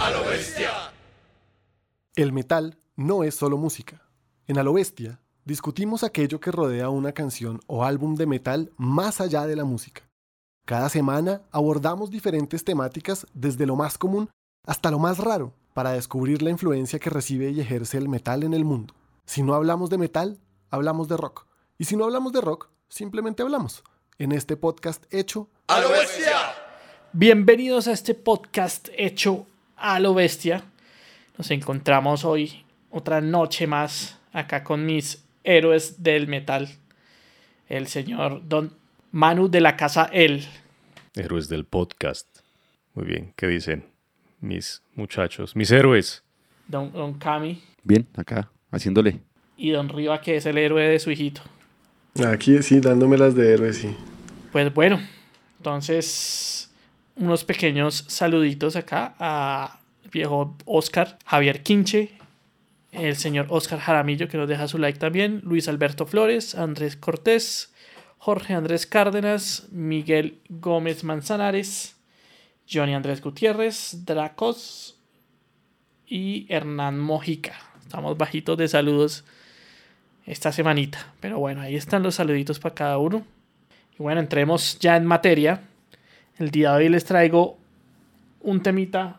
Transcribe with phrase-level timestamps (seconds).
[0.00, 0.70] A lo bestia.
[2.14, 4.00] El metal no es solo música.
[4.46, 9.20] En A lo bestia discutimos aquello que rodea una canción o álbum de metal más
[9.20, 10.08] allá de la música.
[10.64, 14.30] Cada semana abordamos diferentes temáticas desde lo más común
[14.64, 18.54] hasta lo más raro para descubrir la influencia que recibe y ejerce el metal en
[18.54, 18.94] el mundo.
[19.26, 20.38] Si no hablamos de metal,
[20.70, 21.46] hablamos de rock.
[21.76, 23.82] Y si no hablamos de rock, simplemente hablamos.
[24.16, 26.36] En este podcast hecho A lo bestia.
[27.12, 29.46] Bienvenidos a este podcast hecho
[29.78, 30.62] a lo bestia.
[31.36, 36.68] Nos encontramos hoy otra noche más acá con mis héroes del metal.
[37.68, 38.72] El señor Don
[39.12, 40.44] Manu de la casa El.
[41.14, 42.26] Héroes del podcast.
[42.94, 43.84] Muy bien, ¿qué dicen
[44.40, 45.54] mis muchachos?
[45.56, 46.22] Mis héroes.
[46.66, 49.20] Don, don Cami Bien, acá, haciéndole.
[49.56, 51.40] y Don Riva, que es el héroe de su hijito.
[52.26, 53.96] Aquí sí, dándome las de héroe, sí.
[54.52, 55.00] Pues bueno,
[55.58, 56.67] entonces
[57.18, 62.12] unos pequeños saluditos acá a viejo Oscar, Javier Quinche,
[62.92, 67.72] el señor Oscar Jaramillo que nos deja su like también, Luis Alberto Flores, Andrés Cortés,
[68.18, 71.96] Jorge Andrés Cárdenas, Miguel Gómez Manzanares,
[72.70, 74.98] Johnny Andrés Gutiérrez, Dracos
[76.06, 77.54] y Hernán Mojica.
[77.82, 79.24] Estamos bajitos de saludos
[80.26, 83.24] esta semanita, pero bueno, ahí están los saluditos para cada uno.
[83.98, 85.67] Y bueno, entremos ya en materia.
[86.38, 87.58] El día de hoy les traigo
[88.42, 89.18] un temita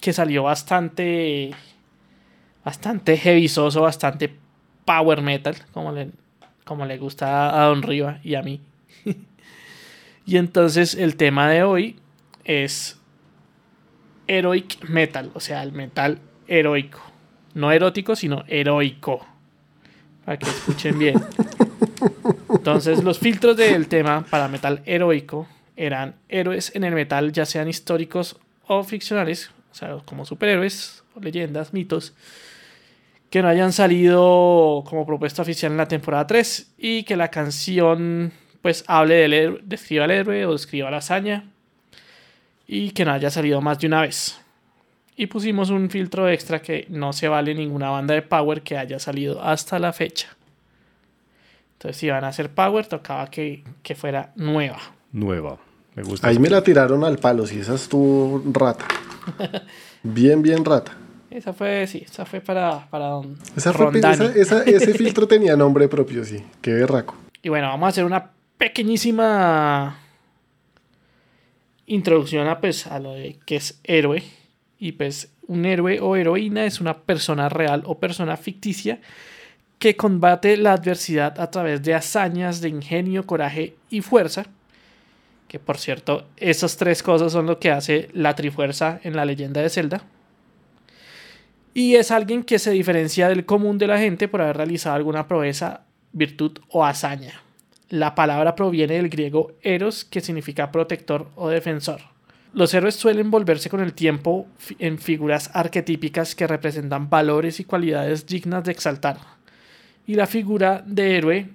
[0.00, 1.50] que salió bastante,
[2.64, 4.32] bastante heavysoso, bastante
[4.84, 6.10] power metal, como le,
[6.64, 8.60] como le gusta a Don Riva y a mí.
[10.26, 11.96] y entonces el tema de hoy
[12.44, 13.00] es
[14.28, 17.00] heroic metal, o sea, el metal heroico.
[17.54, 19.26] No erótico, sino heroico.
[20.24, 21.20] Para que escuchen bien.
[22.50, 25.46] Entonces, los filtros del tema para metal heroico
[25.76, 31.20] eran héroes en el metal, ya sean históricos o ficcionales, o sea, como superhéroes, o
[31.20, 32.14] leyendas, mitos,
[33.30, 38.32] que no hayan salido como propuesta oficial en la temporada 3 y que la canción
[38.62, 41.44] pues hable del héroe, describa al héroe o describa la hazaña
[42.66, 44.40] y que no haya salido más de una vez.
[45.16, 48.98] Y pusimos un filtro extra que no se vale ninguna banda de Power que haya
[48.98, 50.36] salido hasta la fecha.
[51.74, 54.80] Entonces, si van a hacer Power, tocaba que, que fuera nueva.
[55.12, 55.58] Nueva.
[55.96, 56.28] Me gusta.
[56.28, 58.86] Ahí me la tiraron al palo, sí, esa estuvo rata.
[60.02, 60.92] Bien, bien rata.
[61.30, 64.14] Esa fue, sí, esa fue para, para don Esa fue- Rondani.
[64.14, 66.44] esa- esa- ese filtro tenía nombre propio, sí.
[66.60, 67.16] Qué berraco.
[67.42, 69.98] Y bueno, vamos a hacer una pequeñísima
[71.86, 74.22] introducción a, pues, a lo de qué es héroe.
[74.78, 79.00] Y pues un héroe o heroína es una persona real o persona ficticia
[79.78, 84.46] que combate la adversidad a través de hazañas de ingenio, coraje y fuerza.
[85.48, 89.60] Que por cierto, esas tres cosas son lo que hace la Trifuerza en la leyenda
[89.60, 90.02] de Zelda.
[91.72, 95.28] Y es alguien que se diferencia del común de la gente por haber realizado alguna
[95.28, 97.42] proeza, virtud o hazaña.
[97.88, 102.00] La palabra proviene del griego eros, que significa protector o defensor.
[102.52, 104.46] Los héroes suelen volverse con el tiempo
[104.78, 109.18] en figuras arquetípicas que representan valores y cualidades dignas de exaltar.
[110.06, 111.48] Y la figura de héroe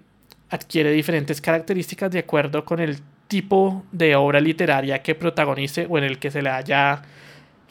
[0.52, 3.00] adquiere diferentes características de acuerdo con el
[3.32, 7.02] tipo de obra literaria que protagonice o en el que se le haya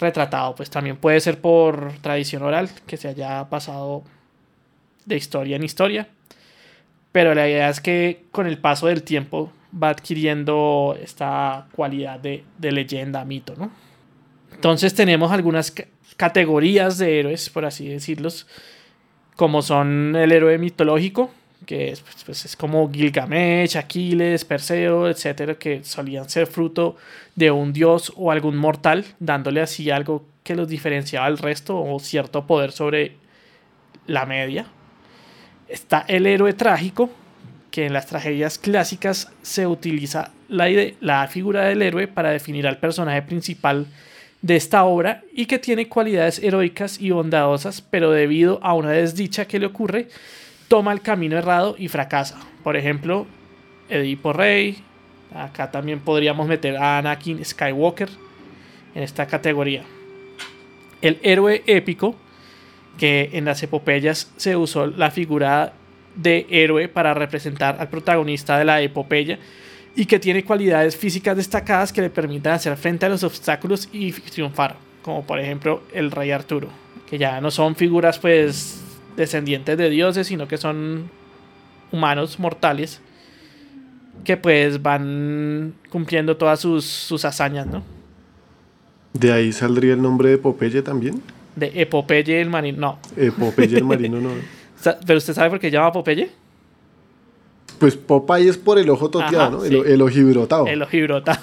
[0.00, 0.54] retratado.
[0.54, 4.02] Pues también puede ser por tradición oral, que se haya pasado
[5.04, 6.08] de historia en historia.
[7.12, 12.42] Pero la idea es que con el paso del tiempo va adquiriendo esta cualidad de,
[12.58, 13.70] leyenda, mito, ¿no?
[14.54, 15.84] Entonces tenemos algunas ca-
[16.16, 18.46] categorías de héroes, por así decirlos,
[19.36, 21.30] como son el héroe mitológico,
[21.70, 26.96] que es, pues, pues, es como Gilgamesh, Aquiles, Perseo, etcétera, que solían ser fruto
[27.36, 32.00] de un dios o algún mortal, dándole así algo que los diferenciaba del resto o
[32.00, 33.12] cierto poder sobre
[34.08, 34.66] la media.
[35.68, 37.08] Está el héroe trágico,
[37.70, 40.66] que en las tragedias clásicas se utiliza la,
[40.98, 43.86] la figura del héroe para definir al personaje principal
[44.42, 49.44] de esta obra y que tiene cualidades heroicas y bondadosas, pero debido a una desdicha
[49.44, 50.08] que le ocurre,
[50.70, 52.38] toma el camino errado y fracasa.
[52.62, 53.26] Por ejemplo,
[53.88, 54.78] Edipo Rey,
[55.34, 58.08] acá también podríamos meter a Anakin Skywalker
[58.94, 59.82] en esta categoría.
[61.02, 62.14] El héroe épico,
[62.98, 65.72] que en las epopeyas se usó la figura
[66.14, 69.40] de héroe para representar al protagonista de la epopeya
[69.96, 74.12] y que tiene cualidades físicas destacadas que le permitan hacer frente a los obstáculos y
[74.12, 76.68] triunfar, como por ejemplo el rey Arturo,
[77.08, 78.79] que ya no son figuras pues
[79.20, 81.10] descendientes de dioses, sino que son
[81.92, 83.02] humanos mortales
[84.24, 87.82] que pues van cumpliendo todas sus, sus hazañas, ¿no?
[89.12, 91.22] De ahí saldría el nombre de Popeye también.
[91.56, 92.78] De Epopeye el marino.
[92.78, 92.98] No.
[93.16, 94.30] Eh, Popeye el marino no.
[95.06, 96.30] ¿Pero usted sabe por qué llama Popeye?
[97.78, 99.60] Pues Popeye es por el ojo toteado, Ajá, ¿no?
[99.62, 99.74] sí.
[99.74, 100.66] El, el ojibrotado.
[100.66, 101.40] El ojibrotado.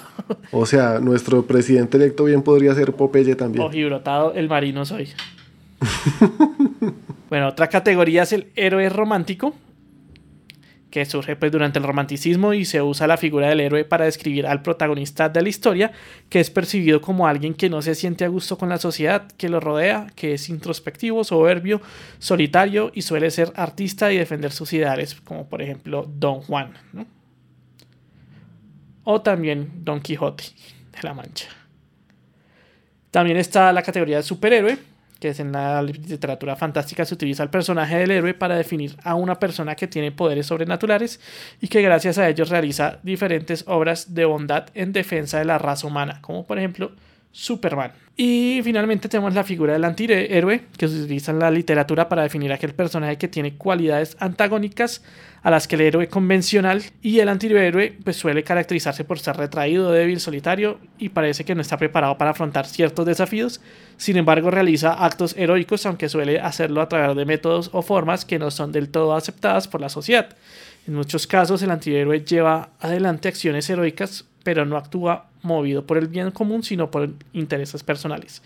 [0.52, 3.64] O sea, nuestro presidente electo bien podría ser Popeye también.
[3.64, 5.08] Ojibrotado, el marino soy.
[7.28, 9.54] bueno, otra categoría es el héroe romántico,
[10.90, 14.46] que surge pues durante el romanticismo y se usa la figura del héroe para describir
[14.46, 15.92] al protagonista de la historia,
[16.28, 19.48] que es percibido como alguien que no se siente a gusto con la sociedad que
[19.48, 21.80] lo rodea, que es introspectivo, soberbio,
[22.18, 27.06] solitario y suele ser artista y defender sus ideales, como por ejemplo Don Juan, ¿no?
[29.04, 30.44] O también Don Quijote
[30.92, 31.48] de la Mancha.
[33.10, 34.78] También está la categoría de superhéroe,
[35.20, 39.14] que es en la literatura fantástica se utiliza el personaje del héroe para definir a
[39.14, 41.20] una persona que tiene poderes sobrenaturales
[41.60, 45.86] y que gracias a ellos realiza diferentes obras de bondad en defensa de la raza
[45.86, 46.92] humana, como por ejemplo
[47.30, 47.92] Superman.
[48.16, 52.52] Y finalmente tenemos la figura del antihéroe, que se utiliza en la literatura para definir
[52.52, 55.04] aquel personaje que tiene cualidades antagónicas
[55.42, 59.92] a las que el héroe convencional y el antihéroe pues suele caracterizarse por ser retraído,
[59.92, 63.60] débil, solitario y parece que no está preparado para afrontar ciertos desafíos.
[63.98, 68.40] Sin embargo, realiza actos heroicos, aunque suele hacerlo a través de métodos o formas que
[68.40, 70.36] no son del todo aceptadas por la sociedad.
[70.88, 76.08] En muchos casos, el antihéroe lleva adelante acciones heroicas, pero no actúa movido por el
[76.08, 78.42] bien común, sino por intereses personales.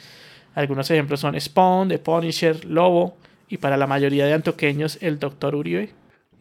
[0.53, 3.17] Algunos ejemplos son Spawn, The Punisher, Lobo
[3.49, 5.55] y para la mayoría de antoqueños el Dr.
[5.55, 5.91] Uribe.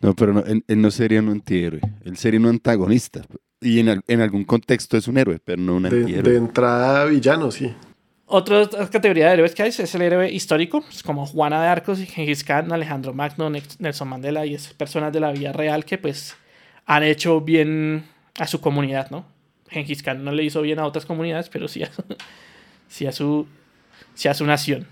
[0.02, 1.80] No, pero no, él, él no sería un antihéroe.
[2.04, 3.22] Él sería un antagonista.
[3.62, 6.32] Y en, al- en algún contexto es un héroe, pero no un De, antihéroe.
[6.32, 7.72] de entrada villano, sí.
[8.26, 12.00] Otra categoría de héroes que hay es el héroe histórico, pues, como Juana de Arcos,
[12.00, 16.36] Gengis Khan, Alejandro Magno, Nelson Mandela y es personas de la vida real que pues
[16.88, 18.06] han hecho bien
[18.40, 19.24] a su comunidad, ¿no?
[19.72, 21.90] Gengis Khan no le hizo bien a otras comunidades, pero sí a,
[22.88, 23.48] sí a, su,
[24.14, 24.88] sí a su nación.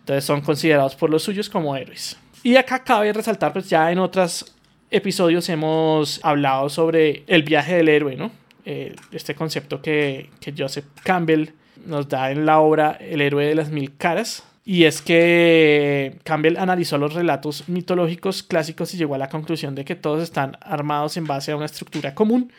[0.00, 2.18] Entonces son considerados por los suyos como héroes.
[2.42, 4.54] Y acá cabe resaltar, pues ya en otros
[4.90, 8.30] episodios hemos hablado sobre el viaje del héroe, ¿no?
[8.66, 11.50] Eh, este concepto que, que Joseph Campbell
[11.86, 14.44] nos da en la obra El héroe de las mil caras.
[14.66, 19.84] Y es que Campbell analizó los relatos mitológicos clásicos y llegó a la conclusión de
[19.84, 22.50] que todos están armados en base a una estructura común.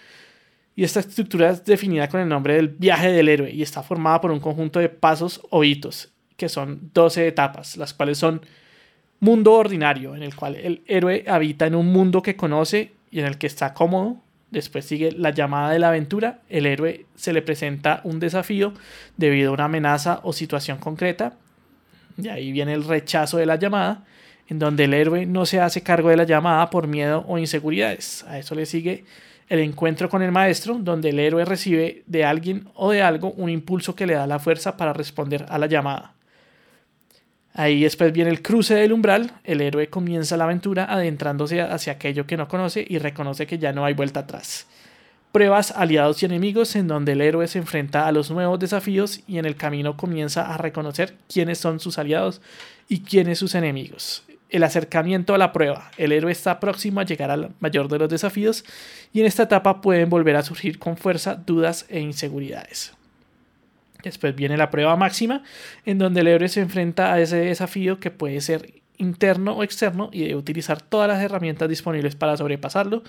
[0.75, 4.19] Y esta estructura es definida con el nombre del viaje del héroe y está formada
[4.19, 8.41] por un conjunto de pasos o hitos, que son 12 etapas, las cuales son
[9.19, 13.25] mundo ordinario, en el cual el héroe habita en un mundo que conoce y en
[13.25, 14.17] el que está cómodo.
[14.51, 16.41] Después sigue la llamada de la aventura.
[16.49, 18.73] El héroe se le presenta un desafío
[19.17, 21.33] debido a una amenaza o situación concreta.
[22.17, 24.05] Y ahí viene el rechazo de la llamada,
[24.47, 28.23] en donde el héroe no se hace cargo de la llamada por miedo o inseguridades.
[28.27, 29.05] A eso le sigue
[29.47, 33.49] el encuentro con el maestro, donde el héroe recibe de alguien o de algo un
[33.49, 36.13] impulso que le da la fuerza para responder a la llamada.
[37.53, 42.27] Ahí después viene el cruce del umbral, el héroe comienza la aventura adentrándose hacia aquello
[42.27, 44.67] que no conoce y reconoce que ya no hay vuelta atrás.
[45.31, 49.37] Pruebas, aliados y enemigos en donde el héroe se enfrenta a los nuevos desafíos y
[49.37, 52.41] en el camino comienza a reconocer quiénes son sus aliados
[52.89, 54.23] y quiénes sus enemigos.
[54.49, 55.91] El acercamiento a la prueba.
[55.97, 58.63] El héroe está próximo a llegar al mayor de los desafíos
[59.11, 62.93] y en esta etapa pueden volver a surgir con fuerza dudas e inseguridades.
[64.03, 65.41] Después viene la prueba máxima,
[65.83, 70.09] en donde el héroe se enfrenta a ese desafío que puede ser interno o externo
[70.13, 73.03] y debe utilizar todas las herramientas disponibles para sobrepasarlo,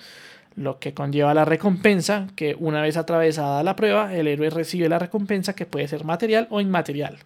[0.55, 4.97] lo que conlleva la recompensa, que una vez atravesada la prueba, el héroe recibe la
[4.97, 7.19] recompensa que puede ser material o inmaterial.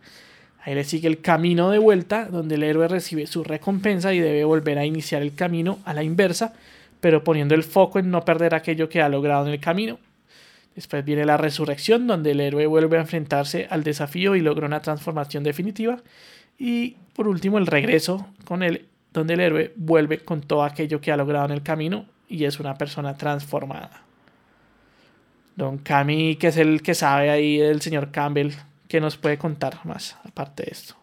[0.63, 4.43] Ahí le sigue el camino de vuelta, donde el héroe recibe su recompensa y debe
[4.43, 6.53] volver a iniciar el camino a la inversa,
[6.99, 9.97] pero poniendo el foco en no perder aquello que ha logrado en el camino.
[10.75, 14.81] Después viene la resurrección, donde el héroe vuelve a enfrentarse al desafío y logra una
[14.81, 15.97] transformación definitiva.
[16.59, 21.11] Y por último, el regreso, con el, donde el héroe vuelve con todo aquello que
[21.11, 24.03] ha logrado en el camino y es una persona transformada.
[25.55, 28.53] Don Cami, que es el que sabe ahí del señor Campbell,
[28.91, 30.95] que nos puede contar más aparte de esto.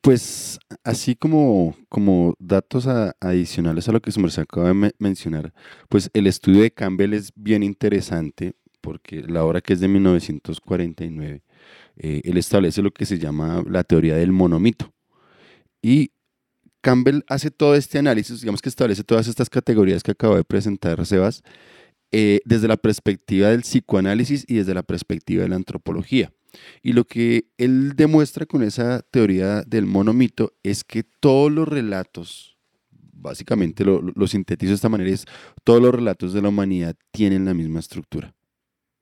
[0.00, 2.86] Pues así como, como datos
[3.20, 5.52] adicionales a lo que se acaba de me- mencionar,
[5.90, 11.42] pues el estudio de Campbell es bien interesante porque la obra que es de 1949,
[11.98, 14.94] eh, él establece lo que se llama la teoría del monomito.
[15.82, 16.12] Y
[16.80, 21.04] Campbell hace todo este análisis, digamos que establece todas estas categorías que acabo de presentar,
[21.04, 21.42] Sebas,
[22.10, 26.32] eh, desde la perspectiva del psicoanálisis y desde la perspectiva de la antropología.
[26.82, 32.58] Y lo que él demuestra con esa teoría del monomito es que todos los relatos,
[32.90, 35.24] básicamente lo, lo sintetizo de esta manera, es
[35.64, 38.34] todos los relatos de la humanidad tienen la misma estructura.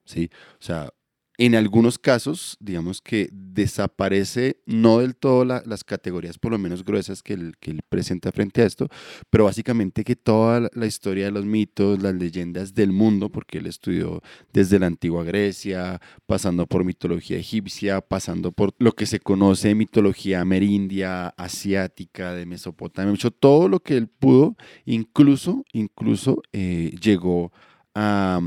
[0.06, 0.30] ¿sí?
[0.54, 0.90] O sea,
[1.38, 7.22] en algunos casos, digamos que desaparece no del todo las categorías por lo menos gruesas
[7.22, 7.54] que él,
[7.88, 8.88] presenta frente a esto,
[9.30, 13.66] pero básicamente que toda la historia de los mitos, las leyendas del mundo, porque él
[13.66, 19.68] estudió desde la antigua Grecia, pasando por mitología egipcia, pasando por lo que se conoce
[19.68, 26.94] de mitología amerindia, asiática, de Mesopotamia, mucho todo lo que él pudo, incluso, incluso eh,
[27.00, 27.52] llegó
[27.94, 28.40] a,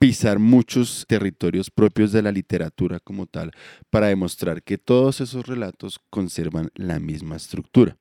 [0.00, 3.52] pisar muchos territorios propios de la literatura como tal
[3.90, 7.98] para demostrar que todos esos relatos conservan la misma estructura.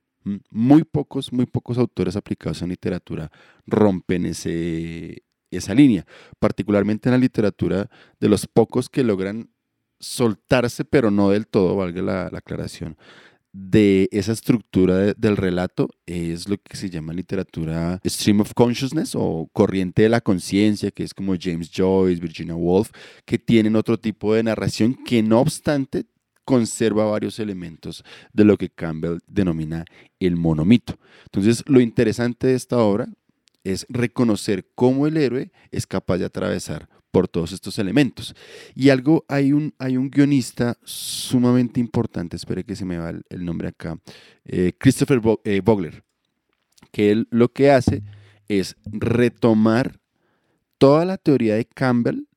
[0.49, 3.29] Muy pocos, muy pocos autores aplicados en literatura
[3.67, 6.05] rompen ese, esa línea,
[6.39, 7.89] particularmente en la literatura
[8.21, 9.49] de los pocos que logran
[9.99, 12.95] soltarse, pero no del todo, valga la aclaración,
[13.51, 19.49] de esa estructura del relato es lo que se llama literatura stream of consciousness o
[19.53, 22.91] corriente de la conciencia, que es como James Joyce, Virginia Woolf,
[23.25, 26.05] que tienen otro tipo de narración que no obstante
[26.45, 28.03] conserva varios elementos
[28.33, 29.85] de lo que Campbell denomina
[30.19, 30.97] el monomito.
[31.25, 33.07] Entonces, lo interesante de esta obra
[33.63, 38.35] es reconocer cómo el héroe es capaz de atravesar por todos estos elementos.
[38.75, 43.45] Y algo, hay un, hay un guionista sumamente importante, espere que se me va el,
[43.45, 43.99] nombre acá,
[44.45, 46.03] eh, Christopher eh, Vogler,
[46.91, 48.03] que él lo que hace
[48.47, 49.99] es retomar
[50.77, 52.27] toda la teoría de Campbell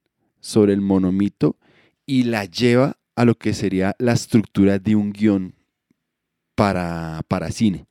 [0.41, 1.59] sobre el monomito
[2.07, 5.55] y la lleva a lo que sería la estructura de un guion
[6.55, 7.87] para, para cine.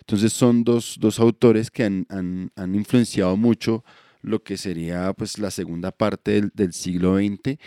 [0.00, 3.84] Entonces son dos, autores que han, han influenciado mucho
[4.24, 7.58] lo que sería pues la segunda parte del, siglo XX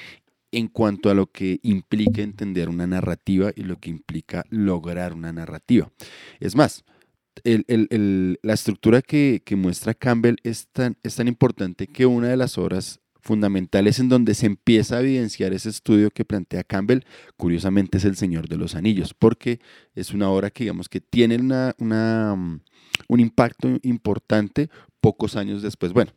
[0.52, 5.32] en cuanto a lo que implica entender una narrativa y lo que implica lograr una
[5.32, 5.92] narrativa.
[6.40, 6.84] Es más,
[7.44, 13.00] la estructura que, muestra Campbell es tan, es tan importante que una de las obras
[13.22, 17.02] fundamentales en donde se empieza a evidenciar ese estudio que plantea Campbell,
[17.36, 19.60] curiosamente es El Señor de los Anillos, porque
[19.94, 24.70] es una obra que digamos que tiene una, un impacto importante
[25.02, 25.92] pocos años después.
[25.92, 26.14] Bueno,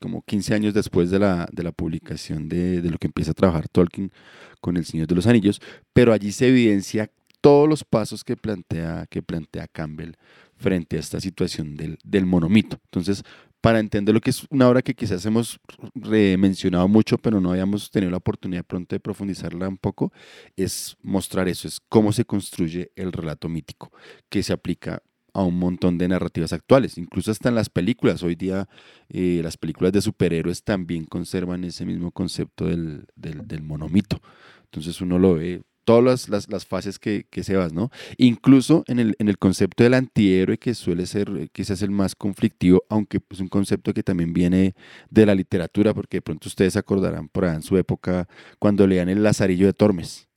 [0.00, 3.34] como 15 años después de la, de la publicación de, de, lo que empieza a
[3.34, 4.12] trabajar Tolkien
[4.60, 5.60] con El Señor de los Anillos,
[5.92, 10.12] pero allí se evidencia todos los pasos que plantea, que plantea Campbell
[10.56, 12.78] frente a esta situación del, del monomito.
[12.84, 13.22] Entonces,
[13.60, 15.58] para entender lo que es una obra que quizás hemos
[15.94, 20.12] mencionado mucho, pero no habíamos tenido la oportunidad pronto de profundizarla un poco,
[20.54, 23.90] es mostrar eso, es cómo se construye el relato mítico,
[24.28, 25.02] que se aplica
[25.34, 28.22] a un montón de narrativas actuales, incluso hasta en las películas.
[28.22, 28.68] Hoy día
[29.08, 34.20] eh, las películas de superhéroes también conservan ese mismo concepto del, del, monomito.
[34.64, 37.90] Entonces uno lo ve, todas las, las, fases que, que, se van, ¿no?
[38.16, 42.84] Incluso en el, en el concepto del antihéroe, que suele ser quizás el más conflictivo,
[42.88, 44.74] aunque es un concepto que también viene
[45.10, 48.28] de la literatura, porque de pronto ustedes acordarán por ahí en su época
[48.60, 50.28] cuando leían El Lazarillo de Tormes,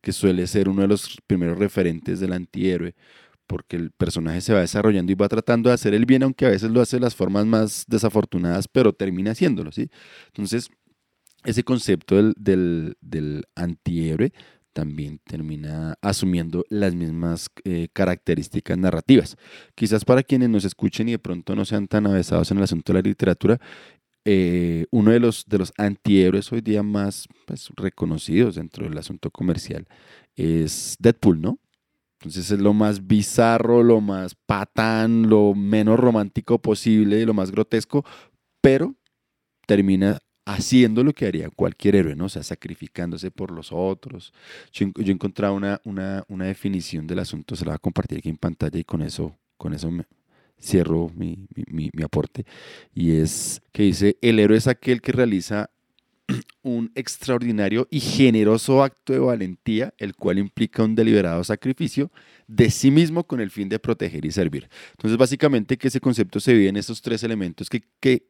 [0.00, 2.94] que suele ser uno de los primeros referentes del antihéroe
[3.52, 6.48] porque el personaje se va desarrollando y va tratando de hacer el bien, aunque a
[6.48, 9.90] veces lo hace de las formas más desafortunadas, pero termina haciéndolo, ¿sí?
[10.28, 10.70] Entonces,
[11.44, 14.32] ese concepto del, del, antihéroe
[14.72, 19.36] también termina asumiendo las mismas eh, características narrativas.
[19.74, 22.94] Quizás para quienes nos escuchen y de pronto no sean tan avesados en el asunto
[22.94, 23.60] de la literatura,
[24.24, 29.30] eh, uno de los, de los antihéroes hoy día más pues, reconocidos dentro del asunto
[29.30, 29.86] comercial
[30.36, 31.58] es Deadpool, ¿no?
[32.22, 38.04] Entonces es lo más bizarro, lo más patán, lo menos romántico posible, lo más grotesco,
[38.60, 38.94] pero
[39.66, 42.26] termina haciendo lo que haría cualquier héroe, ¿no?
[42.26, 44.32] O sea, sacrificándose por los otros.
[44.72, 48.28] Yo, he encontrado una, una, una, definición del asunto, se la voy a compartir aquí
[48.28, 50.04] en pantalla y con eso, con eso me
[50.60, 52.46] cierro mi, mi, mi aporte.
[52.94, 55.71] Y es que dice, el héroe es aquel que realiza
[56.62, 62.10] un extraordinario y generoso acto de valentía, el cual implica un deliberado sacrificio
[62.46, 64.68] de sí mismo con el fin de proteger y servir.
[64.92, 68.28] Entonces, básicamente que ese concepto se vive en estos tres elementos que, que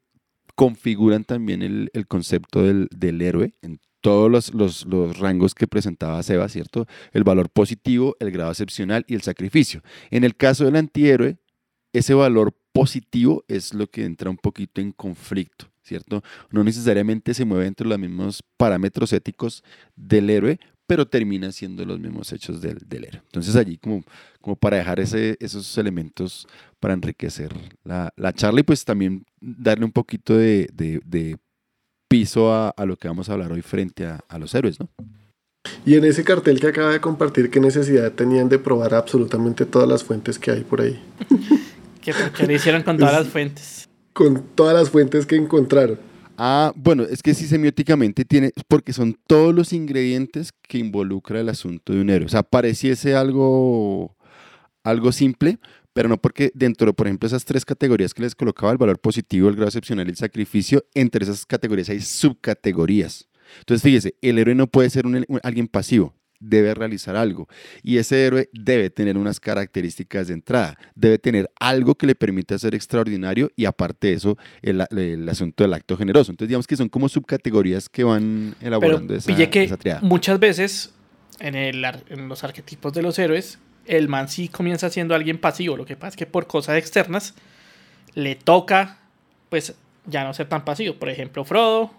[0.55, 5.67] configuran también el, el concepto del, del, héroe en todos los, los, los, rangos que
[5.67, 6.87] presentaba Seba, ¿cierto?
[7.13, 9.83] El valor positivo, el grado excepcional y el sacrificio.
[10.11, 11.39] En el caso del antihéroe,
[11.93, 16.23] ese valor positivo es lo que entra un poquito en conflicto ¿cierto?
[16.51, 19.63] No necesariamente se mueve entre los mismos parámetros éticos
[19.97, 23.23] del héroe, pero termina siendo los mismos hechos del, héroe.
[23.25, 24.05] Entonces allí como,
[24.41, 26.47] como para dejar ese, esos elementos
[26.81, 27.53] para enriquecer
[27.85, 31.39] la, charla y pues también darle un poquito de,
[32.09, 34.89] piso a, lo que vamos a hablar hoy frente a, los héroes, ¿no?
[35.87, 39.89] Y en ese cartel que acaba de compartir, ¿qué necesidad tenían de probar absolutamente todas
[39.89, 41.01] las fuentes que hay por ahí?
[42.03, 42.13] que,
[42.47, 45.99] lo hicieron con todas las fuentes con todas las fuentes que encontraron.
[46.39, 51.49] Ah, bueno, es que sí semióticamente tiene, porque son todos los ingredientes que involucra el
[51.49, 52.27] asunto de un héroe.
[52.27, 54.17] O sea, pareciese algo,
[54.83, 55.59] algo simple,
[55.93, 58.99] pero no porque dentro de, por ejemplo, esas tres categorías que les colocaba, el valor
[58.99, 63.29] positivo, el grado excepcional y el sacrificio, entre esas categorías hay subcategorías.
[63.59, 65.05] Entonces, fíjese, el héroe no puede ser
[65.43, 67.49] alguien pasivo, debe realizar algo.
[67.83, 72.59] Y ese héroe debe tener unas características de entrada, debe tener algo que le permita
[72.59, 76.33] ser extraordinario y aparte de eso, el, el asunto del acto generoso.
[76.33, 80.01] Entonces, digamos que son como subcategorías que van Pero elaborando esa, pille que esa triada.
[80.03, 80.93] muchas veces
[81.41, 85.77] en, el en los arquetipos de los héroes, el man sí comienza siendo alguien pasivo.
[85.77, 87.35] Lo que pasa es que por cosas externas
[88.15, 88.99] le toca,
[89.49, 89.75] pues,
[90.07, 90.95] ya no ser tan pasivo.
[90.95, 91.91] Por ejemplo, Frodo.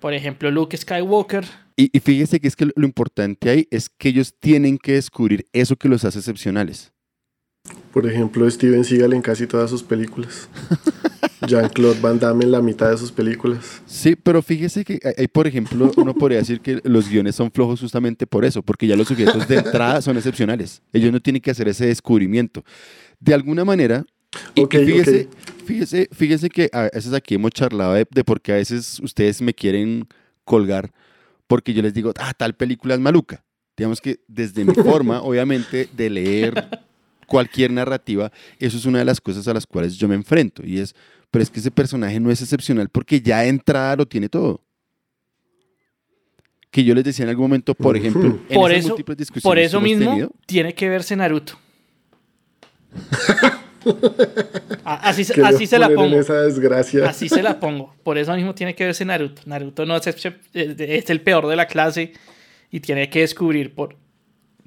[0.00, 1.44] Por ejemplo, Luke Skywalker.
[1.80, 5.46] Y, y fíjese que es que lo importante ahí es que ellos tienen que descubrir
[5.52, 6.92] eso que los hace excepcionales.
[7.92, 10.48] Por ejemplo, Steven Seagal en casi todas sus películas.
[11.46, 13.80] Jean-Claude Van Damme en la mitad de sus películas.
[13.86, 17.80] Sí, pero fíjese que hay, por ejemplo, uno podría decir que los guiones son flojos
[17.80, 20.82] justamente por eso, porque ya los sujetos de entrada son excepcionales.
[20.92, 22.64] Ellos no tienen que hacer ese descubrimiento.
[23.20, 24.04] De alguna manera,
[24.56, 25.64] y- y fíjese, ok.
[25.64, 29.40] fíjese, fíjese que a veces aquí hemos charlado de, de por qué a veces ustedes
[29.40, 30.06] me quieren
[30.44, 30.90] colgar,
[31.48, 33.42] porque yo les digo, ah, tal película es maluca.
[33.76, 36.68] Digamos que desde mi forma, obviamente, de leer
[37.26, 40.64] cualquier narrativa, eso es una de las cosas a las cuales yo me enfrento.
[40.64, 40.94] Y es,
[41.30, 44.62] pero es que ese personaje no es excepcional porque ya de entrada lo tiene todo.
[46.70, 49.42] Que yo les decía en algún momento, por ejemplo, en Por esas eso, múltiples discusiones
[49.42, 51.58] por eso mismo tenido, tiene que verse Naruto.
[54.84, 56.16] Así así se la pongo.
[56.18, 57.08] esa desgracia.
[57.08, 57.94] Así se la pongo.
[58.02, 59.42] Por eso mismo tiene que verse Naruto.
[59.46, 62.12] Naruto no es, es el peor de la clase
[62.70, 63.96] y tiene que descubrir por,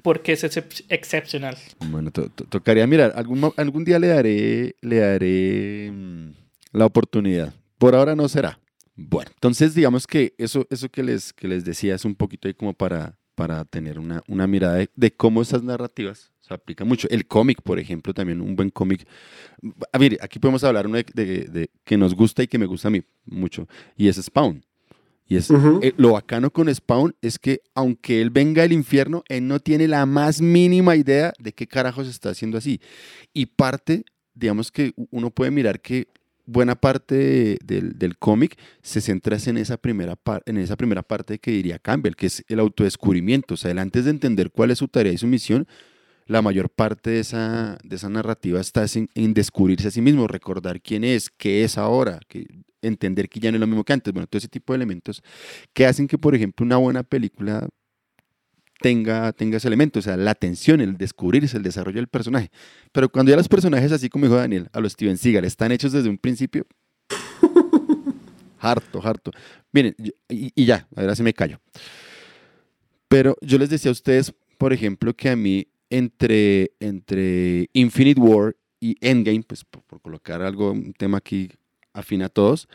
[0.02, 1.56] por qué es excep- excepcional.
[1.88, 3.12] Bueno, to- to- tocaría mirar.
[3.16, 6.30] Algún, algún día le daré, le daré mm,
[6.72, 7.52] la oportunidad.
[7.78, 8.58] Por ahora no será.
[8.94, 12.54] Bueno, entonces digamos que eso, eso que, les, que les decía es un poquito ahí
[12.54, 17.08] como para, para tener una, una mirada de, de cómo esas narrativas se aplican mucho.
[17.10, 19.06] El cómic, por ejemplo, también un buen cómic.
[19.92, 22.66] A ver, aquí podemos hablar uno de, de- de- que nos gusta y que me
[22.66, 24.64] gusta a mí mucho, y es Spawn.
[25.26, 25.48] Y es,
[25.82, 29.88] eh, lo bacano con Spawn es que aunque él venga del infierno, él no tiene
[29.88, 32.80] la más mínima idea de qué carajos está haciendo así.
[33.32, 36.08] Y parte, digamos que uno puede mirar que
[36.52, 41.02] buena parte de- del, del cómic se centra en esa, primera par- en esa primera
[41.02, 43.54] parte que diría Campbell, que es el autodescubrimiento.
[43.54, 45.66] O sea, él antes de entender cuál es su tarea y su misión,
[46.26, 50.00] la mayor parte de esa, de esa narrativa está es en, en descubrirse a sí
[50.00, 52.46] mismo, recordar quién es, qué es ahora, que,
[52.80, 54.12] entender que ya no es lo mismo que antes.
[54.12, 55.22] Bueno, todo ese tipo de elementos
[55.72, 57.68] que hacen que, por ejemplo, una buena película
[58.82, 62.50] tenga, tenga ese elemento, o sea, la atención, el descubrirse, el desarrollo del personaje.
[62.92, 65.92] Pero cuando ya los personajes, así como dijo Daniel, a los Steven Seagal, están hechos
[65.92, 66.66] desde un principio,
[68.58, 69.30] harto, harto.
[69.72, 69.94] Miren,
[70.28, 71.60] y, ya, ahora sí me callo.
[73.08, 78.56] Pero yo les decía a ustedes, por ejemplo, que a mí entre, entre Infinite War
[78.80, 81.50] y Endgame, pues por, por colocar algo, un tema aquí
[81.92, 82.68] afín a todos,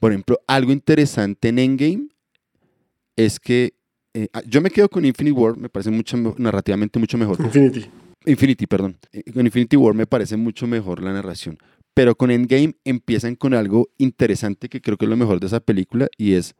[0.00, 2.08] por ejemplo, algo interesante en Endgame
[3.16, 3.74] es que
[4.14, 7.38] eh, ah, yo me quedo con Infinite War, me parece mucho, me- narrativamente mucho mejor.
[7.40, 7.86] Infinity.
[8.26, 8.96] Infinity, perdón.
[9.12, 11.58] Eh, Con Infinity War me parece mucho mejor la narración.
[11.92, 15.60] Pero con Endgame empiezan con algo interesante que creo que es lo mejor de esa
[15.60, 16.54] película y es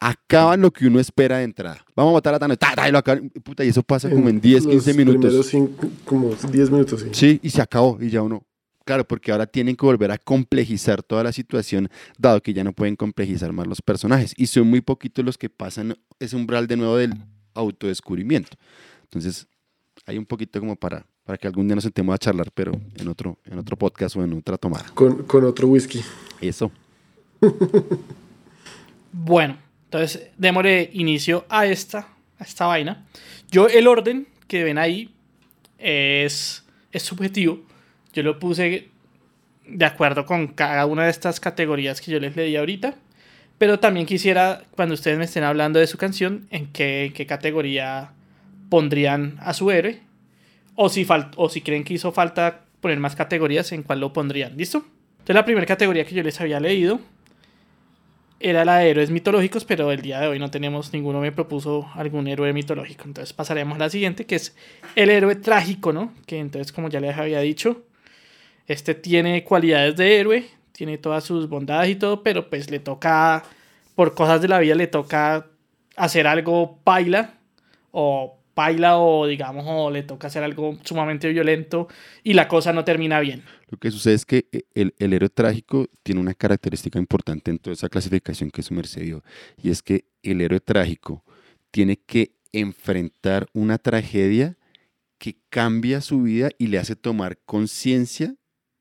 [0.00, 1.84] acaban lo que uno espera de entrada.
[1.96, 2.58] Vamos a matar a Thanos.
[2.58, 2.88] ¡ta, ta!
[2.88, 3.30] y lo acaban.
[3.30, 5.46] Puta, y eso pasa como en 10, 15 los minutos.
[5.46, 7.08] cinco- como 10 minutos, sí.
[7.12, 8.44] Sí, y se acabó y ya uno.
[8.88, 12.72] Claro, porque ahora tienen que volver a complejizar toda la situación, dado que ya no
[12.72, 14.32] pueden complejizar más los personajes.
[14.34, 17.12] Y son muy poquitos los que pasan ese umbral de nuevo del
[17.52, 18.56] autodescubrimiento.
[19.02, 19.46] Entonces,
[20.06, 23.08] hay un poquito como para, para que algún día nos sentemos a charlar, pero en
[23.08, 24.86] otro, en otro podcast o en otra tomada.
[24.94, 26.00] Con, con otro whisky.
[26.40, 26.72] Eso.
[29.12, 33.06] Bueno, entonces démosle inicio a esta, a esta vaina.
[33.50, 35.14] Yo el orden que ven ahí
[35.78, 37.67] es, es subjetivo.
[38.18, 38.88] Yo lo puse
[39.64, 42.96] de acuerdo con cada una de estas categorías que yo les leí ahorita.
[43.58, 48.10] Pero también quisiera, cuando ustedes me estén hablando de su canción, en qué, qué categoría
[48.70, 50.00] pondrían a su héroe.
[50.74, 54.56] O si, o si creen que hizo falta poner más categorías, en cuál lo pondrían.
[54.56, 54.78] ¿Listo?
[55.12, 56.98] Entonces la primera categoría que yo les había leído
[58.40, 61.88] era la de héroes mitológicos, pero el día de hoy no tenemos ninguno me propuso
[61.94, 63.04] algún héroe mitológico.
[63.04, 64.56] Entonces pasaremos a la siguiente, que es
[64.96, 66.12] el héroe trágico, ¿no?
[66.26, 67.84] Que entonces, como ya les había dicho,
[68.68, 73.42] este tiene cualidades de héroe, tiene todas sus bondades y todo, pero pues le toca,
[73.94, 75.46] por cosas de la vida, le toca
[75.96, 77.34] hacer algo paila
[77.90, 81.88] o paila o digamos o le toca hacer algo sumamente violento
[82.22, 83.42] y la cosa no termina bien.
[83.70, 87.58] Lo que sucede es que eh, el, el héroe trágico tiene una característica importante en
[87.58, 89.24] toda esa clasificación que su merced dio,
[89.62, 91.24] y es que el héroe trágico
[91.70, 94.56] tiene que enfrentar una tragedia
[95.18, 98.34] que cambia su vida y le hace tomar conciencia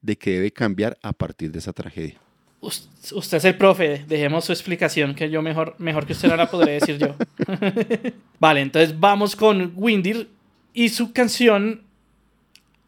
[0.07, 2.15] de que debe cambiar a partir de esa tragedia.
[2.61, 6.35] Us- Usted es el profe, dejemos su explicación que yo mejor, mejor que usted no
[6.37, 7.15] la podré decir yo.
[8.39, 10.29] vale, entonces vamos con Windir
[10.73, 11.83] y su canción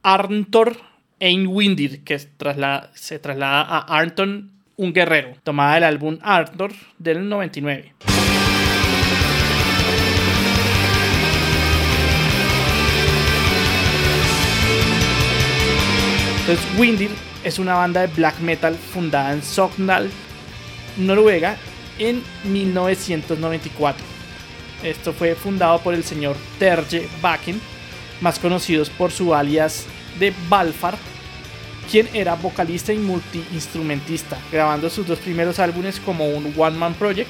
[0.02, 0.78] Arntor
[1.20, 2.28] Ein Windir, que se
[3.20, 7.94] traslada a Arnton, un guerrero, tomada del álbum Arntor del 99.
[16.50, 17.12] Entonces, Windir
[17.44, 20.10] es una banda de black metal fundada en Sogndal,
[20.98, 21.58] Noruega,
[22.00, 24.04] en 1994.
[24.82, 27.62] Esto fue fundado por el señor Terje Bakken,
[28.22, 29.86] más conocidos por su alias
[30.18, 30.98] de Balfar,
[31.92, 37.30] quien era vocalista y multiinstrumentista, grabando sus dos primeros álbumes como un one-man project.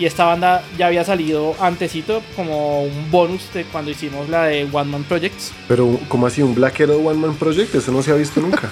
[0.00, 4.66] Y esta banda ya había salido antesito como un bonus de cuando hicimos la de
[4.72, 5.52] One Man Projects.
[5.68, 6.40] Pero, ¿cómo así?
[6.40, 7.74] ¿Un Black Hero One Man Project?
[7.74, 8.70] Eso no se ha visto nunca.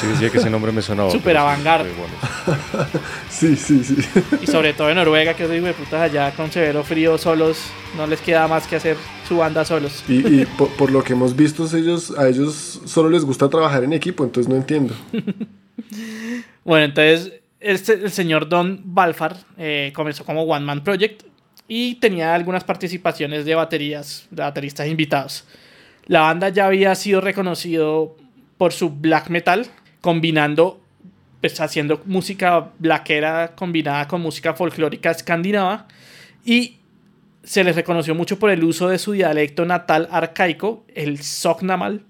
[0.00, 1.10] Sí, decía que ese nombre me sonaba.
[1.10, 1.84] Super pero
[3.28, 3.56] sí.
[3.56, 3.96] Sí, sí, sí.
[4.40, 7.58] Y sobre todo en Noruega, que os digo de putas allá con severo frío solos,
[7.98, 8.96] no les queda más que hacer
[9.28, 10.04] su banda solos.
[10.08, 13.84] Y, y por, por lo que hemos visto, ellos, a ellos solo les gusta trabajar
[13.84, 14.94] en equipo, entonces no entiendo.
[16.64, 17.32] Bueno, entonces
[17.66, 21.24] este, el señor Don Balfar eh, comenzó como One Man Project
[21.66, 25.44] y tenía algunas participaciones de baterías, de bateristas invitados.
[26.06, 28.16] La banda ya había sido reconocido
[28.56, 29.66] por su black metal,
[30.00, 30.80] combinando,
[31.40, 35.88] pues haciendo música blackera combinada con música folclórica escandinava
[36.44, 36.78] y
[37.42, 42.04] se les reconoció mucho por el uso de su dialecto natal arcaico, el Sognamal,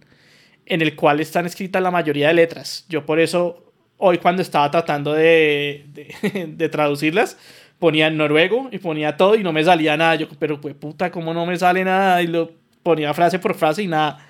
[0.67, 2.85] en el cual están escritas la mayoría de letras.
[2.89, 3.66] Yo por eso
[3.99, 5.87] hoy cuando estaba tratando de,
[6.49, 7.39] de, traducirlas,
[7.79, 10.17] ponía noruego y ponía todo y no me salía nada.
[10.17, 12.23] Yo, pero pues puta, ¿cómo no me sale nada?
[12.23, 14.27] Y lo ponía frase por frase y nada.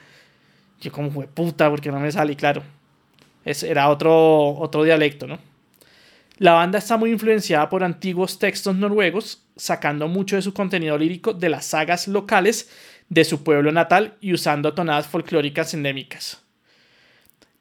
[0.80, 2.62] Yo como, fue puta, porque no me sale, claro.
[3.44, 5.38] Es, era otro, otro dialecto, ¿no?
[6.38, 11.32] La banda está muy influenciada por antiguos textos noruegos, sacando mucho de su contenido lírico
[11.32, 12.70] de las sagas locales
[13.08, 16.45] de su pueblo natal y usando tonadas folclóricas endémicas.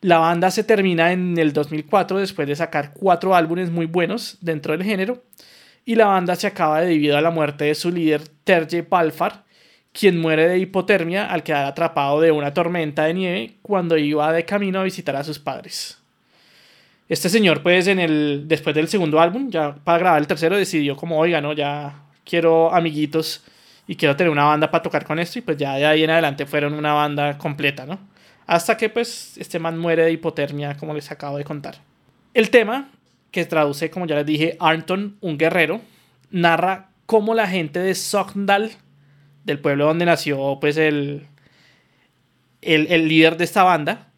[0.01, 4.73] La banda se termina en el 2004 después de sacar cuatro álbumes muy buenos dentro
[4.73, 5.23] del género
[5.85, 9.43] y la banda se acaba debido a la muerte de su líder Terje Balfar,
[9.93, 14.45] quien muere de hipotermia al quedar atrapado de una tormenta de nieve cuando iba de
[14.45, 15.99] camino a visitar a sus padres.
[17.07, 20.95] Este señor, pues, en el, después del segundo álbum, ya para grabar el tercero, decidió
[20.95, 23.43] como, oiga, no, ya quiero amiguitos
[23.87, 25.37] y quiero tener una banda para tocar con esto.
[25.37, 27.99] Y pues ya de ahí en adelante fueron una banda completa, ¿no?
[28.47, 31.77] Hasta que, pues, este man muere de hipotermia, como les acabo de contar.
[32.33, 32.91] El tema,
[33.31, 35.81] que traduce, como ya les dije, Arnton, un guerrero,
[36.31, 38.71] narra cómo la gente de Sogndal,
[39.43, 41.27] del pueblo donde nació, pues, el,
[42.61, 44.09] el, el líder de esta banda,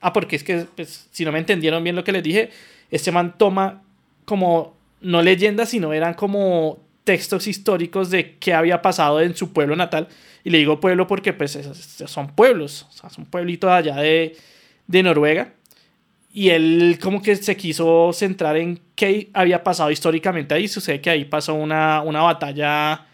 [0.00, 2.50] Ah, porque es que, pues, si no me entendieron bien lo que les dije,
[2.90, 3.82] este man toma
[4.24, 6.78] como, no leyendas, sino eran como
[7.10, 10.06] textos históricos de qué había pasado en su pueblo natal.
[10.44, 11.58] Y le digo pueblo porque, pues,
[12.06, 14.36] son pueblos, o sea, son pueblitos allá de,
[14.86, 15.52] de Noruega.
[16.32, 20.68] Y él como que se quiso centrar en qué había pasado históricamente ahí.
[20.68, 23.08] Sucede que ahí pasó una, una batalla,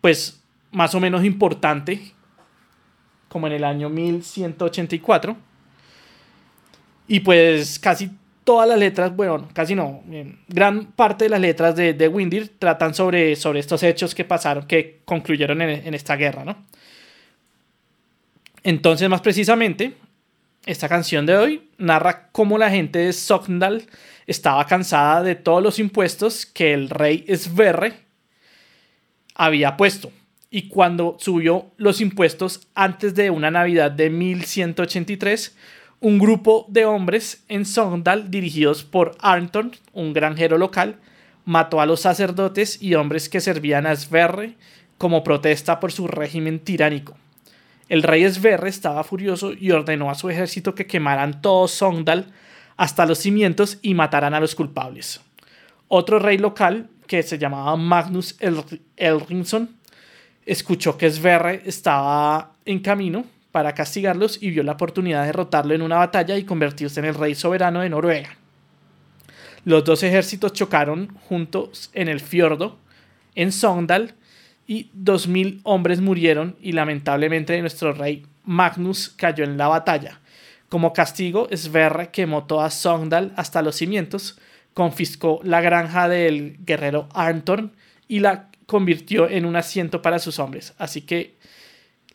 [0.00, 2.12] pues, más o menos importante,
[3.28, 5.36] como en el año 1184
[7.06, 8.10] y pues casi
[8.48, 10.02] todas las letras, bueno, casi no,
[10.48, 14.66] gran parte de las letras de, de Windir tratan sobre, sobre estos hechos que pasaron,
[14.66, 16.56] que concluyeron en, en, esta guerra, ¿no?
[18.62, 19.92] Entonces, más precisamente,
[20.64, 23.82] esta canción de hoy narra cómo la gente de Sogndal
[24.26, 27.98] estaba cansada de todos los impuestos que el rey Sverre
[29.34, 30.10] había puesto.
[30.50, 35.54] Y cuando subió los impuestos antes de una Navidad de 1183,
[36.00, 40.96] un grupo de hombres en Sogndal dirigidos por Arnton, un granjero local,
[41.44, 44.54] mató a los sacerdotes y hombres que servían a Sverre
[44.96, 47.16] como protesta por su régimen tiránico.
[47.88, 52.32] El rey Sverre estaba furioso y ordenó a su ejército que quemaran todo Sogndal
[52.76, 55.20] hasta los cimientos y mataran a los culpables.
[55.88, 58.36] Otro rey local, que se llamaba Magnus
[58.96, 59.70] Elrinsson,
[60.44, 65.82] escuchó que Sverre estaba en camino para castigarlos y vio la oportunidad de derrotarlo en
[65.82, 68.36] una batalla y convertirse en el rey soberano de Noruega.
[69.64, 72.78] Los dos ejércitos chocaron juntos en el fiordo,
[73.34, 74.14] en Sogndal,
[74.66, 80.20] y 2.000 hombres murieron y lamentablemente nuestro rey Magnus cayó en la batalla.
[80.68, 84.38] Como castigo, Sverre quemó toda Sogndal hasta los cimientos,
[84.74, 87.72] confiscó la granja del guerrero Arntorn
[88.06, 90.74] y la convirtió en un asiento para sus hombres.
[90.76, 91.36] Así que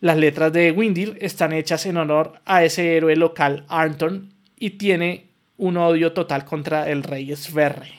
[0.03, 5.27] las letras de Windir están hechas en honor a ese héroe local Arntorn y tiene
[5.55, 7.93] un odio total contra el rey Sverre.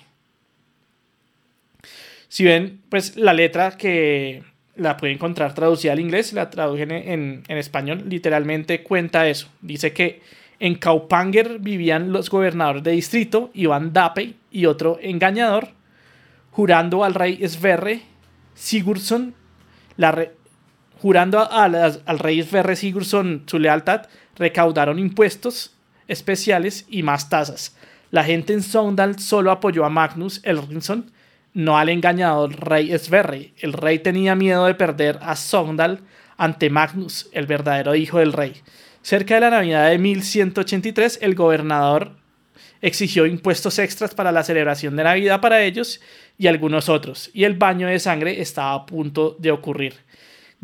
[2.28, 4.42] Si ven, pues la letra que
[4.76, 9.48] la pueden encontrar traducida al inglés, la tradujen en, español, literalmente cuenta eso.
[9.62, 10.20] Dice que
[10.60, 15.68] en Kaupanger vivían los gobernadores de distrito, Iván Dape y otro engañador,
[16.50, 18.02] jurando al rey Sverre
[18.52, 19.32] Sigurdsson,
[19.96, 20.28] la
[21.00, 25.74] jurando al rey Sverre Sigurdsson su lealtad, recaudaron impuestos
[26.08, 27.76] especiales y más tasas.
[28.10, 31.10] La gente en Sondal solo apoyó a Magnus Elrinsson,
[31.52, 33.52] no al engañador rey Sverre.
[33.58, 36.00] El rey tenía miedo de perder a Sondal
[36.36, 38.54] ante Magnus, el verdadero hijo del rey.
[39.02, 42.12] Cerca de la Navidad de 1183, el gobernador
[42.80, 46.00] exigió impuestos extras para la celebración de Navidad para ellos
[46.38, 49.94] y algunos otros, y el baño de sangre estaba a punto de ocurrir.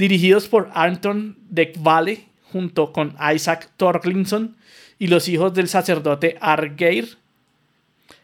[0.01, 4.57] Dirigidos por Anton de Valle, junto con Isaac Torglinson
[4.99, 7.19] y los hijos del sacerdote Argeir,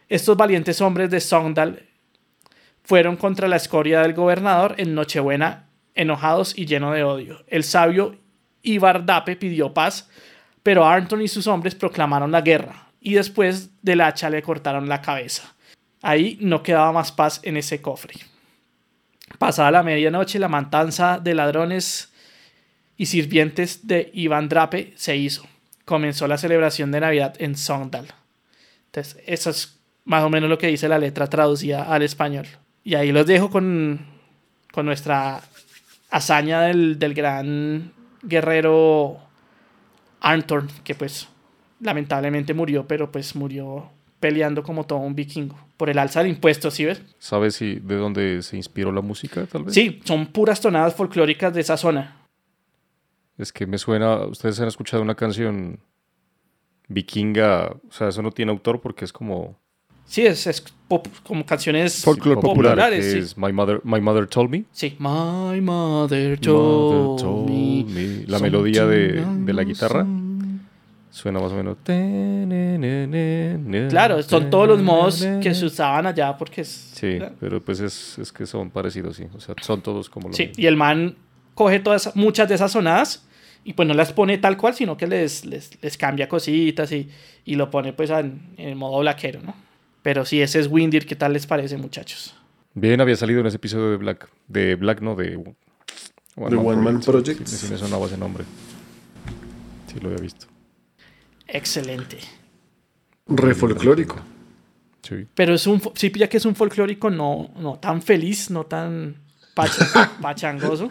[0.09, 1.83] estos valientes hombres de Sogndal
[2.83, 7.43] fueron contra la escoria del gobernador en Nochebuena, enojados y llenos de odio.
[7.45, 8.15] El sabio
[8.63, 10.09] Ibardape pidió paz,
[10.63, 15.03] pero Arnton y sus hombres proclamaron la guerra y después del hacha le cortaron la
[15.03, 15.55] cabeza.
[16.01, 18.15] Ahí no quedaba más paz en ese cofre.
[19.39, 22.11] Pasada la medianoche, la matanza de ladrones
[22.97, 25.45] y sirvientes de Iván Drape se hizo.
[25.85, 28.07] Comenzó la celebración de Navidad en Sogndal.
[28.87, 32.47] Entonces, eso es más o menos lo que dice la letra traducida al español.
[32.83, 34.05] Y ahí los dejo con,
[34.71, 35.41] con nuestra
[36.09, 37.91] hazaña del, del gran
[38.23, 39.19] guerrero
[40.21, 41.27] Arntorn, que pues
[41.79, 46.73] lamentablemente murió, pero pues murió peleando como todo un vikingo por el alza de impuestos,
[46.73, 47.01] ¿sí ves?
[47.19, 49.73] ¿Sabes si de dónde se inspiró la música, tal vez?
[49.73, 52.17] Sí, son puras tonadas folclóricas de esa zona.
[53.37, 55.79] Es que me suena, ustedes han escuchado una canción
[56.87, 59.59] vikinga, o sea, eso no tiene autor porque es como
[60.05, 63.05] Sí, es, es pop, como canciones popular, populares.
[63.05, 63.17] que sí.
[63.19, 64.63] es My Mother, My Mother Told Me.
[64.71, 64.95] Sí.
[64.99, 68.25] My mother told, Mother told me me.
[68.25, 70.05] La melodía de, de la guitarra
[71.17, 71.77] suena más o menos.
[73.89, 76.67] Claro, son todos los modos que se usaban allá porque es...
[76.93, 79.25] Sí, pero pues es, es que son parecidos, sí.
[79.35, 80.61] O sea, son todos como lo Sí, mismo.
[80.63, 81.15] y el man
[81.55, 83.27] coge todas, muchas de esas sonadas
[83.63, 87.09] y pues no las pone tal cual, sino que les, les, les cambia cositas y,
[87.45, 89.55] y lo pone pues en, modo blaquero, ¿no?
[90.03, 92.35] Pero sí, ese es Windir, ¿qué tal les parece, muchachos?
[92.75, 94.29] Bien, había salido en ese episodio de Black.
[94.47, 95.43] De Black, no, de.
[96.35, 97.45] The One Man sí, Project.
[97.47, 98.45] Sí, sí me sonaba ese nombre.
[99.91, 100.45] Sí, lo había visto.
[101.47, 102.17] Excelente.
[103.27, 104.17] Re folclórico.
[105.01, 105.25] Sí.
[105.35, 109.15] Pero es un, sí pilla que es un folclórico no, no tan feliz, no tan
[109.53, 110.89] pacha- pachangoso.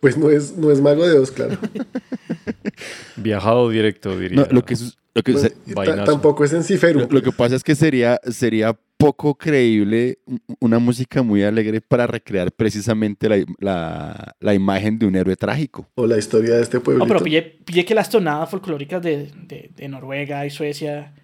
[0.00, 1.56] Pues no es, no es mago de Oz, claro.
[3.16, 4.40] Viajado directo, diría.
[4.42, 5.54] No, lo que, es- lo que, Pues,
[6.04, 10.18] tampoco es en lo, lo que pasa es que sería, sería poco creíble
[10.60, 15.88] una música muy alegre para recrear precisamente la, la- la imagen de un héroe trágico.
[15.96, 17.04] O la historia de este pueblito.
[17.04, 21.14] No, pero pille, pille que las tonadas folclóricas de, de- de Noruega y Suecia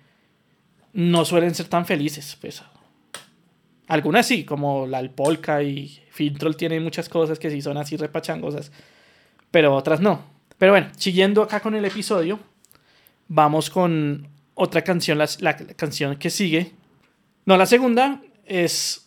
[0.92, 2.36] no suelen ser tan felices.
[2.40, 2.62] Pues.
[3.88, 8.72] Algunas sí, como la polka y Fintroll tienen muchas cosas que sí son así repachangosas,
[9.50, 10.24] pero otras no.
[10.58, 12.38] Pero bueno, siguiendo acá con el episodio,
[13.28, 16.72] vamos con otra canción, la, canción que sigue.
[17.44, 19.06] No, la segunda es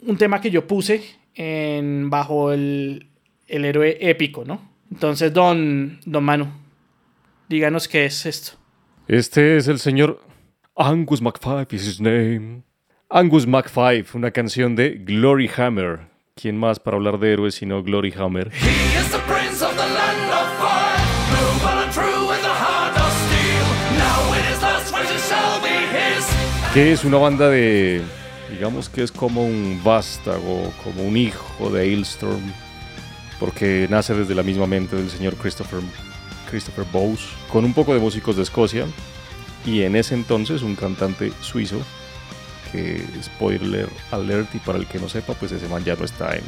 [0.00, 1.02] un tema que yo puse
[1.34, 3.06] en, bajo el,
[3.46, 4.70] el héroe épico, ¿no?
[4.90, 6.48] Entonces, don, don Manu,
[7.48, 8.52] díganos qué es esto.
[9.06, 10.20] Este es el señor
[10.76, 12.62] Angus MacFive, is his name.
[13.12, 15.98] Angus MacFive, una canción de Glory Hammer.
[16.36, 18.52] ¿Quién más para hablar de héroes sino Glory Hammer?
[18.52, 20.96] He is the prince of the land of fire,
[21.34, 23.66] noble and true with a heart of steel.
[23.98, 26.24] Now it is lost, but it shall be his.
[26.72, 28.00] Que es una banda de.
[28.48, 32.52] Digamos que es como un vástago, como un hijo de Ailstorm.
[33.40, 35.80] Porque nace desde la misma mente del señor Christopher,
[36.48, 37.22] Christopher Bowes.
[37.52, 38.86] Con un poco de músicos de Escocia.
[39.66, 41.80] Y en ese entonces un cantante suizo.
[42.72, 44.54] Que spoiler alert.
[44.54, 46.44] Y para el que no sepa, pues ese man ya no está en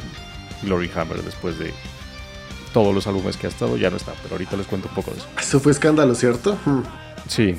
[0.63, 1.73] Glory Hammer después de
[2.73, 3.77] todos los álbumes que ha estado.
[3.77, 4.13] Ya no está.
[4.23, 5.27] Pero ahorita les cuento un poco de eso.
[5.39, 6.57] Eso fue escándalo, ¿cierto?
[6.65, 6.81] Hmm.
[7.27, 7.55] Sí,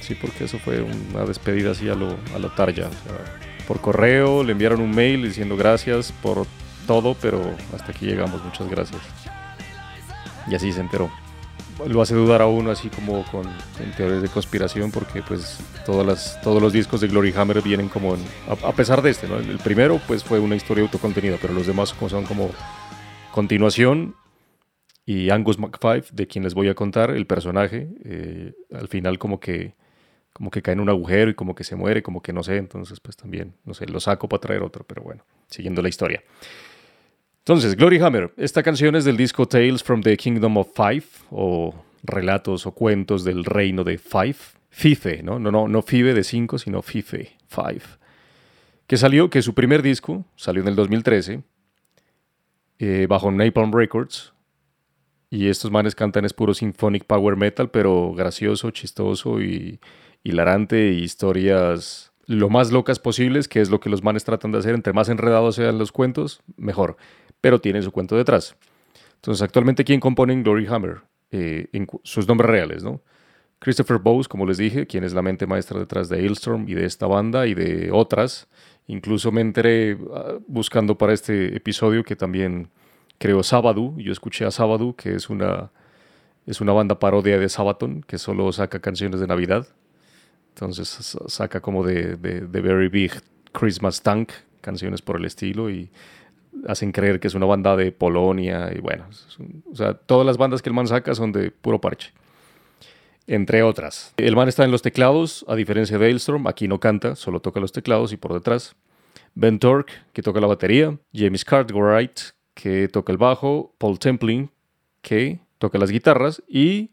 [0.00, 2.86] sí, porque eso fue una despedida así a lo, a lo tarja.
[2.88, 6.46] o sea, por correo le enviaron un mail diciendo gracias por
[6.86, 9.02] todo, pero hasta aquí llegamos, muchas gracias.
[10.50, 11.10] Y así se enteró.
[11.86, 16.04] Lo hace dudar a uno así como con en teorías de conspiración porque pues todas
[16.06, 18.24] las, todos los discos de Glory Hammer vienen como en-
[18.64, 19.36] a, pesar de este, ¿no?
[19.36, 22.50] El primero pues fue una historia autocontenida, pero los demás como son como
[23.32, 24.16] continuación
[25.06, 29.38] y Angus McFive, de quien les voy a contar, el personaje, eh, al final como
[29.40, 29.74] que
[30.32, 32.58] como que cae en un agujero y como que se muere, como que no sé,
[32.58, 36.22] entonces pues también, no sé, lo saco para traer otro, pero bueno, siguiendo la historia.
[37.48, 41.74] Entonces, Glory Hammer, esta canción es del disco Tales from the Kingdom of Five, o
[42.02, 44.36] relatos o cuentos del reino de Five,
[44.68, 45.38] Fife, ¿no?
[45.38, 47.80] No, no, no Five de 5, sino Fife, Five,
[48.86, 51.42] que salió, que su primer disco salió en el 2013,
[52.80, 54.34] eh, bajo Napalm Records,
[55.30, 59.80] y estos manes cantan es puro symphonic power metal, pero gracioso, chistoso y
[60.22, 64.58] hilarante, y historias lo más locas posibles, que es lo que los manes tratan de
[64.58, 64.74] hacer.
[64.74, 66.98] Entre más enredados sean los cuentos, mejor.
[67.40, 68.56] Pero tienen su cuento detrás.
[69.16, 71.02] Entonces, actualmente, ¿quién compone en Glory Hammer?
[71.30, 73.00] Eh, en sus nombres reales, ¿no?
[73.58, 76.84] Christopher Bowes, como les dije, quien es la mente maestra detrás de Hailstorm y de
[76.84, 78.46] esta banda y de otras.
[78.86, 82.70] Incluso me enteré ah, buscando para este episodio que también
[83.18, 83.94] creó Sabadu.
[83.98, 85.70] Yo escuché a Sabadu, que es una,
[86.46, 89.66] es una banda parodia de Sabaton, que solo saca canciones de Navidad.
[90.54, 93.12] Entonces sa- saca como de, de, de Very Big
[93.52, 95.90] Christmas Tank, canciones por el estilo, y
[96.66, 98.70] hacen creer que es una banda de Polonia.
[98.74, 99.06] Y bueno,
[99.70, 102.12] o sea, todas las bandas que el man saca son de puro parche.
[103.26, 104.14] Entre otras.
[104.16, 106.46] El man está en los teclados, a diferencia de Hailstorm.
[106.46, 108.74] Aquí no canta, solo toca los teclados y por detrás.
[109.34, 110.98] Ben Torque, que toca la batería.
[111.12, 112.20] James Cartwright,
[112.54, 113.74] que toca el bajo.
[113.78, 114.50] Paul Templing,
[115.02, 116.42] que toca las guitarras.
[116.48, 116.90] Y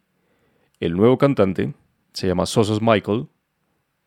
[0.80, 1.74] el nuevo cantante
[2.12, 3.28] se llama Sosos Michael,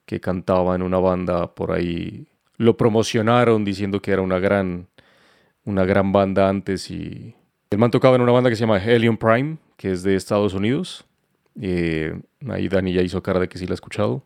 [0.04, 2.26] que cantaba en una banda por ahí.
[2.56, 4.88] Lo promocionaron diciendo que era una gran,
[5.68, 7.34] una gran banda antes y
[7.70, 10.54] el man tocaba en una banda que se llama Helium Prime, que es de Estados
[10.54, 11.04] Unidos.
[11.60, 14.24] Eh, ahí Dani ya hizo cara de que sí la ha escuchado.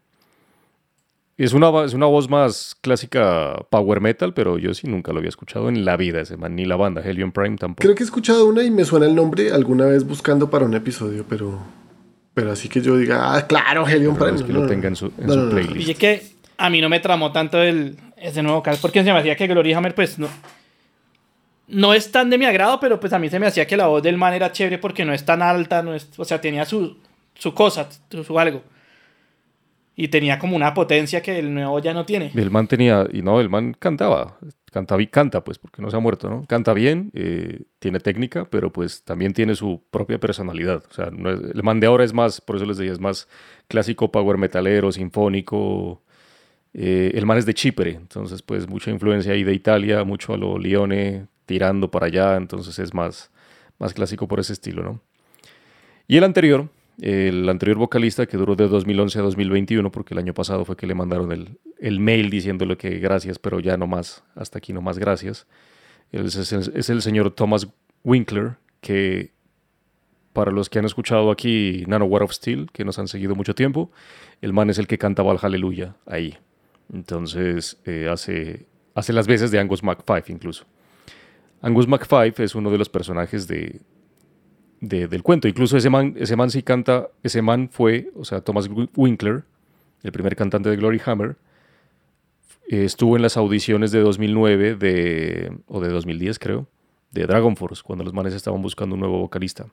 [1.38, 5.31] Es una, es una voz más clásica power metal, pero yo sí nunca lo había
[5.31, 7.83] escuchado en la vida ese man, ni la banda Helium Prime tampoco.
[7.83, 10.74] Creo que he escuchado una y me suena el nombre alguna vez buscando para un
[10.74, 11.59] episodio, pero.
[12.35, 14.37] Pero así que yo diga, ah, claro, Helium Pero Prime.
[14.38, 15.50] es que no, lo no, tenga en su, en No, su no, no.
[15.50, 15.88] playlist.
[15.88, 16.22] Y es que
[16.57, 19.46] a mí no me tramó tanto el, ese nuevo caso, porque se me hacía que
[19.48, 20.28] Glory Hammer, pues no.
[21.68, 23.87] No es tan de mi agrado, pero pues a mí se me hacía que la
[23.87, 26.64] voz del man era chévere porque no es tan alta, no es, o sea, tenía
[26.64, 26.96] su,
[27.35, 28.62] su cosa, su, algo.
[29.94, 32.33] Y tenía como una potencia que el nuevo ya no tiene.
[32.35, 34.38] El man tenía, y no, el man cantaba,
[34.70, 36.46] canta, canta pues, porque no se ha muerto, ¿no?
[36.46, 40.83] Canta bien, eh, tiene técnica, pero pues también tiene su propia personalidad.
[40.90, 43.29] O sea, el man de ahora es más, por eso les decía, es más
[43.68, 46.03] clásico power metalero, sinfónico.
[46.75, 50.38] Eh, el man es de Chipre, entonces pues mucha influencia ahí de Italia, mucho a
[50.38, 53.31] lo Lione, tirando para allá, entonces es más,
[53.78, 55.00] más clásico por ese estilo, ¿no?
[56.09, 56.68] Y el anterior,
[57.00, 60.87] el anterior vocalista que duró de 2011 a 2021, porque el año pasado fue que
[60.87, 64.83] le mandaron el, el mail diciéndole que gracias, pero ya no más, hasta aquí no
[64.83, 65.46] más gracias.
[66.11, 67.66] Es, el- el señor Thomas
[68.05, 69.33] Winkler, que
[70.33, 73.90] para los que han escuchado aquí Nanowar of Steel, que nos han seguido mucho tiempo,
[74.40, 76.37] el man es el que canta Valhalla ahí.
[76.92, 80.64] Entonces eh, hace, hace las veces de Angus McFive incluso.
[81.62, 83.81] Angus McFive es uno de los personajes de,
[84.81, 85.48] de- del cuento.
[85.48, 89.44] Incluso ese man, ese man sí canta, ese man fue, o sea, Thomas Wi- Winkler,
[90.03, 91.37] el primer cantante de Glory Hammer,
[92.68, 96.66] eh, estuvo en las audiciones de 2009 de, o de 2010 creo,
[97.12, 99.66] de Dragon Force, cuando los manes estaban buscando un nuevo vocalista.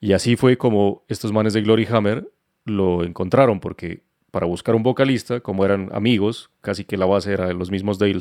[0.00, 2.28] Y así fue como estos manes de Glory Hammer
[2.64, 7.52] lo encontraron, porque para buscar un vocalista, como eran amigos, casi que la base era
[7.52, 8.18] los mismos de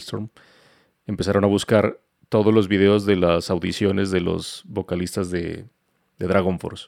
[1.08, 2.00] empezaron a buscar
[2.32, 5.66] todos los videos de las audiciones de los vocalistas de,
[6.18, 6.88] de Dragon Force.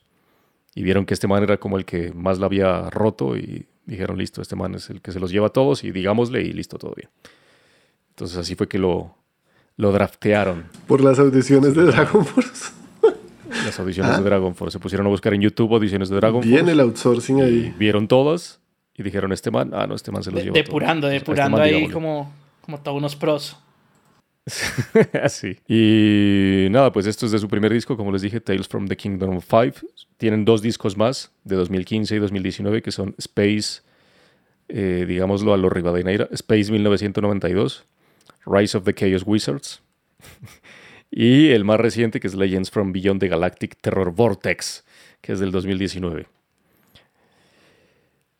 [0.74, 4.18] Y vieron que este man era como el que más la había roto y dijeron,
[4.18, 6.78] listo, este man es el que se los lleva a todos y digámosle y listo,
[6.78, 7.10] todo bien.
[8.12, 9.16] Entonces así fue que lo,
[9.76, 10.64] lo draftearon.
[10.88, 12.72] Por las audiciones de Dragon Force.
[13.66, 14.74] Las audiciones de Dragon Force.
[14.74, 16.72] Se pusieron a buscar en YouTube audiciones de Dragon Bien Force.
[16.72, 17.76] el outsourcing y ahí.
[17.78, 18.62] vieron todas
[18.96, 20.66] y dijeron, este man, ah, no, este man se los De- lleva a todos.
[20.68, 21.94] depurando, este depurando man ahí digámosle.
[21.94, 23.58] como, como todos unos pros.
[25.22, 25.58] Así.
[25.68, 28.98] Y nada, pues esto es de su primer disco, como les dije, Tales from the
[28.98, 29.76] Kingdom of Five.
[30.18, 33.82] Tienen dos discos más, de 2015 y 2019, que son Space,
[34.68, 37.86] eh, digámoslo a lo Rivadeneira, Space 1992,
[38.46, 39.82] Rise of the Chaos Wizards.
[41.12, 44.84] y el más reciente, que es Legends from Beyond the Galactic Terror Vortex,
[45.22, 46.28] que es del 2019.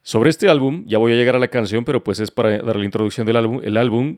[0.02, 2.76] Sobre este álbum, ya voy a llegar a la canción, pero pues es para dar
[2.76, 3.62] la introducción del álbum.
[3.64, 4.18] El álbum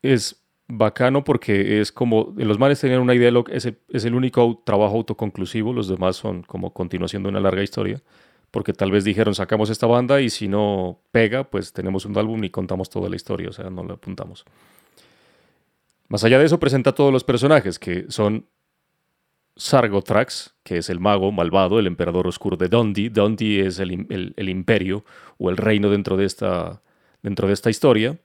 [0.00, 0.40] es
[0.72, 4.96] bacano porque es como, los manes tenían una idea, es el, es el único trabajo
[4.96, 8.00] autoconclusivo, los demás son como continuación de una larga historia,
[8.50, 12.42] porque tal vez dijeron, sacamos esta banda y si no pega, pues tenemos un álbum
[12.44, 14.44] y contamos toda la historia, o sea, no la apuntamos.
[16.08, 18.46] Más allá de eso, presenta a todos los personajes, que son
[19.56, 23.10] Sargothrax, que es el mago malvado, el emperador oscuro de Dundee.
[23.10, 25.04] Dundee es el, el- el imperio
[25.38, 26.82] o el reino dentro de esta,
[27.22, 28.18] dentro de esta historia.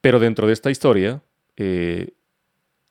[0.00, 1.22] Pero dentro de esta historia,
[1.56, 2.14] eh,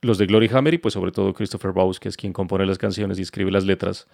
[0.01, 2.78] los de Glory Hammer y pues sobre todo Christopher Bowes, que es quien compone las
[2.78, 4.07] canciones y escribe las letras,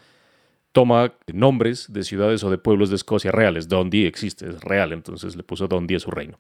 [0.72, 3.68] toma nombres de ciudades o de pueblos de Escocia reales.
[3.68, 6.39] Dundee existe, es real, entonces le puso Dundee a su reino.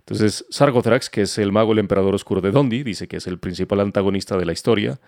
[0.00, 3.38] Entonces, Sargothrax, que es el mago, el emperador oscuro de Dundee, dice que es el
[3.38, 5.00] principal antagonista de la historia,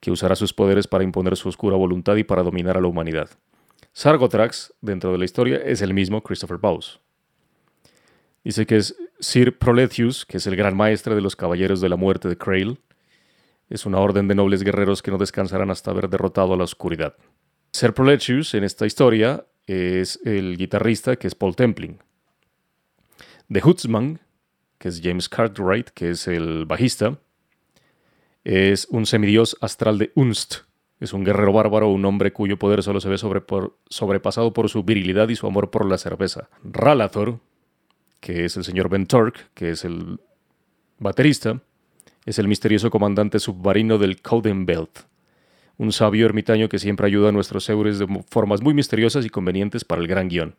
[0.00, 3.28] que usará sus poderes para imponer su oscura voluntad y para dominar a la humanidad.
[3.92, 7.00] Sargothrax, dentro de la historia, es el mismo Christopher Bowes.
[8.44, 11.96] Dice que es Sir Proletheus, que es el gran maestre de los caballeros de la
[11.96, 12.78] muerte de Crail.
[13.68, 17.14] Es una orden de nobles guerreros que no descansarán hasta haber derrotado a la oscuridad.
[17.72, 21.98] Sir Proletheus, en esta historia, es el guitarrista que es Paul Templing.
[23.52, 24.20] The Hootsman,
[24.78, 27.18] que es James Cartwright, que es el bajista,
[28.44, 30.68] es un semidios astral de Unst.
[31.00, 35.28] Es un guerrero bárbaro, un hombre cuyo poder solo se ve sobrepasado por su virilidad
[35.28, 36.48] y su amor por la cerveza.
[36.64, 37.38] Ralathor,
[38.20, 40.20] que es el señor Ben Torque, que es el
[40.98, 41.60] baterista,
[42.26, 45.00] es el misterioso comandante submarino del Cowden Belt.
[45.76, 49.84] Un sabio ermitaño que siempre ayuda a nuestros héroes de formas muy misteriosas y convenientes
[49.84, 50.56] para el gran guion.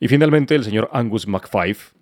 [0.00, 1.94] Y finalmente el señor Angus MacFife,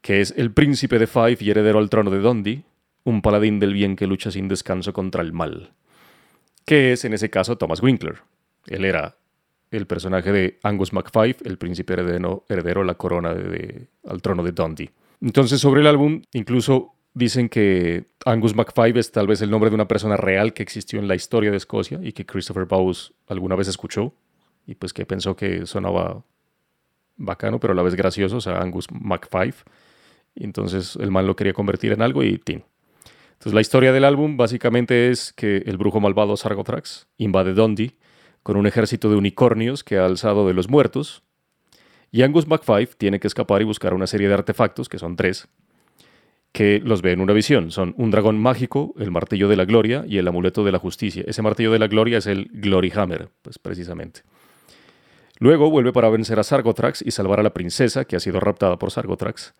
[0.00, 2.64] que es el príncipe de Fife y heredero al trono de Dundee,
[3.04, 5.72] un paladín del bien que lucha sin descanso contra el mal.
[6.64, 8.20] Que es en ese caso Thomas Winkler.
[8.66, 9.16] Él era
[9.72, 14.52] el personaje de Angus MacFife, el príncipe heredero, heredero la corona de- al trono de
[14.52, 14.90] Dundee.
[15.20, 19.74] Entonces, sobre el álbum, incluso dicen que Angus MacFife es tal vez el nombre de
[19.74, 23.54] una persona real que existió en la historia de Escocia y que Christopher Bowes alguna
[23.56, 24.14] vez escuchó
[24.66, 26.24] y pues que pensó que sonaba
[27.16, 29.64] bacano, pero a la vez gracioso, o sea, Angus MacFife.
[30.34, 32.64] Y entonces el man lo quería convertir en algo y tin.
[33.32, 37.96] Entonces la historia del álbum básicamente es que el brujo malvado Sargothrax invade Dundee
[38.42, 41.22] con un ejército de unicornios que ha alzado de los muertos.
[42.10, 45.48] Y Angus MacFife tiene que escapar y buscar una serie de artefactos, que son tres,
[46.52, 47.70] que los ve en una visión.
[47.70, 51.24] Son un dragón mágico, el martillo de la gloria y el amuleto de la justicia.
[51.26, 54.22] Ese martillo de la gloria es el Glory Hammer, pues precisamente.
[55.38, 58.78] Luego vuelve para vencer a Sargothrax y salvar a la princesa que ha sido raptada
[58.78, 59.54] por Sargothrax.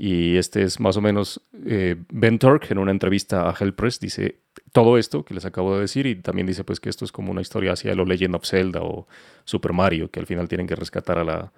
[0.00, 3.98] Y este es más o menos eh, Ben Torque en una entrevista a Hell Press
[3.98, 4.38] dice
[4.70, 7.32] todo esto que les acabo de decir y también dice pues que esto es como
[7.32, 9.08] una historia hacia lo Legend of Zelda o
[9.44, 11.52] Super Mario, que al final tienen que rescatar a la,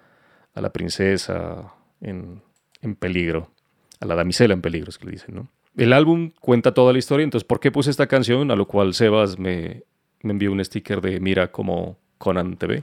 [0.55, 1.71] a la princesa
[2.01, 2.41] en,
[2.81, 3.51] en peligro,
[3.99, 5.47] a la damisela en peligro, es que le dicen, ¿no?
[5.77, 8.49] El álbum cuenta toda la historia, entonces ¿por qué puse esta canción?
[8.49, 9.83] A lo cual Sebas me,
[10.23, 12.81] me envió un sticker de mira como Conan TV.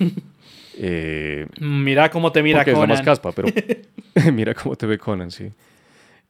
[0.78, 3.04] eh, Mira cómo te mira porque es la más Conan.
[3.04, 3.48] caspa, pero
[4.32, 5.50] mira cómo te ve Conan, sí.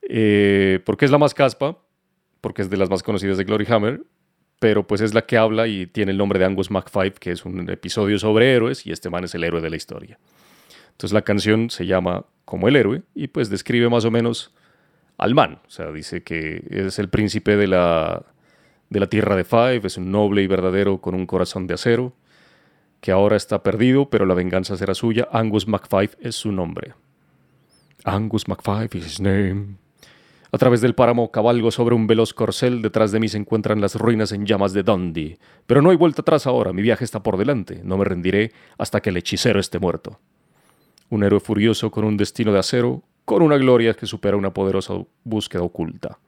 [0.03, 1.79] Eh, ¿Por qué es la más caspa?
[2.41, 4.03] Porque es de las más conocidas de Glory Hammer,
[4.59, 7.45] pero pues es la que habla y tiene el nombre de Angus MacFife, que es
[7.45, 10.19] un episodio sobre héroes, y este man es el héroe de la historia.
[10.91, 14.53] Entonces la canción se llama como el héroe y pues describe más o menos
[15.19, 15.61] al man.
[15.67, 18.25] O sea, dice que es el príncipe de la,
[18.91, 22.13] de la tierra de Five, es un noble y verdadero con un corazón de acero,
[23.03, 25.29] que ahora está perdido, pero la venganza será suya.
[25.33, 26.95] Angus MacFife es su nombre.
[28.05, 29.77] Angus MacFife is his name.
[30.53, 33.97] A través del páramo cabalgo sobre un veloz corcel, detrás de mí se encuentran las
[33.97, 35.39] ruinas en llamas de Dundee.
[35.67, 39.01] Pero no hay vuelta atrás ahora, mi viaje está por delante, no me rendiré hasta
[39.01, 40.21] que el hechicero esté muerto.
[41.09, 44.95] Un héroe furioso con un destino de acero, con una gloria que supera una poderosa
[45.25, 46.19] búsqueda oculta.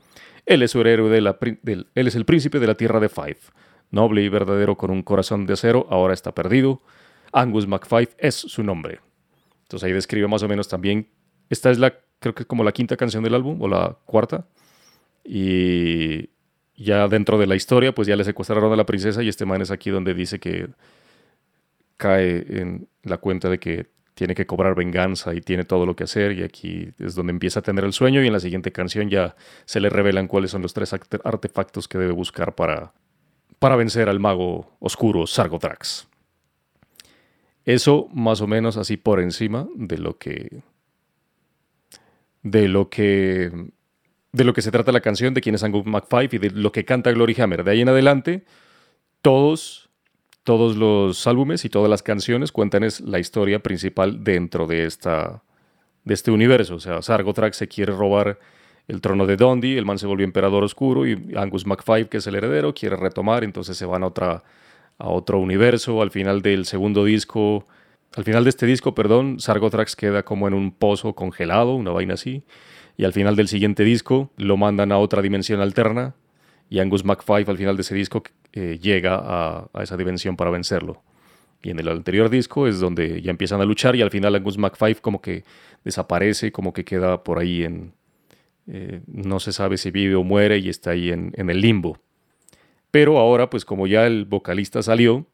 [0.45, 3.53] Él es el héroe de la él es el príncipe de la tierra de Fife.
[3.95, 6.83] Noble y verdadero con un corazón de acero, ahora está perdido.
[7.33, 9.01] Angus MacFife es su nombre.
[9.63, 11.09] Entonces ahí describe más o menos también.
[11.49, 14.47] Esta es la, creo que como la quinta canción del álbum, o la cuarta.
[15.25, 16.31] Y
[16.77, 19.63] ya dentro de la historia, pues ya le secuestraron a la princesa y este man
[19.63, 20.69] es aquí donde dice que
[21.97, 26.05] cae en la cuenta de que tiene que cobrar venganza y tiene todo lo que
[26.05, 29.09] hacer y aquí es donde empieza a tener el sueño y en la siguiente canción
[29.11, 29.35] ya
[29.65, 32.93] se le revelan cuáles son los tres arte- artefactos que debe buscar para,
[33.59, 36.07] para vencer al mago oscuro Sargothrax.
[37.65, 40.63] Eso más o menos así por encima de lo que
[42.43, 43.51] de lo que
[44.33, 46.73] de lo que se trata la canción, de quién es Angus MacFife y de lo
[46.73, 47.63] que canta Glory Hammer.
[47.63, 48.45] De ahí en adelante,
[49.23, 49.91] todos,
[50.43, 55.45] todos los álbumes y todas las canciones cuentan es la historia principal dentro de, esta,
[56.03, 56.75] de este universo.
[56.75, 58.41] O sea, Sargothrax se quiere robar
[58.87, 62.27] el trono de Dundee, el man se volvió emperador oscuro y Angus MacFive, que es
[62.27, 64.43] el heredero, quiere retomar, entonces se van a, otra,
[64.99, 66.03] a otro universo.
[66.03, 67.67] Al final del segundo disco,
[68.15, 72.15] al final de este disco, perdón, Sargothrax queda como en un pozo congelado, una vaina
[72.15, 72.43] así.
[72.97, 76.15] Y al final del siguiente disco lo mandan a otra dimensión alterna
[76.71, 78.23] y Angus MacFive al final de ese disco
[78.53, 81.03] eh, llega a, esa dimensión para vencerlo.
[81.63, 84.59] Y en el anterior disco es donde ya empiezan a luchar y al final Angus
[84.59, 85.45] MacFive como que
[85.83, 87.95] desaparece, como que queda por ahí en,
[88.67, 91.99] eh, no se sabe si vive o muere y está ahí en, el limbo.
[92.91, 95.27] Pero ahora, pues como ya el vocalista salió,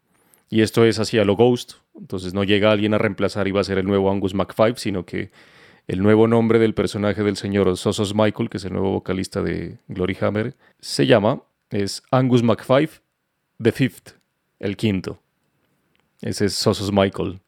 [0.48, 3.60] y esto es así a lo Ghost, entonces no llega alguien a reemplazar y va
[3.60, 5.30] a ser el nuevo Angus MacFive, sino que
[5.86, 9.78] el nuevo nombre del personaje del señor Sosos Michael, que es el nuevo vocalista de
[9.88, 12.90] Glory Hammer, se llama, es Angus MacFive
[13.60, 14.12] the Fifth,
[14.58, 15.20] el quinto.
[16.22, 17.40] Ese es Sosos Michael.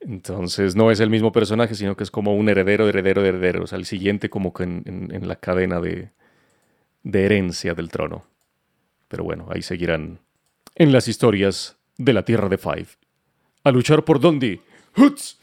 [0.00, 3.64] Entonces no es el mismo personaje, sino que es como un heredero, heredero, heredero.
[3.64, 6.10] O sea, el siguiente como que en, la cadena de,
[7.02, 8.24] de herencia del trono.
[9.08, 10.20] Pero bueno, ahí seguirán
[10.76, 12.86] en las historias de la Tierra de Five.
[13.64, 14.60] A luchar por Dundee.
[14.96, 15.38] ¡Huts!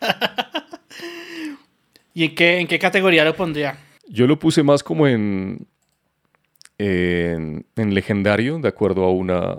[2.14, 3.78] ¿Y en qué, en qué categoría lo pondría?
[4.08, 5.68] Yo lo puse más como en,
[6.78, 9.58] en, en legendario, de acuerdo a una,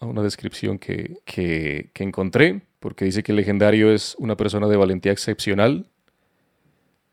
[0.00, 4.66] a una descripción que, que, que encontré porque dice que el legendario es una persona
[4.66, 5.86] de valentía excepcional.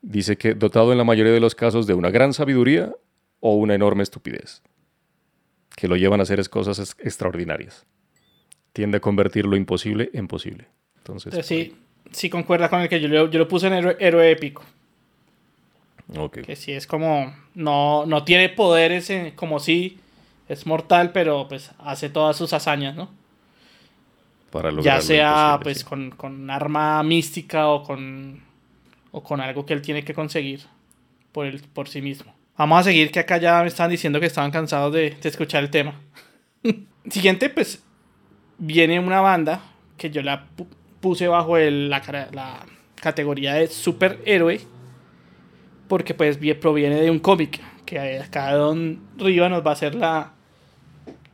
[0.02, 2.92] Dice que dotado en la mayoría de los casos de una gran sabiduría
[3.38, 4.62] o una enorme estupidez,
[5.76, 7.86] que lo llevan a hacer cosas extraordinarias.
[8.72, 10.66] Tiende a convertir lo imposible en posible.
[10.98, 11.76] Entonces, eh, sí,
[12.10, 14.64] sí concuerda con el que yo, yo lo puse en héroe, épico.
[16.16, 16.42] Okay.
[16.42, 20.00] Que sí es como, no, no tiene poderes como si
[20.48, 23.19] es mortal, pero pues hace todas sus hazañas, ¿no?
[24.82, 28.40] Ya sea pues con, con, arma mística o con,
[29.12, 30.62] o con algo que él tiene que conseguir
[31.32, 32.34] por, el, por sí mismo.
[32.56, 35.62] Vamos a seguir que acá ya me estaban diciendo que estaban cansados de, de escuchar
[35.62, 35.94] el tema.
[37.10, 37.82] Siguiente pues
[38.58, 39.60] viene una banda
[39.96, 40.46] que yo la
[41.00, 44.60] puse bajo el, la, la categoría de superhéroe
[45.88, 50.32] porque pues proviene de un cómic que acá Don Riva nos va a hacer la,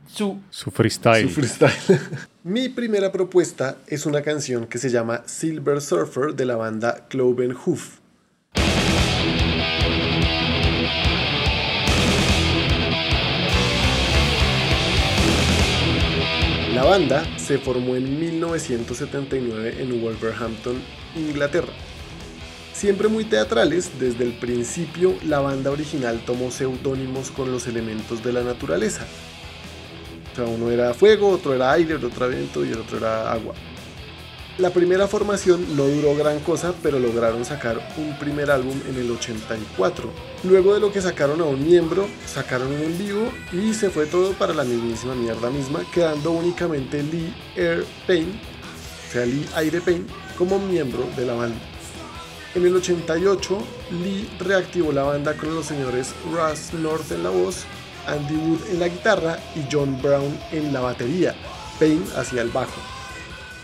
[0.07, 0.41] su,
[0.71, 1.29] freestyle.
[2.49, 7.53] Mi primera propuesta es una canción que se llama Silver Surfer de la banda Cloven
[7.53, 7.99] Hoof.
[16.73, 20.81] La banda se formó en 1979 en Wolverhampton,
[21.17, 21.73] Inglaterra.
[22.71, 28.31] Siempre muy teatrales, desde el principio la banda original tomó seudónimos con los elementos de
[28.31, 29.05] la naturaleza,
[30.45, 33.53] uno era fuego, otro era aire, el otro era viento y el otro era agua.
[34.57, 39.11] La primera formación no duró gran cosa, pero lograron sacar un primer álbum en el
[39.11, 40.11] 84.
[40.45, 44.07] Luego de lo que sacaron a un miembro, sacaron un en vivo y se fue
[44.07, 48.41] todo para la mismísima mierda misma, quedando únicamente Lee Air Payne,
[49.07, 50.05] o sea Lee Aire Payne,
[50.39, 51.59] como miembro de la banda.
[52.55, 53.59] En el 88,
[54.01, 57.65] Lee reactivó la banda con los señores Russ North en la voz
[58.07, 61.35] Andy Wood en la guitarra y John Brown en la batería,
[61.79, 62.81] Payne hacia el bajo.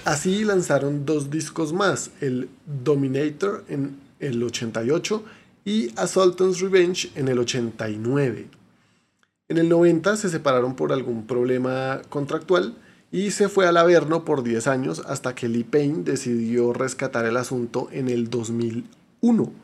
[0.05, 5.23] Así lanzaron dos discos más, el Dominator en el 88
[5.65, 8.47] y Assaultant's Revenge en el 89.
[9.47, 12.75] En el 90 se separaron por algún problema contractual
[13.11, 17.37] y se fue al Averno por 10 años hasta que Lee Payne decidió rescatar el
[17.37, 19.62] asunto en el 2001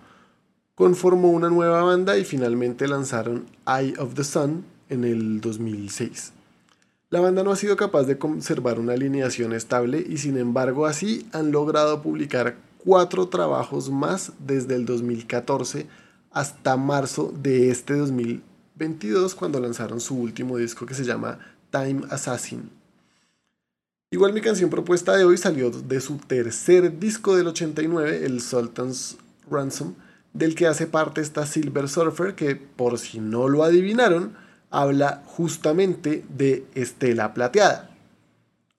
[0.80, 6.32] conformó una nueva banda y finalmente lanzaron Eye of the Sun en el 2006.
[7.10, 11.28] La banda no ha sido capaz de conservar una alineación estable y sin embargo así
[11.34, 15.86] han logrado publicar cuatro trabajos más desde el 2014
[16.32, 21.40] hasta marzo de este 2022 cuando lanzaron su último disco que se llama
[21.72, 22.70] Time Assassin.
[24.12, 29.18] Igual mi canción propuesta de hoy salió de su tercer disco del 89, el Sultan's
[29.52, 29.94] Ransom,
[30.34, 34.36] del que hace parte esta Silver Surfer, que por si no lo adivinaron,
[34.70, 37.90] habla justamente de Estela Plateada,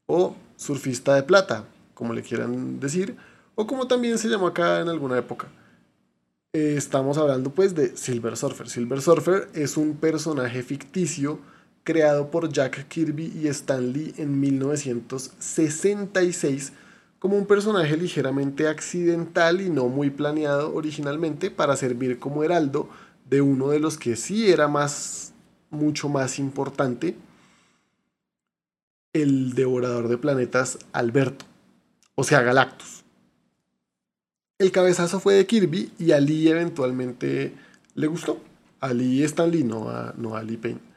[0.07, 3.17] o surfista de plata, como le quieran decir,
[3.55, 5.49] o como también se llamó acá en alguna época.
[6.53, 8.69] Eh, estamos hablando pues de Silver Surfer.
[8.69, 11.39] Silver Surfer es un personaje ficticio
[11.85, 16.73] creado por Jack Kirby y Stan Lee en 1966
[17.21, 22.89] como un personaje ligeramente accidental y no muy planeado originalmente para servir como heraldo
[23.29, 25.33] de uno de los que sí era más,
[25.69, 27.15] mucho más importante,
[29.13, 31.45] el devorador de planetas Alberto,
[32.15, 33.05] o sea, Galactus.
[34.59, 37.55] El cabezazo fue de Kirby y Ali eventualmente
[37.95, 38.41] le gustó.
[38.81, 40.90] A Lee Stanley, no a, no a Lee Payne.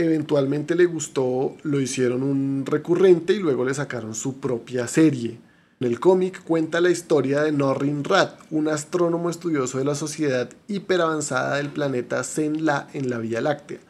[0.00, 5.38] Eventualmente le gustó, lo hicieron un recurrente y luego le sacaron su propia serie.
[5.78, 10.48] En el cómic cuenta la historia de Norrin Rat, un astrónomo estudioso de la sociedad
[10.68, 13.80] hiperavanzada del planeta Zen-La en la Vía Láctea.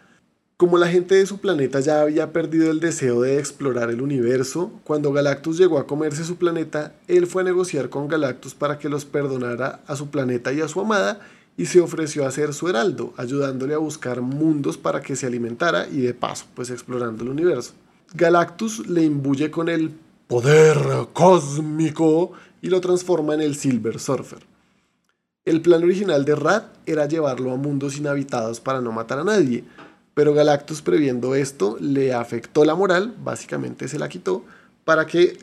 [0.56, 4.72] Como la gente de su planeta ya había perdido el deseo de explorar el universo,
[4.82, 8.88] cuando Galactus llegó a comerse su planeta, él fue a negociar con Galactus para que
[8.88, 11.20] los perdonara a su planeta y a su amada
[11.56, 15.86] y se ofreció a ser su heraldo, ayudándole a buscar mundos para que se alimentara
[15.88, 17.72] y de paso, pues explorando el universo.
[18.14, 19.92] Galactus le imbuye con el
[20.26, 20.78] poder
[21.12, 22.32] cósmico
[22.62, 24.46] y lo transforma en el Silver Surfer.
[25.44, 29.64] El plan original de Rad era llevarlo a mundos inhabitados para no matar a nadie,
[30.14, 34.44] pero Galactus previendo esto le afectó la moral, básicamente se la quitó,
[34.84, 35.38] para que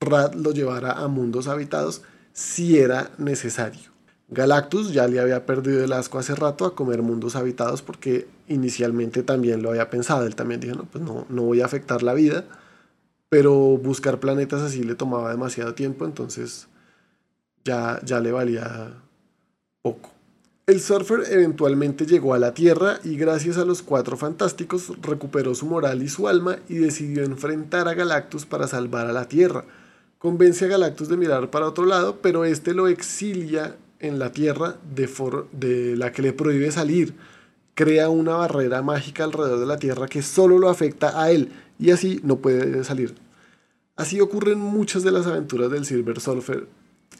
[0.00, 2.02] Rad lo llevara a mundos habitados
[2.32, 3.90] si era necesario.
[4.30, 9.24] Galactus ya le había perdido el asco hace rato a comer mundos habitados porque inicialmente
[9.24, 10.24] también lo había pensado.
[10.24, 12.44] Él también dijo, no, pues no, no voy a afectar la vida,
[13.28, 16.68] pero buscar planetas así le tomaba demasiado tiempo, entonces
[17.64, 18.94] ya, ya le valía
[19.82, 20.10] poco.
[20.66, 25.66] El surfer eventualmente llegó a la Tierra y gracias a los cuatro fantásticos recuperó su
[25.66, 29.64] moral y su alma y decidió enfrentar a Galactus para salvar a la Tierra.
[30.18, 34.76] Convence a Galactus de mirar para otro lado, pero este lo exilia en la Tierra
[34.94, 35.08] de,
[35.52, 37.14] de la que le prohíbe salir.
[37.74, 41.90] Crea una barrera mágica alrededor de la Tierra que solo lo afecta a él y
[41.90, 43.14] así no puede salir.
[43.96, 46.66] Así ocurren muchas de las aventuras del Silver Surfer.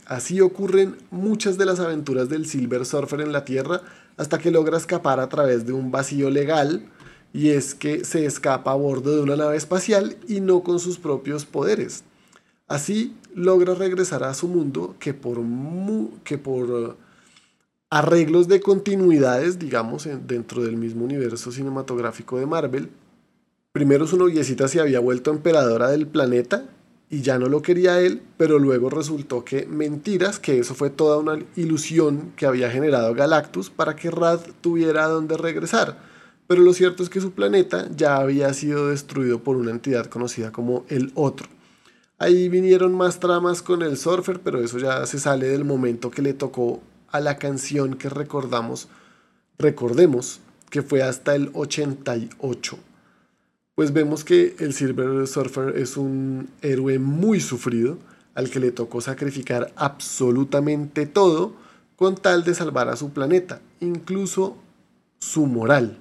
[0.07, 3.83] Así ocurren muchas de las aventuras del Silver Surfer en la Tierra
[4.16, 6.89] hasta que logra escapar a través de un vacío legal
[7.33, 10.99] y es que se escapa a bordo de una nave espacial y no con sus
[10.99, 12.03] propios poderes.
[12.66, 15.39] Así logra regresar a su mundo que por,
[16.24, 16.95] que por uh,
[17.91, 22.91] arreglos de continuidades, digamos, dentro del mismo universo cinematográfico de Marvel,
[23.72, 26.64] primero su noviecita se había vuelto emperadora del planeta
[27.12, 31.18] y ya no lo quería él, pero luego resultó que mentiras, que eso fue toda
[31.18, 35.99] una ilusión que había generado Galactus para que Rad tuviera a dónde regresar.
[36.47, 40.53] Pero lo cierto es que su planeta ya había sido destruido por una entidad conocida
[40.53, 41.49] como el Otro.
[42.20, 46.20] Ahí vinieron más tramas con el surfer, pero eso ya se sale del momento que
[46.20, 48.88] le tocó a la canción que recordamos,
[49.58, 52.78] recordemos que fue hasta el 88.
[53.74, 57.96] Pues vemos que el Silver Surfer es un héroe muy sufrido,
[58.34, 61.54] al que le tocó sacrificar absolutamente todo
[61.96, 64.58] con tal de salvar a su planeta, incluso
[65.20, 65.96] su moral.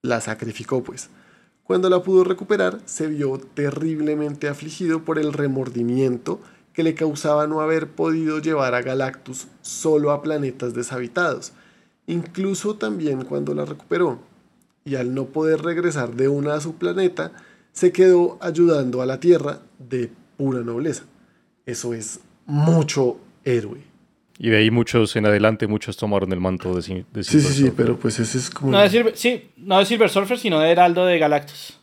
[0.00, 1.10] La sacrificó pues.
[1.64, 6.38] Cuando la pudo recuperar, se vio terriblemente afligido por el remordimiento
[6.74, 11.52] que le causaba no haber podido llevar a Galactus solo a planetas deshabitados,
[12.06, 14.18] incluso también cuando la recuperó.
[14.84, 17.32] Y al no poder regresar de una a su planeta,
[17.72, 21.04] se quedó ayudando a la Tierra de pura nobleza.
[21.64, 23.93] Eso es mucho héroe.
[24.38, 27.72] Y de ahí muchos en adelante, muchos tomaron el manto de, Silver Sí, sí, sí,
[27.76, 28.72] pero pues ese es como...
[28.72, 31.78] No de Silver, sí, no de Silver Surfer, sino de Heraldo de Galactus.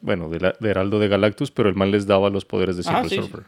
[0.00, 3.42] Bueno, de, Heraldo de Galactus, pero el mal les daba los poderes de Silver Surfer.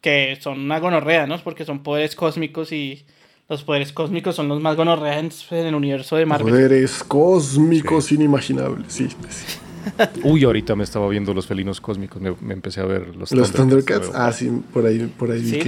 [0.00, 1.38] Que son una gonorrea, ¿no?
[1.38, 3.04] Porque son poderes cósmicos y
[3.48, 6.52] los poderes cósmicos son los más gonorreas en el universo de Marvel.
[6.52, 9.08] Poderes cósmicos inimaginables, sí.
[9.28, 9.58] sí.
[10.22, 14.10] Uy, ahorita me estaba viendo los felinos cósmicos, me, empecé a ver los, los Thundercats.
[14.14, 15.44] Ah, sí, por ahí, por ahí.
[15.44, 15.60] Sí,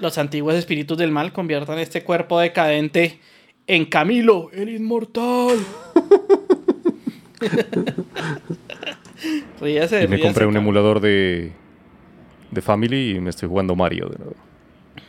[0.00, 3.20] los, antiguos espíritus del mal conviertan este cuerpo decadente
[3.66, 5.56] en Camilo, el inmortal.
[9.60, 11.52] ríase, y me compré un emulador de,
[12.50, 14.36] de Family y me estoy jugando Mario de nuevo.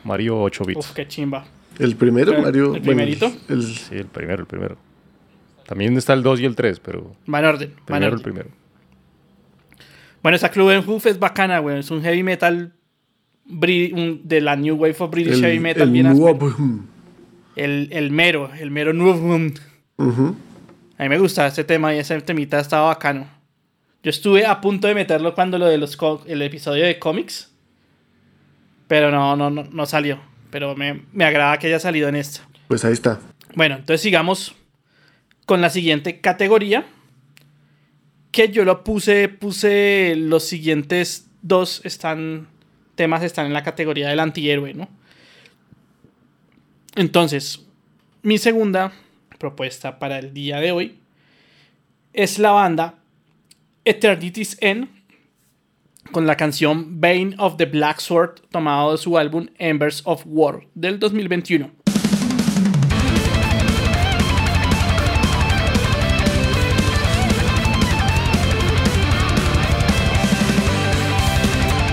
[0.04, 0.78] Mario 8 bits.
[0.78, 1.46] Uf, qué chimba.
[1.78, 2.74] ¿El primero, Mario?
[2.74, 3.30] ¿El primerito?
[3.30, 4.76] Sí, el primero, el primero.
[5.68, 7.14] También está el 2 y el 3, pero.
[7.32, 7.74] Va en orden.
[7.84, 8.48] Primero el primero.
[10.22, 11.78] Bueno, esa Club Hoof es bacana, güey.
[11.78, 12.72] Es un heavy metal
[13.44, 15.82] de la New Wave of British Heavy Metal.
[15.82, 16.06] El, bien
[17.54, 19.52] el, el, mero, el mero New
[19.98, 23.28] A mí me gusta ese tema y ese temita estaba bacano.
[24.02, 27.52] Yo estuve a punto de meterlo cuando lo de los el episodio de cómics.
[28.86, 30.18] Pero no, no, no, no salió.
[30.50, 32.40] Pero me, me agrada que haya salido en esto.
[32.68, 33.20] Pues ahí está.
[33.54, 34.54] Bueno, entonces sigamos
[35.48, 36.84] con la siguiente categoría.
[38.30, 42.48] Que yo lo puse, puse los siguientes dos están,
[42.96, 44.90] temas están en la categoría del antihéroe, ¿no?
[46.96, 47.64] Entonces,
[48.22, 48.92] mi segunda
[49.38, 50.98] propuesta para el día de hoy
[52.12, 52.96] es la banda
[53.86, 54.88] Eternity's End
[56.12, 60.66] con la canción Bane of the Black Sword tomado de su álbum Embers of War
[60.74, 61.70] del 2021.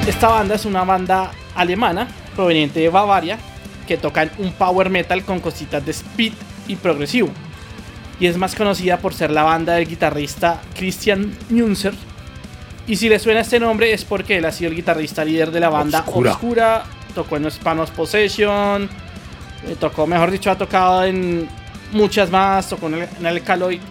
[0.08, 3.40] Esta banda es una banda alemana proveniente de Bavaria
[3.88, 6.34] que tocan un power metal con cositas de speed
[6.68, 7.30] y progresivo.
[8.20, 11.96] Y es más conocida por ser la banda del guitarrista Christian Münzer.
[12.86, 15.60] Y si le suena este nombre es porque él ha sido el guitarrista líder de
[15.60, 16.32] la banda Obscura.
[16.34, 16.84] Obscura,
[17.16, 18.88] tocó en Spanos Possession,
[19.68, 21.50] eh, tocó, mejor dicho, ha tocado en
[21.94, 23.82] muchas más, tocó en el, en el Alkaloid.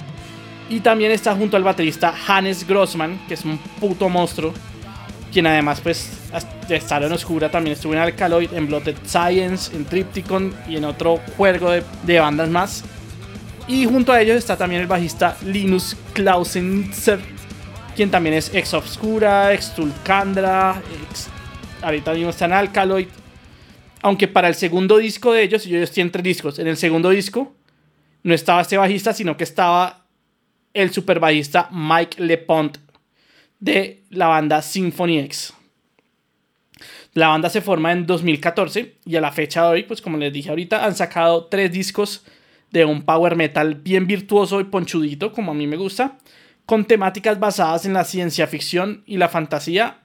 [0.70, 4.54] Y también está junto al baterista Hannes Grossman, que es un puto monstruo.
[5.34, 6.16] Quien además, pues,
[6.68, 10.84] de estar en Oscura también estuvo en Alkaloid, en Blooded Science, en Tripticon y en
[10.84, 12.84] otro juego de, bandas más.
[13.66, 17.18] Y junto a ellos está también el bajista Linus Klausenitzer,
[17.96, 20.80] quien también es ex Obscura, ex Tulcandra,
[21.82, 23.08] ahorita mismo está en Alkaloid.
[24.02, 27.10] Aunque para el segundo disco de ellos, y ellos tienen tres discos, en el segundo
[27.10, 27.56] disco
[28.22, 30.06] no estaba este bajista, sino que estaba
[30.74, 32.83] el super bajista Mike LePont
[33.64, 35.54] de la banda Symphony X.
[37.14, 40.32] La banda se forma en 2014 y a la fecha de hoy, pues como les
[40.32, 42.26] dije ahorita, han sacado tres discos
[42.70, 46.18] de un power metal bien virtuoso y ponchudito, como a mí me gusta,
[46.66, 50.00] con temáticas basadas en la ciencia ficción y la fantasía,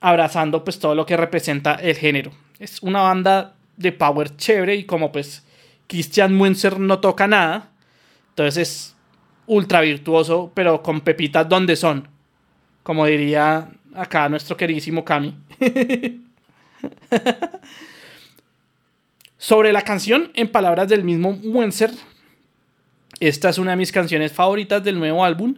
[0.00, 2.32] abrazando pues todo lo que representa el género.
[2.58, 5.46] Es una banda de power chévere y como pues
[5.86, 7.70] Christian Münzer no toca nada,
[8.30, 8.96] entonces es
[9.46, 12.15] ultra virtuoso, pero con pepitas donde son,
[12.86, 15.34] como diría acá nuestro queridísimo Kami.
[19.38, 21.90] Sobre la canción, en palabras del mismo Münzer,
[23.18, 25.56] esta es una de mis canciones favoritas del nuevo álbum.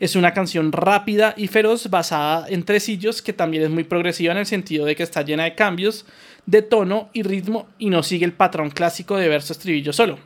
[0.00, 4.38] Es una canción rápida y feroz basada en tresillos que también es muy progresiva en
[4.38, 6.04] el sentido de que está llena de cambios
[6.44, 10.18] de tono y ritmo y no sigue el patrón clásico de verso estribillo solo.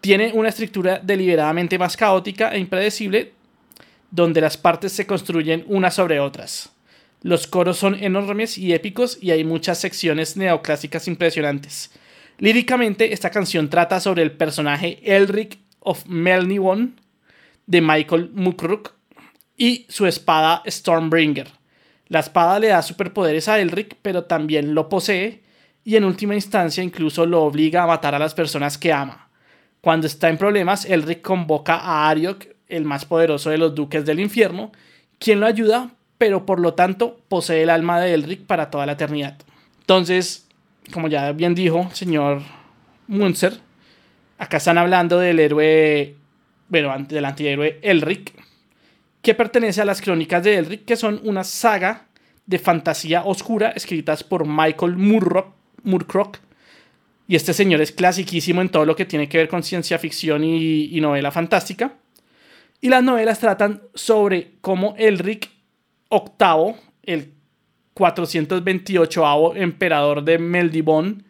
[0.00, 3.34] Tiene una estructura deliberadamente más caótica e impredecible
[4.12, 6.70] donde las partes se construyen unas sobre otras.
[7.22, 11.90] Los coros son enormes y épicos y hay muchas secciones neoclásicas impresionantes.
[12.38, 17.00] Líricamente, esta canción trata sobre el personaje Elric of Melniwon
[17.66, 18.92] de Michael Mukruk
[19.56, 21.48] y su espada Stormbringer.
[22.08, 25.42] La espada le da superpoderes a Elric, pero también lo posee
[25.84, 29.30] y en última instancia incluso lo obliga a matar a las personas que ama.
[29.80, 34.20] Cuando está en problemas, Elric convoca a Ariok, el más poderoso de los duques del
[34.20, 34.72] infierno,
[35.18, 38.92] quien lo ayuda, pero por lo tanto posee el alma de Elric para toda la
[38.92, 39.36] eternidad.
[39.80, 40.46] Entonces,
[40.92, 42.42] como ya bien dijo el señor
[43.06, 43.58] Munzer,
[44.38, 46.16] acá están hablando del héroe,
[46.68, 48.32] bueno, del antihéroe Elric,
[49.20, 52.06] que pertenece a las crónicas de Elric, que son una saga
[52.46, 55.54] de fantasía oscura escritas por Michael Murrock,
[55.84, 56.38] Moorcock.
[57.28, 60.42] Y este señor es clasiquísimo en todo lo que tiene que ver con ciencia ficción
[60.42, 61.94] y, y novela fantástica.
[62.84, 65.48] Y las novelas tratan sobre cómo Elric
[66.10, 66.74] VIII,
[67.04, 67.32] el
[67.94, 71.24] 428 emperador de Meldibón,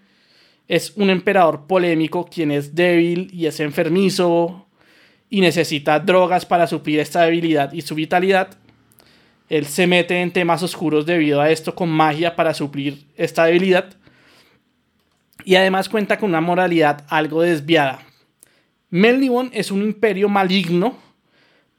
[0.67, 4.67] es un emperador polémico quien es débil y es enfermizo
[5.29, 8.57] y necesita drogas para suplir esta debilidad y su vitalidad.
[9.51, 13.95] Él se mete en temas oscuros debido a esto con magia para suplir esta debilidad.
[15.45, 17.99] Y además cuenta con una moralidad algo desviada.
[18.89, 21.12] Melnibon es un imperio maligno,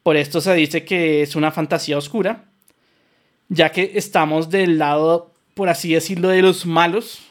[0.04, 2.46] por esto se dice que es una fantasía oscura,
[3.48, 7.22] ya que estamos del lado, por así decirlo, de los malos,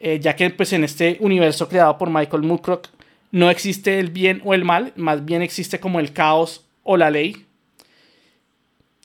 [0.00, 2.88] eh, ya que pues en este universo creado por Michael Moorcock
[3.32, 7.10] no existe el bien o el mal, más bien existe como el caos o la
[7.10, 7.44] ley.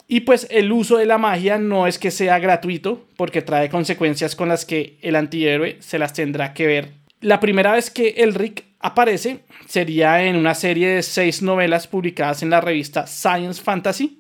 [0.08, 4.36] Y pues el uso de la magia no es que sea gratuito, porque trae consecuencias
[4.36, 7.03] con las que el antihéroe se las tendrá que ver.
[7.24, 12.50] La primera vez que Elric aparece sería en una serie de seis novelas publicadas en
[12.50, 14.20] la revista Science Fantasy,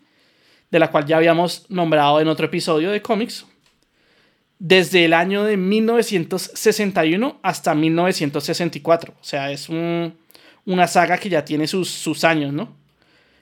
[0.72, 3.45] de la cual ya habíamos nombrado en otro episodio de cómics,
[4.58, 9.14] desde el año de 1961 hasta 1964.
[9.20, 10.14] O sea, es un,
[10.66, 12.74] una saga que ya tiene sus, años, ¿no?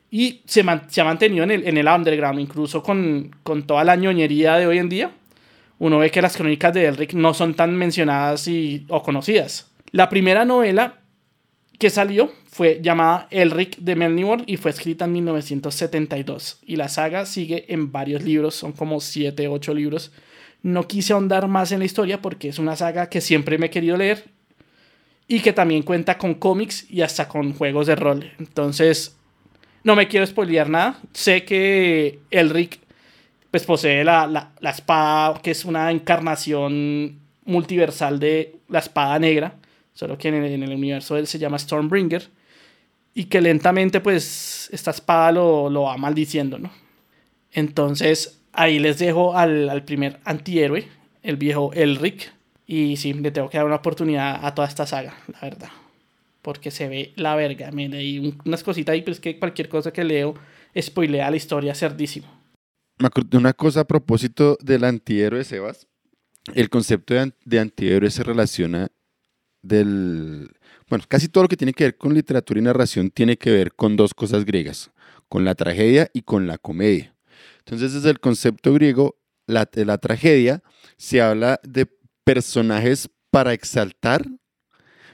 [0.09, 4.55] Y se, ha mantenido en el, en el underground, incluso con, con, toda la ñoñería
[4.55, 5.11] de hoy en día.
[5.81, 9.71] Uno ve que las crónicas de Elric no son tan mencionadas y, o conocidas.
[9.89, 10.99] La primera novela
[11.79, 16.59] que salió fue llamada Elric de Melniborn y fue escrita en 1972.
[16.67, 20.11] Y la saga sigue en varios libros, son como 7, 8 libros.
[20.61, 23.69] No quise ahondar más en la historia porque es una saga que siempre me he
[23.71, 24.25] querido leer
[25.27, 28.31] y que también cuenta con cómics y hasta con juegos de rol.
[28.37, 29.17] Entonces,
[29.83, 30.99] no me quiero spoilear nada.
[31.11, 32.80] Sé que Elric
[33.51, 39.55] pues, posee la, la, espada, que es una encarnación multiversal de la espada negra,
[39.93, 42.29] solo que en el, universo él se llama Stormbringer,
[43.13, 46.71] y que lentamente pues esta espada lo, lo va maldiciendo, ¿no?
[47.51, 50.87] Entonces, ahí les dejo al, al primer antihéroe,
[51.23, 52.31] el viejo Elric.
[52.65, 55.69] Y sí, le tengo que dar una oportunidad a toda esta saga, la verdad.
[56.41, 57.69] Porque se ve la verga.
[57.75, 60.35] Hay un- unas cositas ahí, pero que cualquier cosa que leo
[60.79, 62.40] spoilea la historia cerdísimo.
[63.01, 65.87] Me de una cosa a propósito del antihéroe, Sebas.
[66.53, 68.91] El concepto de, de antihéroe se relaciona
[69.63, 70.51] del...
[70.87, 73.73] Bueno, casi todo lo que tiene que ver con literatura y narración tiene que ver
[73.73, 74.91] con dos cosas griegas,
[75.29, 77.15] con la tragedia y con la comedia.
[77.59, 80.61] Entonces, desde el concepto griego, la, la tragedia
[80.97, 81.87] se habla de
[82.23, 84.27] personajes para exaltar,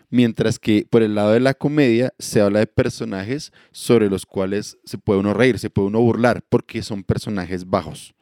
[0.09, 4.77] mientras que por el lado de la comedia se habla de personajes sobre los cuales
[4.85, 8.13] se puede uno reír, se puede uno burlar, porque son personajes bajos.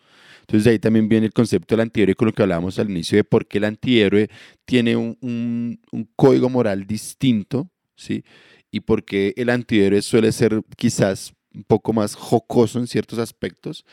[0.41, 3.17] Entonces de ahí también viene el concepto del antihéroe con lo que hablábamos al inicio
[3.17, 4.29] de por qué el antihéroe
[4.65, 8.23] tiene un, un- código moral distinto, ¿sí?
[8.71, 13.85] Y por qué el antihéroe suele ser quizás un poco más jocoso en ciertos aspectos,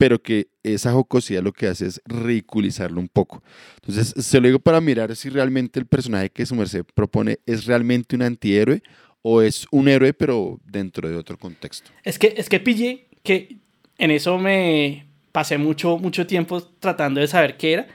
[0.00, 3.42] pero que esa jocosidad lo que hace es ridiculizarlo un poco.
[3.74, 7.66] Entonces se lo digo para mirar si realmente el personaje que su merced propone es
[7.66, 8.82] realmente un antihéroe
[9.20, 11.90] o es un héroe pero dentro de otro contexto.
[12.02, 13.58] Es que, es que pillé que
[13.98, 17.86] en eso me pasé mucho, mucho tiempo tratando de saber qué era.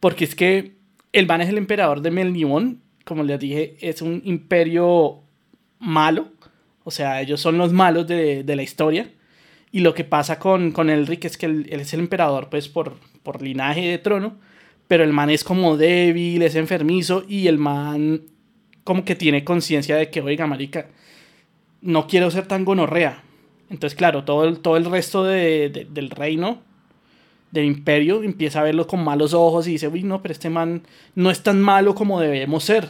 [0.00, 0.72] Porque es que
[1.12, 2.74] el man es el emperador de Melniboné.
[3.04, 5.22] Como les dije, es un imperio
[5.78, 6.32] malo.
[6.82, 9.12] O sea, ellos son los malos de, de la historia.
[9.72, 12.68] Y lo que pasa con, con Elric es que él, él es el emperador, pues,
[12.68, 14.36] por, por linaje de trono.
[14.86, 17.24] Pero el man es como débil, es enfermizo.
[17.26, 18.22] Y el man
[18.84, 20.88] como que tiene conciencia de que, oiga, marica,
[21.80, 23.22] no quiero ser tan gonorrea.
[23.70, 26.60] Entonces, claro, todo el, todo el resto de- de- del reino,
[27.50, 30.82] del imperio, empieza a verlo con malos ojos y dice, uy, no, pero este man
[31.14, 32.88] no es tan malo como debemos ser.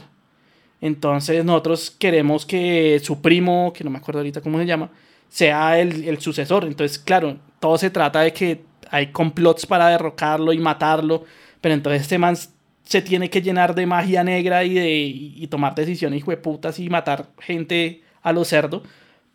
[0.80, 4.90] Entonces, nosotros queremos que su primo, que no me acuerdo ahorita cómo se llama,
[5.32, 6.64] sea el, el sucesor.
[6.64, 11.24] Entonces, claro, todo se trata de que hay complots para derrocarlo y matarlo,
[11.62, 12.36] pero entonces este man
[12.84, 17.28] se tiene que llenar de magia negra y, de, y tomar decisiones putas y matar
[17.38, 18.82] gente a los cerdos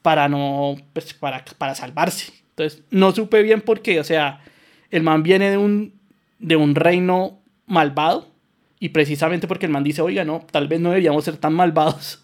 [0.04, 2.32] para no pues, para, para salvarse.
[2.50, 4.42] Entonces, no supe bien por qué, o sea,
[4.92, 5.98] el man viene de un
[6.38, 8.28] de un reino malvado
[8.80, 12.24] y precisamente porque el man dice, "Oiga, no, tal vez no deberíamos ser tan malvados."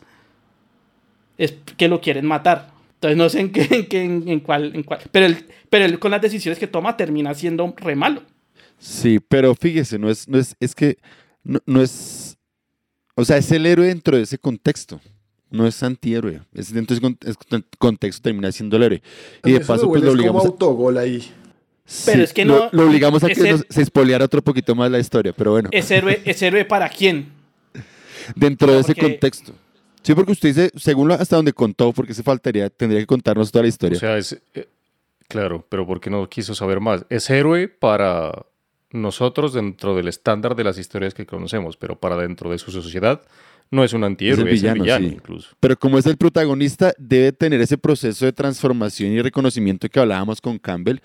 [1.40, 2.73] Es que lo quieren matar.
[3.08, 5.00] Entonces no sé en qué, en, qué- en- en cuál, en cuál.
[5.12, 8.24] Pero él, pero él con las decisiones que toma termina siendo re malo.
[8.80, 10.98] Sí, pero fíjese, no es, no es, es que
[11.44, 12.38] no, no es,
[13.16, 15.00] o sea, es el héroe dentro de ese contexto,
[15.50, 17.18] no es antihéroe, es dentro de ese con-
[17.62, 19.02] es- contexto termina siendo el héroe.
[19.46, 21.20] Y de Eso paso, pues lo es como obligamos, a, autogol ahí.
[22.06, 24.90] Pero sí, es que no- lo, obligamos a que nos- se espoleara otro poquito más
[24.90, 27.28] la historia, pero bueno, ¿Es héroe, ¿es héroe para quién?
[28.36, 29.54] dentro de ese porque- contexto.
[30.04, 33.52] Sí, porque usted dice, según lo- hasta donde contó, porque se faltaría, tendría que contarnos
[33.52, 33.98] toda la historia.
[33.98, 34.40] O sea, es.
[34.54, 34.68] eh,
[35.28, 37.06] claro, pero ¿por qué no quiso saber más?
[37.10, 38.46] Es héroe para
[38.92, 43.22] nosotros dentro del estándar de las historias que conocemos, pero para dentro de su sociedad
[43.72, 45.14] no es un antihéroe, es el villano, sí.
[45.16, 45.50] incluso.
[45.60, 50.42] Pero como es el protagonista, debe tener ese proceso de transformación y reconocimiento que hablábamos
[50.42, 51.00] con Campbell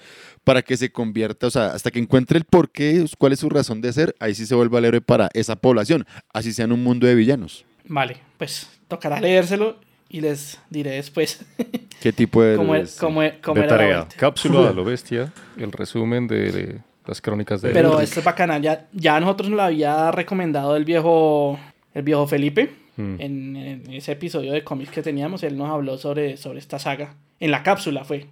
[0.45, 3.81] para que se convierta, o sea, hasta que encuentre el porqué, cuál es su razón
[3.81, 6.83] de ser, ahí sí se vuelve el héroe para esa población, así sea en un
[6.85, 7.65] mundo de villanos.
[7.87, 9.77] Vale, pues tocará leérselo
[10.09, 11.45] y les diré después
[12.01, 14.09] ¿Qué tipo de cómo, cómo, cómo de era la tarea.
[14.17, 18.59] Cápsula a lo bestia, el resumen de, de las crónicas de Pero esto es bacana.
[18.59, 21.59] Ya, ya a nosotros nos lo había recomendado el viejo,
[21.95, 22.71] el viejo Felipe.
[22.97, 23.21] Mm.
[23.21, 27.15] En, en ese episodio de cómics que teníamos, él nos habló sobre, sobre esta saga.
[27.41, 28.27] En la cápsula fue,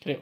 [0.00, 0.20] creo.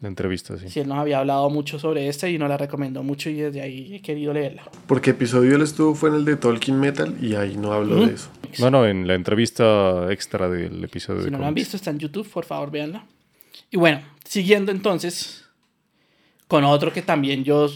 [0.00, 0.68] La entrevista, sí.
[0.68, 3.60] Sí, él nos había hablado mucho sobre esta y nos la recomendó mucho y desde
[3.60, 4.62] ahí he querido leerla.
[4.86, 8.06] Porque episodio él estuvo fue en el de Tolkien Metal y ahí no habló Ujú.
[8.06, 8.30] de eso.
[8.60, 11.90] No, no, en la entrevista extra del episodio Si de no lo han visto, está
[11.90, 13.04] en YouTube, por favor, véanla.
[13.70, 15.44] Y bueno, siguiendo entonces
[16.46, 17.68] con otro que también yo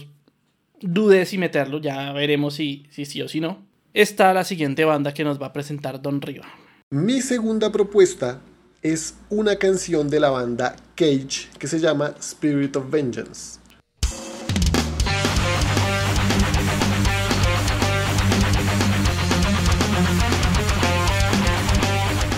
[0.81, 3.59] dudé si meterlo, ya veremos si, si sí o si no.
[3.93, 6.45] Está la siguiente banda que nos va a presentar Don Riva.
[6.89, 8.41] Mi segunda propuesta
[8.83, 13.59] es una canción de la banda Cage que se llama Spirit of Vengeance.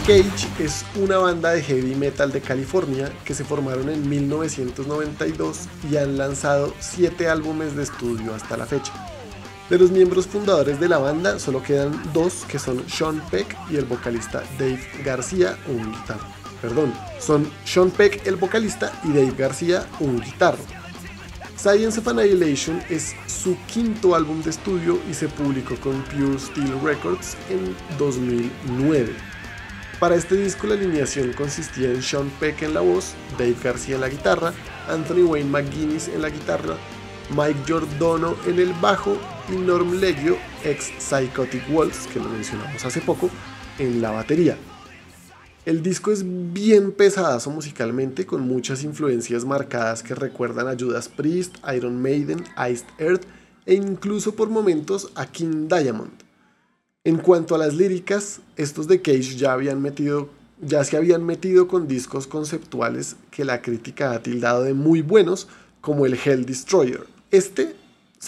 [0.06, 5.98] Cage es una banda de heavy metal de California que se formaron en 1992 y
[5.98, 8.94] han lanzado 7 álbumes de estudio hasta la fecha.
[9.72, 13.78] De los miembros fundadores de la banda solo quedan dos que son Sean Peck y
[13.78, 16.35] el vocalista Dave García, un guitarro.
[16.66, 20.64] Perdón, son Sean Peck el vocalista y Dave García un guitarro.
[21.56, 26.74] Science of Annihilation es su quinto álbum de estudio y se publicó con Pure Steel
[26.84, 29.14] Records en 2009.
[30.00, 34.02] Para este disco la alineación consistía en Sean Peck en la voz, Dave García en
[34.02, 34.52] la guitarra,
[34.90, 36.78] Anthony Wayne McGuinness en la guitarra,
[37.30, 43.02] Mike Giordano en el bajo y Norm Leggio, ex Psychotic Waltz, que lo mencionamos hace
[43.02, 43.30] poco,
[43.78, 44.58] en la batería.
[45.66, 51.56] El disco es bien pesadazo musicalmente, con muchas influencias marcadas que recuerdan a Judas Priest,
[51.76, 53.24] Iron Maiden, Iced Earth
[53.66, 56.12] e incluso por momentos a King Diamond.
[57.04, 60.30] En cuanto a las líricas, estos de Cage ya, habían metido,
[60.62, 65.48] ya se habían metido con discos conceptuales que la crítica ha tildado de muy buenos,
[65.82, 67.08] como el Hell Destroyer.
[67.32, 67.76] Este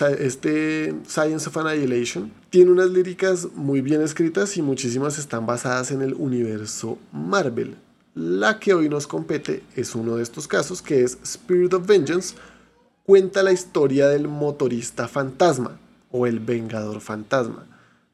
[0.02, 6.02] este Science of Annihilation tiene unas líricas muy bien escritas y muchísimas están basadas en
[6.02, 7.76] el universo Marvel.
[8.14, 12.36] La que hoy nos compete es uno de estos casos que es Spirit of Vengeance.
[13.04, 15.80] Cuenta la historia del motorista fantasma
[16.12, 17.66] o el vengador fantasma.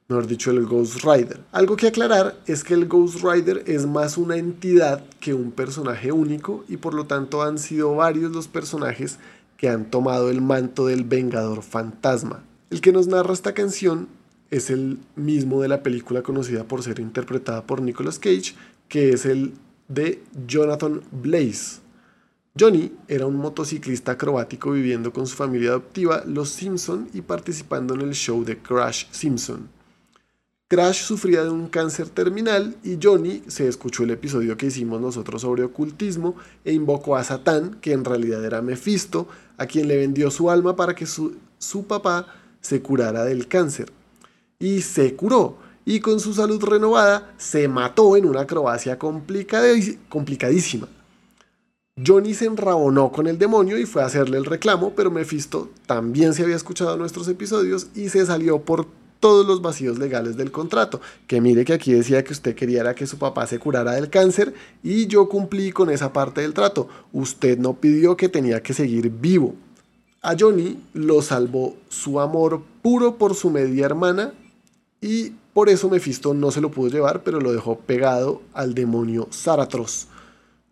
[0.09, 1.39] Mejor dicho, el Ghost Rider.
[1.53, 6.11] Algo que aclarar es que el Ghost Rider es más una entidad que un personaje
[6.11, 9.17] único y por lo tanto han sido varios los personajes
[9.57, 12.43] que han tomado el manto del Vengador Fantasma.
[12.69, 14.07] El que nos narra esta canción
[14.51, 18.55] es el mismo de la película conocida por ser interpretada por Nicolas Cage,
[18.87, 19.53] que es el
[19.87, 21.81] de Jonathan Blaze.
[22.59, 28.01] Johnny era un motociclista acrobático viviendo con su familia adoptiva, los Simpson, y participando en
[28.01, 29.69] el show de Crash Simpson.
[30.73, 35.43] Crash sufría de un cáncer terminal y Johnny se escuchó el episodio que hicimos nosotros
[35.43, 40.31] sobre ocultismo e invocó a Satán, que en realidad era Mephisto, a quien le vendió
[40.31, 42.25] su alma para que su, su papá
[42.59, 43.91] se curara del cáncer.
[44.57, 50.87] Y se curó, y con su salud renovada se mató en una acrobacia complicadísima.
[52.03, 56.33] Johnny se enrabonó con el demonio y fue a hacerle el reclamo, pero Mephisto también
[56.33, 58.87] se había escuchado nuestros episodios y se salió por
[59.23, 60.99] todos los vacíos legales del contrato.
[61.27, 64.53] Que mire que aquí decía que usted quería que su papá se curara del cáncer
[64.83, 66.89] y yo cumplí con esa parte del trato.
[67.13, 69.55] Usted no pidió que tenía que seguir vivo.
[70.21, 74.33] A Johnny lo salvó su amor puro por su media hermana
[74.99, 79.29] y por eso Mephisto no se lo pudo llevar, pero lo dejó pegado al demonio
[79.31, 80.09] Zaratros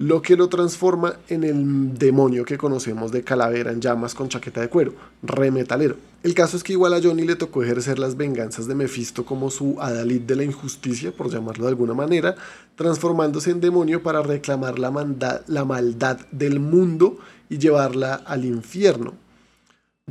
[0.01, 4.59] lo que lo transforma en el demonio que conocemos de calavera en llamas con chaqueta
[4.59, 5.95] de cuero, remetalero.
[6.23, 9.51] El caso es que igual a Johnny le tocó ejercer las venganzas de Mephisto como
[9.51, 12.35] su adalid de la injusticia, por llamarlo de alguna manera,
[12.75, 19.13] transformándose en demonio para reclamar la, maldad del mundo y llevarla al infierno.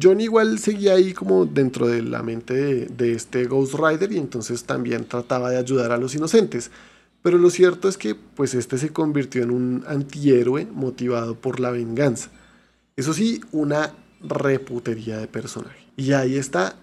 [0.01, 4.63] Johnny igual seguía ahí como dentro de la mente de este Ghost Rider y entonces
[4.63, 6.71] también trataba de ayudar a los inocentes.
[7.23, 11.71] Pero lo cierto es que pues este se convirtió en un antihéroe motivado por la
[11.71, 12.31] venganza.
[12.97, 13.93] Eso sí, una
[14.23, 15.81] reputería de personaje.
[15.97, 16.77] Y ahí está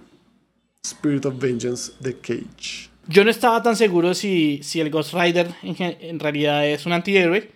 [0.84, 2.90] Spirit of Vengeance de Cage.
[3.08, 7.52] Yo no estaba tan seguro si, si el Ghost Rider en, realidad es un antihéroe.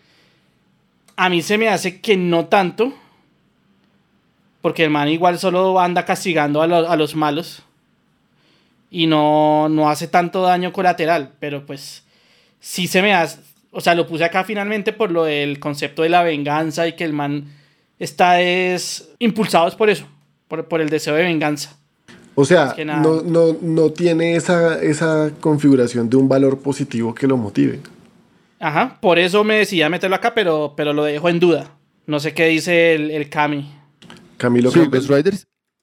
[1.18, 2.94] A mí se me hace que no tanto.
[4.62, 7.64] Porque el man igual solo anda castigando a, a los malos.
[8.90, 11.34] Y no, no hace tanto daño colateral.
[11.40, 12.04] Pero pues
[12.62, 13.40] sí se me hace,
[13.72, 17.04] o sea, lo puse acá finalmente por lo del concepto de la venganza y que
[17.04, 17.46] el man
[18.00, 20.06] está es impulsado es por eso,
[20.48, 21.78] por, el deseo de venganza.
[22.36, 27.36] O sea, no, no, no, tiene esa, esa configuración de un valor positivo que lo
[27.36, 27.82] motive.
[28.58, 31.72] Ajá, por eso me decía meterlo acá, pero, pero lo dejo en duda.
[32.06, 33.70] No sé qué dice el, el Cami.
[34.38, 35.36] Camilo sí, Ghost Rider,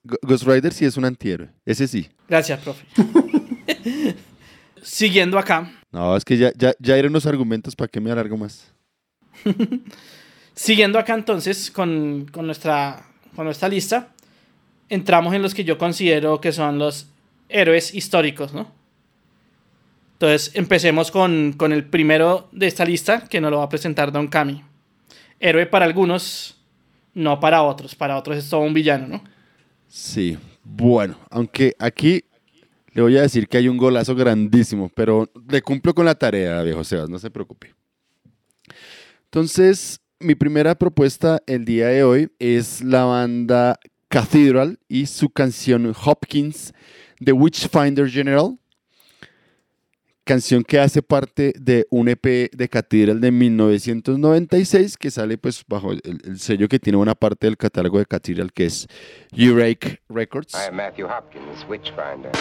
[0.03, 2.09] Ghost Rider sí es un antihéroe, ese sí.
[2.27, 2.85] Gracias, profe.
[4.81, 5.78] Siguiendo acá.
[5.91, 8.71] No, es que ya, ya, ya eran los argumentos, ¿para qué me alargo más?
[10.53, 14.09] Siguiendo acá entonces con, nuestra, con nuestra lista,
[14.89, 17.07] entramos en los que yo considero que son los
[17.47, 18.71] héroes históricos, ¿no?
[20.13, 24.11] Entonces empecemos con, con el primero de esta lista, que nos lo va a presentar
[24.11, 24.61] Don Cami.
[25.39, 26.57] Héroe para algunos,
[27.13, 27.95] no para otros.
[27.95, 29.23] Para otros es todo un villano, ¿no?
[29.87, 32.25] Sí, bueno, aunque aquí
[32.99, 36.61] le voy a decir que hay un golazo grandísimo, pero le cumplo con la tarea,
[36.63, 37.73] viejo Sebas, no se preocupe.
[39.23, 43.79] Entonces, mi primera propuesta el día de hoy es la banda
[44.09, 46.73] Cathedral y su canción Hopkins
[47.21, 48.59] de Witchfinder General.
[50.25, 55.93] Canción que hace parte de un EP de Cathedral de 1996 que sale pues bajo
[55.93, 58.87] el, el sello que tiene una parte del catálogo de Cathedral que es
[59.31, 60.53] Urake Records.
[60.53, 62.31] I am Matthew Hopkins, Witchfinder.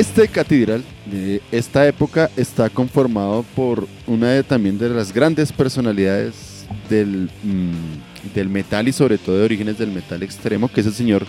[0.00, 6.64] Este catedral de esta época está conformado por una de también de las grandes personalidades
[6.88, 10.94] del, mm, del metal y sobre todo de orígenes del metal extremo, que es el
[10.94, 11.26] señor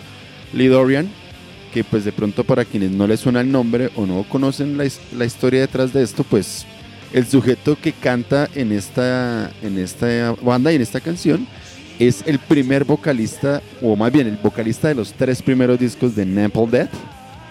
[0.54, 1.10] Lee Dorian,
[1.74, 4.88] que pues de pronto para quienes no les suena el nombre o no conocen la,
[5.18, 6.66] la historia detrás de esto, pues
[7.14, 11.48] el sujeto que canta en esta, en esta banda y en esta canción
[12.08, 16.26] es el primer vocalista, o más bien el vocalista de los tres primeros discos de
[16.26, 16.90] Napalm Death.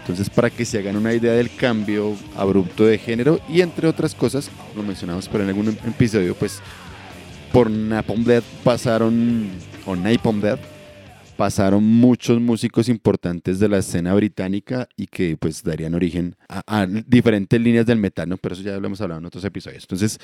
[0.00, 4.12] Entonces, para que se hagan una idea del cambio abrupto de género y entre otras
[4.12, 6.60] cosas, lo mencionamos pero en algún episodio, pues
[7.52, 9.50] por Napalm Death pasaron,
[9.86, 10.58] o Napalm Death,
[11.40, 17.58] pasaron muchos músicos importantes de la escena británica y que pues darían origen a, diferentes
[17.58, 18.36] líneas del metal, ¿no?
[18.36, 19.84] Pero eso ya lo hemos hablado en otros episodios.
[19.84, 20.18] Entonces,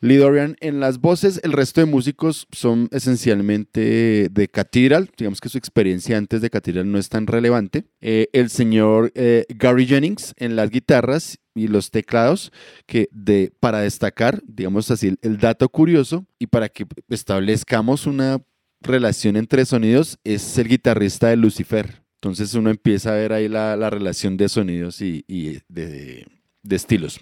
[0.00, 0.18] Lee
[0.60, 6.16] en las voces, el resto de músicos son esencialmente de Cathedral, digamos que su experiencia
[6.16, 7.84] antes de Cathedral no es tan relevante.
[8.00, 12.50] Eh, el señor eh, Gary Jennings en las guitarras y los teclados,
[12.86, 18.40] que de, para destacar, digamos así, el, el dato curioso y para que establezcamos una
[18.82, 22.02] relación entre sonidos, es el guitarrista de Lucifer.
[22.22, 25.24] Entonces uno empieza a ver ahí la, la relación de sonidos y,
[25.68, 26.26] de,
[26.70, 27.20] estilos.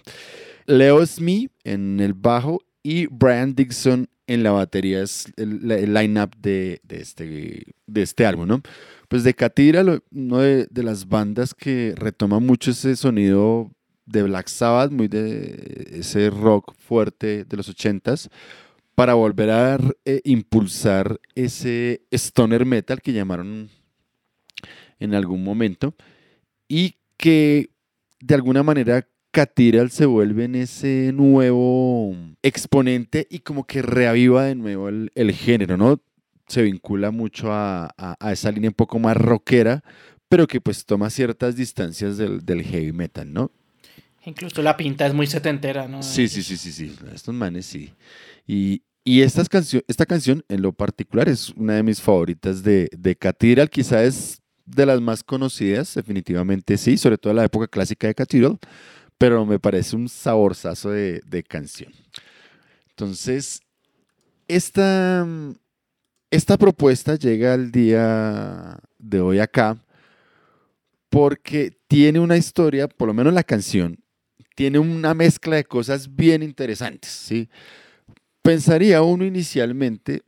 [0.66, 6.36] Leo Smith en el bajo y Brian Dixon en la batería es el, el line-up
[6.36, 8.62] de, este, de este álbum, ¿no?
[9.08, 13.72] Pues de Cathedral, una de, de, las bandas que retoma mucho ese sonido
[14.06, 18.28] de Black Sabbath, muy de ese rock fuerte de los ochentas,
[19.01, 23.70] para volver a eh, impulsar ese stoner metal que llamaron
[24.98, 25.94] en algún momento
[26.68, 27.70] y que
[28.20, 34.55] de alguna manera Cathedral se vuelve en ese nuevo exponente y como que reaviva de
[34.55, 36.03] nuevo el, el género, ¿no?
[36.46, 39.82] Se vincula mucho a, a, a, esa línea un poco más rockera,
[40.28, 43.51] pero que pues toma ciertas distancias del, del heavy metal, ¿no?
[44.26, 46.03] Incluso la pinta es muy setentera, ¿no?
[46.03, 46.94] Sí, sí, sí, sí, sí.
[47.14, 47.94] Estos manes sí.
[48.46, 52.88] Y, y estas cancio esta canción en lo particular es una de mis favoritas de,
[52.96, 57.66] de Cathedral, quizás es de las más conocidas, definitivamente sí, sobre todo en la época
[57.66, 58.56] clásica de Cathedral,
[59.18, 61.92] pero me parece un saborzazo de, de canción.
[62.90, 63.61] Entonces,
[64.46, 65.26] esta,
[66.30, 69.76] esta propuesta llega al día de hoy acá
[71.08, 73.98] porque tiene una historia, por lo menos la canción,
[74.54, 77.48] tiene una mezcla de cosas bien interesantes, ¿sí?
[78.43, 80.22] Pensaría uno inicialmente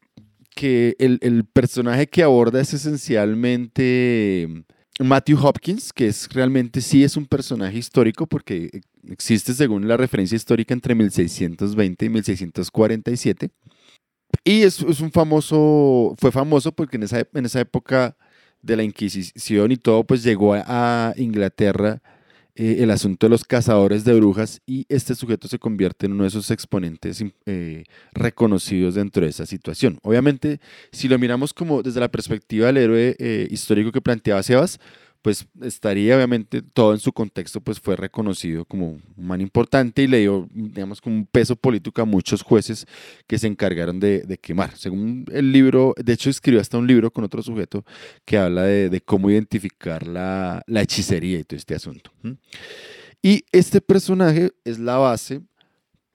[0.55, 4.65] que el, personaje que aborda es esencialmente
[5.01, 10.37] Matthew Hopkins, que es realmente sí es un personaje histórico porque existe según la referencia
[10.37, 13.51] histórica entre 1620 y 1647.
[14.45, 18.17] Y es, es un famoso, fue famoso porque en esa, en esa época
[18.61, 22.01] de la Inquisición y todo, pues llegó a Inglaterra
[22.55, 26.25] eh, el asunto de los cazadores de brujas y este sujeto se convierte en uno
[26.25, 29.99] de esos exponentes eh, reconocidos dentro de esa situación.
[30.03, 30.61] Obviamente,
[30.93, 34.81] si lo miramos como desde la perspectiva del héroe eh, histórico que planteaba Sebas,
[35.23, 40.09] pues estaría obviamente todo en su contexto, pues fue reconocido como un man importante y
[40.09, 42.87] le dio, digamos, como un peso político a muchos jueces
[43.29, 44.77] que se encargaron de, quemar.
[44.77, 47.85] Según el libro, de hecho escribió hasta un libro con otro sujeto
[48.25, 52.11] que habla de, de cómo identificar la, la, hechicería y todo este asunto.
[53.23, 55.41] Y este personaje es la base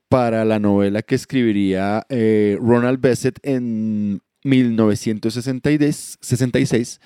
[0.09, 6.99] para la novela que escribiría eh, Ronald Bessett en 1966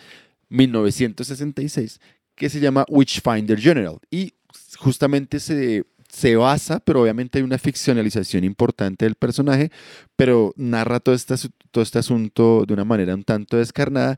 [0.51, 1.99] 1966,
[2.35, 3.97] que se llama Witchfinder General.
[4.11, 4.33] Y
[4.77, 9.71] justamente se, se basa, pero obviamente hay una ficcionalización importante del personaje,
[10.15, 11.35] pero narra todo este,
[11.71, 14.17] todo este asunto de una manera un tanto descarnada,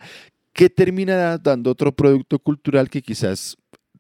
[0.54, 3.58] que terminará dando otro producto cultural que quizás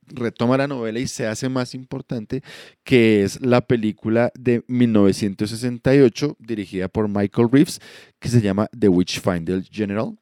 [0.08, 2.44] retoma la novela y se hace más importante,
[2.84, 7.80] que es la película de 1968 dirigida por Michael Reeves,
[8.20, 10.16] que se llama The Witchfinder General,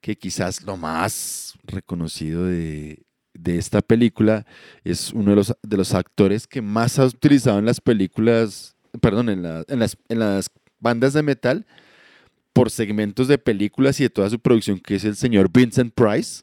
[0.00, 3.04] que quizás lo más reconocido de,
[3.34, 4.46] de, esta película
[4.84, 9.28] es uno de los, de los actores que más ha utilizado en las películas, perdón,
[9.28, 11.66] en, en, las, en las bandas de metal
[12.52, 16.42] por segmentos de películas y de toda su producción, que es el señor Vincent Price.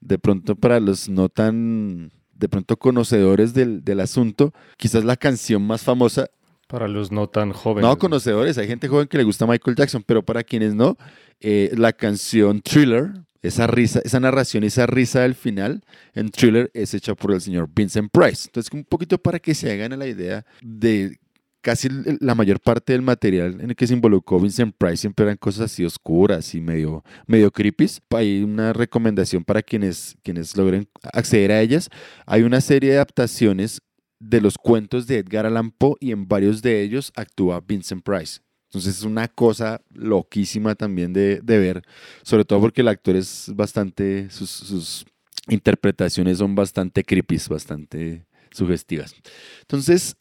[0.00, 5.66] De pronto para los no tan, de pronto conocedores del, del asunto, quizás la canción
[5.66, 6.30] más famosa
[6.66, 7.88] para los no tan jóvenes.
[7.88, 10.96] No, conocedores, hay gente joven que le gusta Michael Jackson, pero para quienes no,
[11.40, 13.12] eh, la canción Thriller,
[13.42, 15.82] esa risa, esa narración, esa risa del final
[16.14, 18.48] en Thriller es hecha por el señor Vincent Price.
[18.48, 21.18] Entonces, un poquito para que se hagan a la idea de
[21.66, 21.88] casi
[22.20, 25.72] la mayor parte del material en el que se involucró Vincent Price siempre eran cosas
[25.72, 27.86] así oscuras y medio, medio creepy.
[28.10, 31.90] Hay una recomendación para quienes, quienes logren acceder a ellas.
[32.24, 33.80] Hay una serie de adaptaciones
[34.18, 38.40] de los cuentos de Edgar Allan Poe y en varios de ellos actúa Vincent Price.
[38.68, 41.82] Entonces es una cosa loquísima también de, de ver,
[42.22, 45.04] sobre todo porque el actor es bastante, sus,
[45.48, 49.14] interpretaciones son bastante creepy, bastante sugestivas.
[49.60, 50.16] Entonces,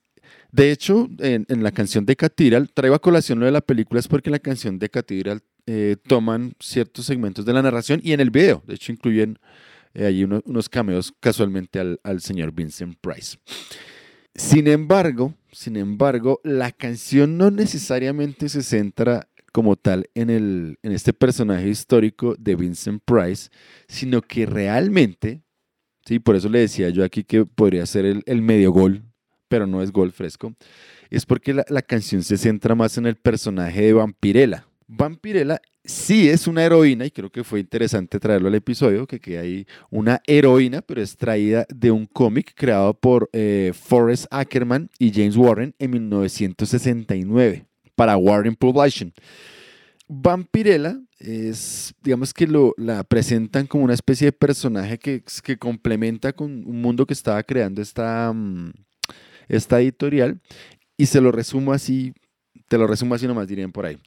[0.52, 4.00] de hecho, en, en la canción de Cathedral, traigo a colación lo de la película,
[4.00, 8.14] es porque en la canción de Cathedral eh, toman ciertos segmentos de la narración y
[8.14, 9.40] en el video, de hecho, incluyen
[9.96, 13.38] eh, uno- unos cameos casualmente al, al señor Vincent Price.
[14.36, 20.92] Sin embargo, sin embargo, la canción no necesariamente se centra como tal en, el, en
[20.92, 23.50] este personaje histórico de Vincent Price,
[23.88, 25.42] sino que realmente,
[26.06, 29.04] sí, por eso le decía yo aquí que podría ser el, el medio gol,
[29.48, 30.54] pero no es gol fresco,
[31.10, 34.68] es porque la, la canción se centra más en el personaje de Vampirella.
[34.88, 39.38] Vampirella sí es una heroína y creo que fue interesante traerlo al episodio, que, que
[39.38, 45.12] hay una heroína, pero es traída de un cómic creado por eh, Forrest Ackerman y
[45.14, 49.14] James Warren en 1969 para Warren Publishing.
[50.07, 56.34] Vampirella es, digamos que lo, la presentan como una especie de personaje que, que complementa
[56.34, 58.72] con un mundo que estaba creando esta, mm,
[59.48, 60.40] esta editorial
[60.98, 62.14] y se lo resumo así,
[62.68, 63.98] te lo resumo así nomás dirían por ahí.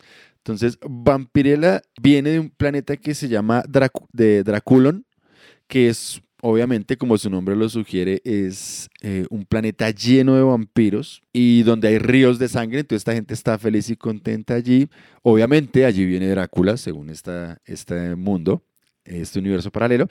[0.48, 3.62] Entonces, Vampirella viene de un planeta que se llama
[4.12, 5.04] de Draculon,
[5.66, 11.20] que es, obviamente, como su nombre lo sugiere, es eh, un planeta lleno de vampiros
[11.34, 14.88] y donde hay ríos de sangre, entonces esta gente está feliz y contenta allí.
[15.22, 18.62] Obviamente, allí viene Drácula, según esta, este mundo,
[19.04, 20.08] este universo paralelo,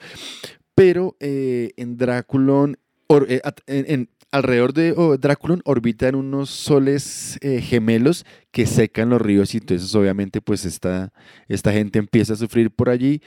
[0.76, 2.78] pero eh, en Draculon,
[3.08, 5.16] or- eh, en- alrededor de oh,
[5.64, 11.12] orbitan unos soles eh, gemelos que secan los ríos y entonces obviamente pues esta,
[11.48, 13.22] esta gente empieza a sufrir por allí.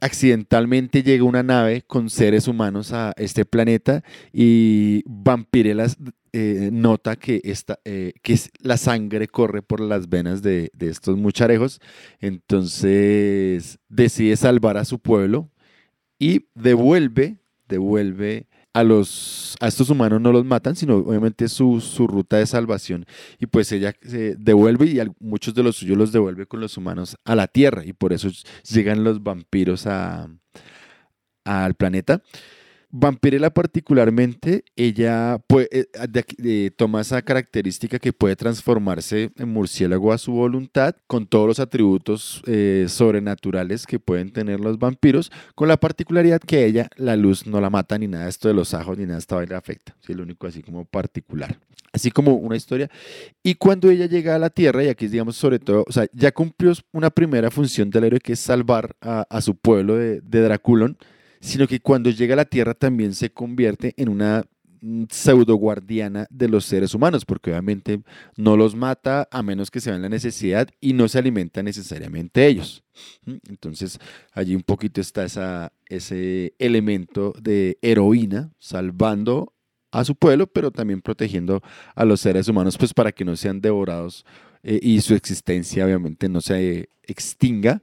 [0.00, 4.02] Accidentalmente llega una nave con seres humanos a este planeta
[4.32, 5.86] y Vampirella
[6.32, 11.16] eh, nota que, esta, eh, que la sangre corre por las venas de, de estos
[11.18, 11.78] mucharejos.
[12.20, 15.50] Entonces decide salvar a su pueblo
[16.18, 17.36] y devuelve,
[17.68, 22.46] devuelve a los a estos humanos no los matan, sino obviamente su, su ruta de
[22.46, 23.06] salvación.
[23.38, 27.16] Y pues ella se devuelve y muchos de los suyos los devuelve con los humanos
[27.24, 27.84] a la Tierra.
[27.84, 28.28] Y por eso
[28.68, 30.28] llegan los vampiros a,
[31.44, 32.22] al planeta.
[32.94, 35.88] Vampirella particularmente, ella puede,
[36.44, 41.58] eh, toma esa característica que puede transformarse en murciélago a su voluntad, con todos los
[41.58, 47.46] atributos eh, sobrenaturales que pueden tener los vampiros, con la particularidad que ella la luz
[47.46, 49.96] no la mata ni nada esto de los ajos ni nada de esta vaina afecta,
[50.06, 51.58] es lo único así como particular.
[51.94, 52.90] Así como una historia.
[53.42, 57.10] Y cuando ella llega a la Tierra, y aquí digamos sobre todo, ya cumplió una
[57.10, 60.40] primera función del héroe que es salvar a, su pueblo de, de
[61.42, 64.44] sino que cuando llega a la Tierra también se convierte en una
[64.80, 68.00] mm, pseudo guardiana de los seres humanos, porque obviamente
[68.36, 72.46] no los mata a menos que se vean la necesidad y no se alimenta necesariamente
[72.46, 72.84] ellos.
[73.26, 73.34] ¿Mm?
[73.48, 73.98] Entonces,
[74.32, 79.52] allí un poquito está esa, ese elemento de heroína salvando
[79.90, 81.60] a su pueblo, pero también protegiendo
[81.96, 84.24] a los seres humanos, pues para que no sean devorados
[84.62, 87.82] eh, y su existencia obviamente no se extinga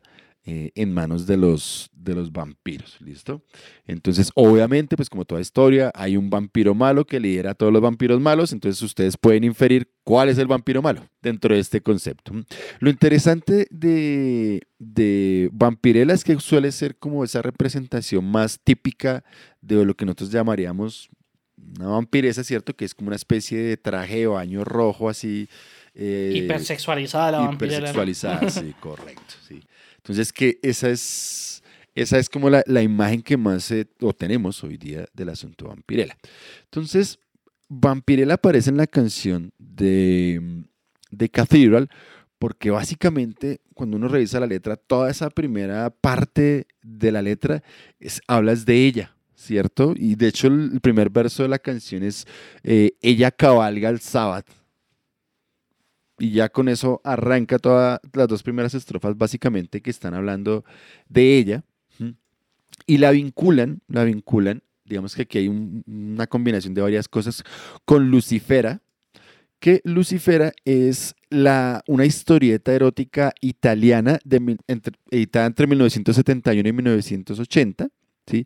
[0.51, 3.43] eh, en manos de los, de los vampiros, ¿listo?
[3.85, 7.84] Entonces, obviamente, pues como toda historia, hay un vampiro malo que lidera a todos los
[7.84, 12.31] vampiros malos, entonces ustedes pueden inferir cuál es el vampiro malo dentro de este concepto.
[12.80, 19.23] Lo interesante de, de Vampirella es que suele ser como esa representación más típica
[19.61, 21.09] de lo que nosotros llamaríamos
[21.77, 22.76] una vampiresa, ¿cierto?
[22.76, 25.47] Que es como una especie de traje de baño rojo así.
[25.93, 27.80] eh, Hipersexualizada la vampirella.
[27.81, 27.89] ¿no?
[27.89, 29.61] Hipersexualizada, sí, correcto, sí.
[29.99, 31.61] Entonces que esa es,
[31.93, 33.85] esa es como la, la imagen que más eh,
[34.17, 36.17] tenemos hoy día del asunto Vampirella.
[36.63, 37.19] Entonces,
[37.67, 40.63] Vampirella aparece en la canción de,
[41.11, 41.89] de Cathedral
[42.39, 47.61] porque básicamente cuando uno revisa la letra, toda esa primera parte de la letra
[47.99, 49.93] es, hablas de ella, ¿cierto?
[49.95, 52.26] Y de hecho el, el primer verso de la canción es
[52.63, 54.45] eh, ella cabalga el sábado.
[56.19, 60.63] Y ya con eso arranca todas las dos primeras estrofas básicamente que están hablando
[61.07, 61.63] de ella.
[62.85, 67.43] Y la vinculan, la vinculan, digamos que aquí hay un- una combinación de varias cosas,
[67.85, 68.81] con Lucifera,
[69.59, 77.89] que Lucifera es la, una historieta erótica italiana de, entre- editada entre 1971 y 1980,
[78.25, 78.45] ¿sí?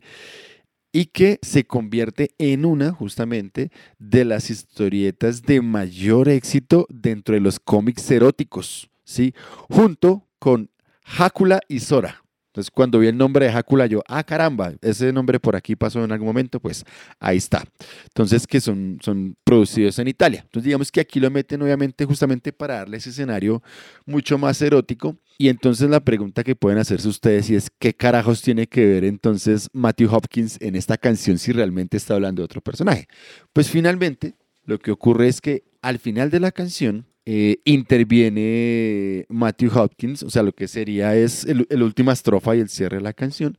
[0.94, 7.40] Y que se convierte en una justamente de las historietas de mayor éxito dentro de
[7.40, 9.34] los cómics eróticos, ¿sí?
[9.68, 10.70] junto con
[11.04, 12.23] Hácula y Sora.
[12.54, 16.04] Entonces, cuando vi el nombre de Hácula, yo, ah, caramba, ese nombre por aquí pasó
[16.04, 16.84] en algún momento, pues
[17.18, 17.64] ahí está.
[18.04, 20.42] Entonces, que son, son producidos en Italia.
[20.44, 23.60] Entonces, digamos que aquí lo meten, obviamente, justamente para darle ese escenario
[24.06, 25.16] mucho más erótico.
[25.36, 29.68] Y entonces la pregunta que pueden hacerse ustedes es, ¿qué carajos tiene que ver entonces
[29.72, 33.08] Matthew Hopkins en esta canción si realmente está hablando de otro personaje?
[33.52, 39.70] Pues finalmente, lo que ocurre es que al final de la canción, eh, interviene Matthew
[39.78, 43.12] Hopkins, o sea, lo que sería es el última estrofa y el cierre de la
[43.12, 43.56] canción.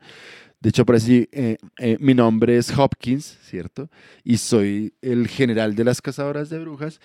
[0.66, 3.88] De hecho, por así, eh, eh, mi nombre es Hopkins, ¿cierto?
[4.24, 7.00] Y soy el general de las cazadoras de brujas.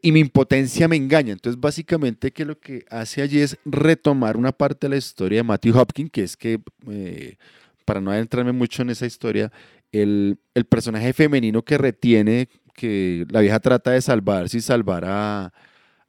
[0.00, 1.32] Y mi impotencia me engaña.
[1.32, 5.42] Entonces, básicamente, que lo que hace allí es retomar una parte de la historia de
[5.42, 7.36] Matthew Hopkins, que es que, eh,
[7.84, 9.50] para no adentrarme mucho en esa historia,
[9.90, 15.52] el, el personaje femenino que retiene, que la vieja trata de salvarse y salvar a,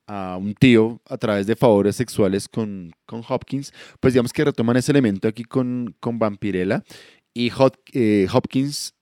[0.07, 4.77] a un tío a través de favores sexuales con, con Hopkins, pues digamos que retoman
[4.77, 6.83] ese elemento aquí con, con Vampirella
[7.33, 7.51] y
[7.93, 8.93] eh, Hopkins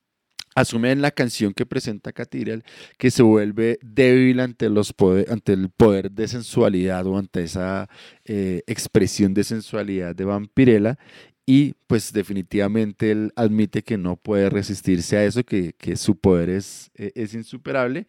[0.55, 2.63] asume en la canción que presenta Cathedral
[2.97, 4.93] que se vuelve débil ante, los
[5.29, 7.89] ante el poder de sensualidad o ante esa
[8.25, 10.97] eh, expresión de sensualidad de Vampirella
[11.45, 16.49] y pues definitivamente él admite que no puede resistirse a eso, que, que su poder
[16.49, 18.05] es, eh, es insuperable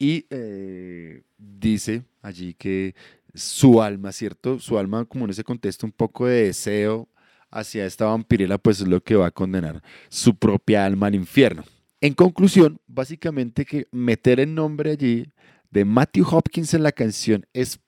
[0.00, 2.94] y eh, dice allí que
[3.34, 4.58] su alma, ¿cierto?
[4.58, 7.06] Su alma, como en ese contexto, un poco de deseo
[7.50, 11.64] hacia esta vampirela, pues es lo que va a condenar su propia alma al infierno.
[12.00, 15.26] En conclusión, básicamente que meter el nombre allí
[15.70, 17.78] de Matthew Hopkins en la canción es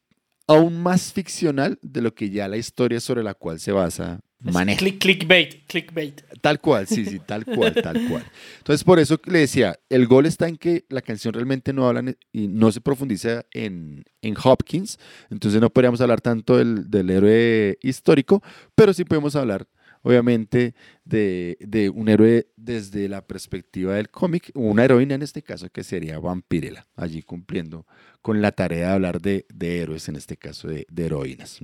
[0.47, 4.81] aún más ficcional de lo que ya la historia sobre la cual se basa maneja.
[4.81, 6.21] click- clickbait, clickbait.
[6.41, 8.25] Tal cual, sí, sí, tal cual, tal cual.
[8.59, 12.15] Entonces, por eso le decía, el gol está en que la canción realmente no habla
[12.33, 14.99] y no se profundiza en, en Hopkins,
[15.31, 18.43] entonces no podríamos hablar tanto del, del héroe histórico,
[18.75, 19.69] pero sí podemos hablar,
[20.03, 20.75] obviamente,
[21.05, 25.85] de, de un héroe desde la perspectiva del cómic, una heroína en este caso, que
[25.85, 27.87] sería Vampirella, allí cumpliendo
[28.21, 31.61] con la tarea de hablar de, de héroes, en este caso de, de heroínas.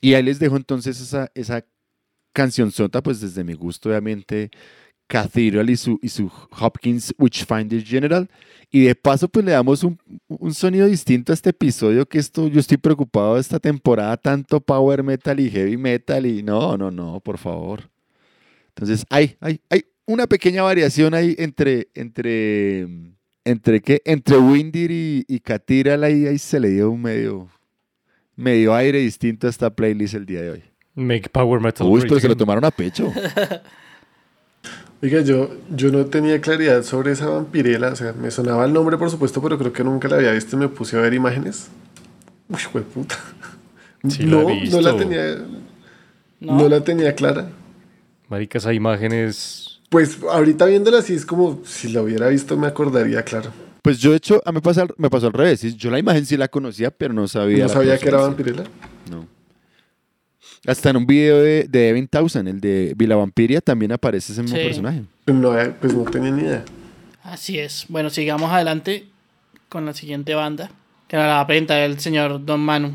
[0.00, 1.64] Y ahí les dejo entonces esa, esa
[2.34, 4.50] canción sota, pues desde mi gusto, obviamente,
[5.06, 6.30] Cathedral y su, y su
[6.60, 8.28] Hopkins Witchfinder General.
[8.70, 9.98] Y de paso, pues le damos un,
[10.28, 14.60] un sonido distinto a este episodio, que esto, yo estoy preocupado de esta temporada, tanto
[14.60, 17.88] power metal y heavy metal, y no, no, no, por favor.
[18.68, 22.88] Entonces, hay, hay, hay una pequeña variación ahí entre, entre,
[23.44, 27.48] entre qué, entre Windir y, y Cathedral, ahí, ahí se le dio un medio,
[28.34, 30.73] medio aire distinto a esta playlist el día de hoy.
[30.94, 33.12] Make Power Metal Uy, pero se lo tomaron a pecho.
[35.02, 38.96] Oiga, yo, yo no tenía claridad sobre esa vampirela, o sea, me sonaba el nombre
[38.96, 41.68] por supuesto, pero creo que nunca la había visto y me puse a ver imágenes.
[42.48, 43.16] Uy, puta.
[44.08, 45.36] Sí la he no, no la tenía,
[46.40, 46.58] ¿No?
[46.58, 47.48] no la tenía clara.
[48.28, 49.80] Marica, esa imagen es...
[49.90, 53.50] Pues ahorita viéndola así es como si la hubiera visto me acordaría, claro.
[53.82, 55.60] Pues yo, de hecho, a mí me pasó, al- me pasó al revés.
[55.76, 57.64] Yo la imagen sí la conocía, pero no sabía.
[57.64, 58.64] No sabía que era vampirela.
[60.66, 64.42] Hasta en un video de, de Evin Townsend, el de Villa Vampiria, también aparece ese
[64.42, 64.64] mismo Sí.
[64.64, 65.02] personaje.
[65.26, 66.64] No, eh, pues no tenía ni idea.
[67.22, 67.86] Así es.
[67.88, 69.06] Bueno, sigamos adelante
[69.68, 70.70] con la siguiente banda,
[71.08, 72.92] que nos la va a presentar el señor Don Manu.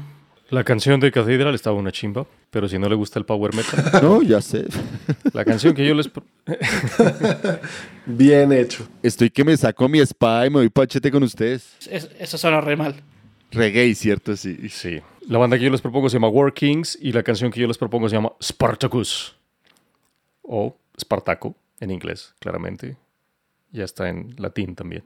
[0.49, 3.83] La canción de Cathedral estaba una chimba, pero si no le gusta el power metal,
[4.01, 4.65] No, ya sé.
[5.33, 6.09] la canción que yo les...
[8.05, 8.87] Bien hecho.
[9.03, 11.75] Estoy que me saco mi espada y me doy pachete con ustedes.
[11.89, 12.95] Es- eso suena re mal.
[13.51, 14.35] Reggae, ¿cierto?
[14.35, 14.57] Sí.
[14.69, 14.99] Sí.
[15.29, 17.67] La banda que yo les propongo se llama War Kings y la canción que yo
[17.67, 19.35] les propongo se llama Spartacus.
[20.41, 22.97] O Spartaco, en inglés, claramente.
[23.71, 25.03] Ya está en latín también.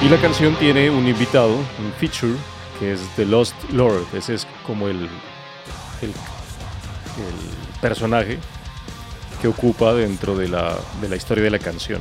[0.00, 2.38] Y la canción tiene un invitado, un feature,
[2.78, 4.06] que es The Lost Lord.
[4.14, 4.96] Ese es como el,
[6.00, 8.38] el, el personaje
[9.42, 12.00] que ocupa dentro de la, de la historia de la canción.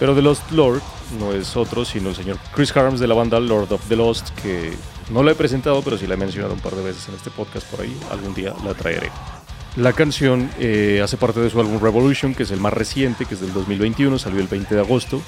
[0.00, 0.82] Pero The Lost Lord
[1.20, 4.30] no es otro sino el señor Chris Harms de la banda Lord of the Lost,
[4.42, 4.72] que
[5.10, 7.30] no la he presentado, pero sí la he mencionado un par de veces en este
[7.30, 7.96] podcast por ahí.
[8.10, 9.12] Algún día la traeré.
[9.76, 13.34] La canción eh, hace parte de su álbum Revolution, que es el más reciente, que
[13.34, 15.22] es del 2021, salió el 20 de agosto,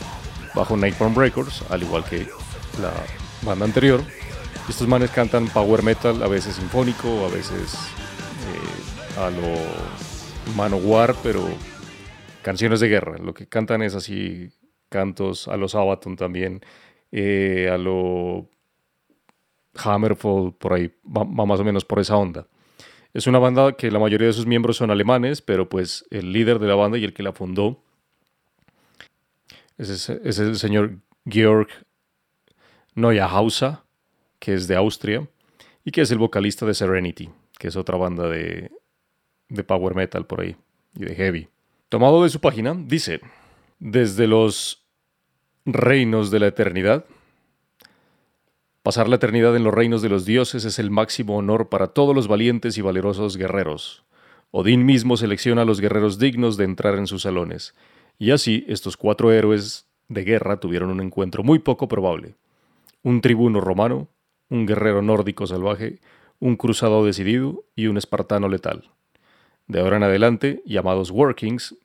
[0.54, 2.28] bajo Nightborn Records, al igual que
[2.80, 2.92] la
[3.42, 4.02] banda anterior.
[4.68, 7.74] Estos manes cantan power metal, a veces sinfónico, a veces
[8.48, 10.15] eh, a lo
[10.54, 11.46] Manowar, pero
[12.42, 13.18] canciones de guerra.
[13.18, 14.50] Lo que cantan es así,
[14.88, 16.60] cantos a los Sabaton también,
[17.10, 18.48] eh, a lo
[19.74, 22.46] Hammerfall, por ahí, va, más o menos por esa onda.
[23.12, 26.58] Es una banda que la mayoría de sus miembros son alemanes, pero pues el líder
[26.58, 27.82] de la banda y el que la fundó
[29.78, 31.68] es, ese es el señor Georg
[32.94, 33.78] Neuhauser,
[34.38, 35.28] que es de Austria,
[35.84, 38.70] y que es el vocalista de Serenity, que es otra banda de,
[39.48, 40.56] de power metal por ahí
[40.94, 41.48] y de heavy.
[41.88, 43.20] Tomado de su página, dice,
[43.78, 44.84] desde los
[45.64, 47.04] reinos de la eternidad,
[48.82, 52.14] pasar la eternidad en los reinos de los dioses es el máximo honor para todos
[52.14, 54.04] los valientes y valerosos guerreros.
[54.50, 57.74] Odín mismo selecciona a los guerreros dignos de entrar en sus salones,
[58.18, 62.34] y así estos cuatro héroes de guerra tuvieron un encuentro muy poco probable.
[63.02, 64.08] Un tribuno romano,
[64.48, 65.98] un guerrero nórdico salvaje,
[66.38, 68.90] un cruzado decidido y un espartano letal.
[69.66, 71.76] De ahora en adelante, llamados Workings,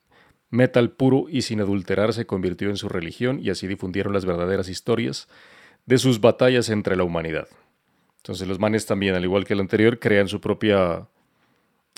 [0.51, 4.69] metal puro y sin adulterar se convirtió en su religión y así difundieron las verdaderas
[4.69, 5.27] historias
[5.85, 7.47] de sus batallas entre la humanidad.
[8.17, 11.07] Entonces los manes también, al igual que el anterior, crean su propia,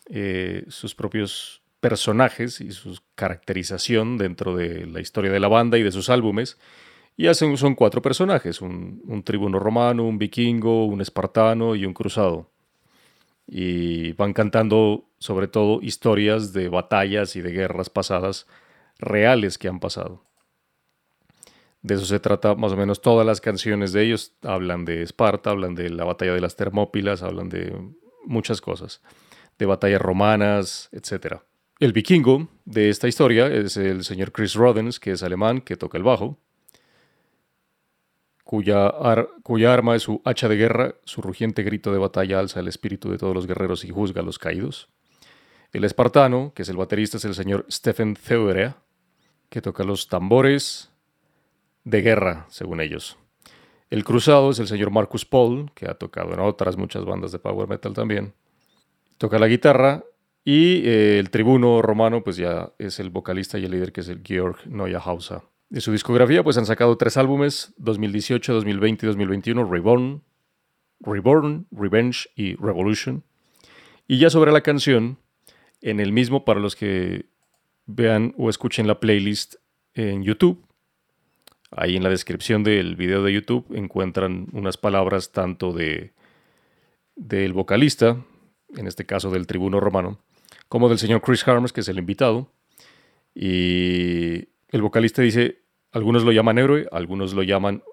[0.10, 5.84] eh, sus propios personajes y su caracterización dentro de la historia de la banda y
[5.84, 6.58] de sus álbumes.
[7.18, 11.94] Y hacen, son cuatro personajes, un, un tribuno romano, un vikingo, un espartano y un
[11.94, 12.53] cruzado.
[13.48, 18.48] Y van cantando sobre todo historias de batallas y de guerras pasadas
[18.98, 20.24] reales que han pasado.
[21.82, 24.34] De eso se trata más o menos todas las canciones de ellos.
[24.42, 27.78] Hablan de Esparta, hablan de la batalla de las Termópilas, hablan de
[28.26, 29.02] muchas cosas,
[29.60, 31.42] de batallas romanas, etc.
[31.80, 35.98] El vikingo de esta historia es el señor Chris Rodens, que es alemán, que toca
[35.98, 36.40] el bajo,
[38.54, 43.10] cuya, arma es su hacha de guerra, su rugiente grito de batalla alza el espíritu
[43.10, 44.90] de todos los guerreros y juzga a los caídos.
[45.72, 48.78] El espartano, que es el baterista, es el señor Stephen Theodorea,
[49.50, 50.92] que toca los tambores,
[51.84, 53.18] de guerra, según ellos.
[53.90, 57.40] El cruzado es el señor Marcus Paul, que ha tocado en otras muchas bandas de
[57.40, 58.36] power metal también.
[59.18, 60.04] Toca la guitarra
[60.46, 64.10] y eh, el tribuno romano pues ya es el vocalista y el líder que es
[64.10, 65.42] el Georg Neuhauser.
[65.74, 70.22] De su discografía pues han sacado tres álbumes, 2018, 2020 y 2021, Reborn,
[71.00, 73.24] Reborn, Revenge y Revolution.
[74.08, 75.18] Y ya sobre la canción,
[75.82, 77.26] en el mismo para los que
[77.88, 79.56] vean o escuchen la playlist
[79.96, 80.64] en YouTube,
[81.76, 86.14] Ahí en la descripción del video de YouTube encuentran unas palabras tanto de
[87.16, 88.24] del vocalista,
[88.78, 90.20] en este caso del tribuno romano,
[90.70, 92.52] como del señor Chris Harms, que es el invitado.
[93.34, 95.63] Y el vocalista dice,
[95.94, 97.84] algunos lo llaman héroe, algunos lo llaman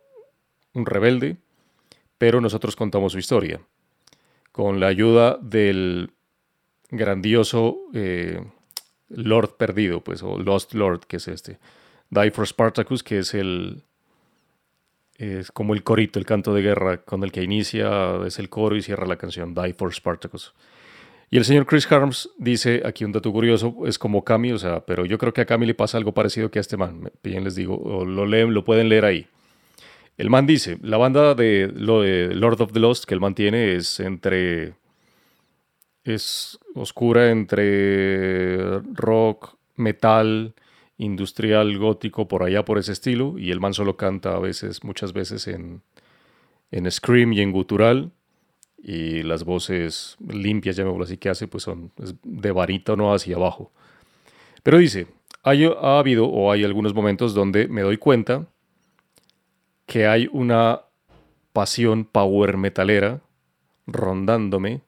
[0.72, 1.36] un rebelde,
[2.18, 3.60] pero nosotros contamos su historia.
[4.52, 6.10] Con la ayuda del
[6.90, 8.42] grandioso eh,
[9.08, 11.58] Lord perdido, pues, o Lost Lord, que es este.
[12.10, 13.84] Die for Spartacus, que es el
[15.20, 18.74] es como el corito, el canto de guerra con el que inicia, es el coro
[18.74, 20.54] y cierra la canción Die for Spartacus.
[21.32, 24.84] Y el señor Chris Harms dice aquí un dato curioso, es como Cami, o sea,
[24.84, 27.12] pero yo creo que a Cami le pasa algo parecido que a este man.
[27.22, 29.26] Bien les digo, o lo leen, lo pueden leer ahí.
[30.18, 33.76] El man dice, la banda de, de Lord of the Lost que el man tiene
[33.76, 34.74] es entre
[36.02, 40.54] es oscura entre rock, metal,
[40.98, 45.12] industrial gótico por allá por ese estilo y el man solo canta a veces, muchas
[45.12, 45.82] veces en,
[46.70, 48.10] en scream y en gutural
[48.82, 51.92] y las voces limpias, llamémoslo así, que hace pues son
[52.24, 53.72] de no hacia abajo.
[54.62, 55.06] Pero dice,
[55.42, 58.46] hay, ha habido o hay algunos momentos donde me doy cuenta
[59.86, 60.82] que hay una
[61.52, 63.20] pasión power metalera
[63.86, 64.82] rondándome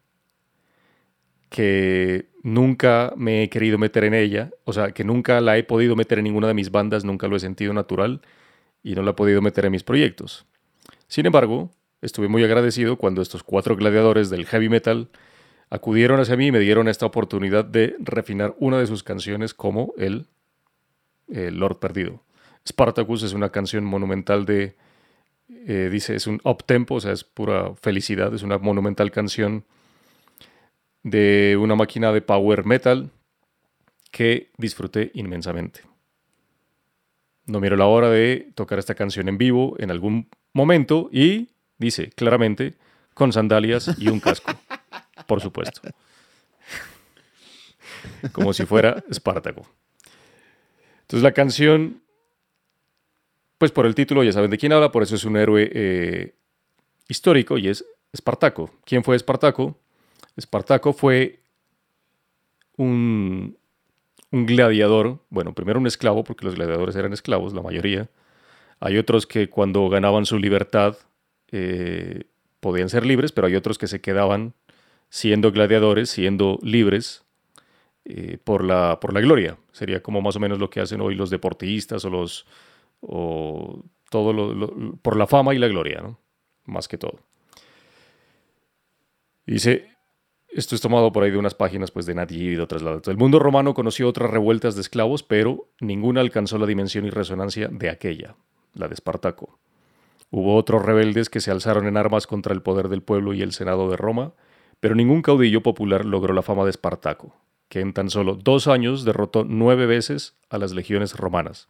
[1.48, 5.96] que nunca me he querido meter en ella, o sea, que nunca la he podido
[5.96, 8.22] meter en ninguna de mis bandas, nunca lo he sentido natural
[8.82, 10.46] y no la he podido meter en mis proyectos.
[11.08, 11.70] Sin embargo,
[12.02, 15.08] estuve muy agradecido cuando estos cuatro gladiadores del heavy metal
[15.70, 19.94] acudieron hacia mí y me dieron esta oportunidad de refinar una de sus canciones como
[19.96, 20.26] el,
[21.28, 22.22] el Lord Perdido.
[22.68, 24.76] Spartacus es una canción monumental de,
[25.48, 29.64] eh, dice, es un up tempo, o sea, es pura felicidad, es una monumental canción
[31.02, 33.10] de una máquina de power metal
[34.10, 35.80] que disfruté inmensamente.
[37.46, 41.48] No miro la hora de tocar esta canción en vivo en algún momento y
[41.82, 42.74] dice claramente
[43.12, 44.52] con sandalias y un casco,
[45.26, 45.82] por supuesto.
[48.32, 49.66] Como si fuera Espartaco.
[51.02, 52.02] Entonces la canción,
[53.58, 56.34] pues por el título ya saben de quién habla, por eso es un héroe eh,
[57.08, 58.70] histórico y es Espartaco.
[58.84, 59.78] ¿Quién fue Espartaco?
[60.36, 61.40] Espartaco fue
[62.76, 63.58] un,
[64.30, 68.08] gladiador, bueno, primero un esclavo, porque los gladiadores eran esclavos, la mayoría.
[68.80, 70.96] Hay otros que cuando ganaban su libertad
[71.52, 72.24] eh,
[72.60, 74.54] podían ser libres, pero hay otros que se quedaban
[75.08, 77.24] siendo gladiadores, siendo libres
[78.04, 79.58] eh, por, la, por la gloria.
[79.72, 82.46] Sería como más o menos lo que hacen hoy los deportistas o los
[84.10, 86.18] todo lo- por la fama y la gloria, ¿no?
[86.66, 87.18] Más que todo.
[89.46, 89.88] Dice,
[90.48, 92.82] esto es tomado por ahí de unas páginas pues, de Nat Geo y de otras
[92.82, 93.08] lados.
[93.08, 97.68] El mundo romano conoció otras revueltas de esclavos, pero ninguna alcanzó la dimensión y resonancia
[97.68, 98.36] de aquella,
[98.74, 99.58] la de Espartaco.
[100.34, 103.52] Hubo otros rebeldes que se alzaron en armas contra el poder del pueblo y el
[103.52, 104.32] senado de Roma,
[104.80, 107.36] pero ningún caudillo popular logró la fama de Espartaco,
[107.68, 111.68] que en tan solo dos años derrotó nueve veces a las legiones romanas.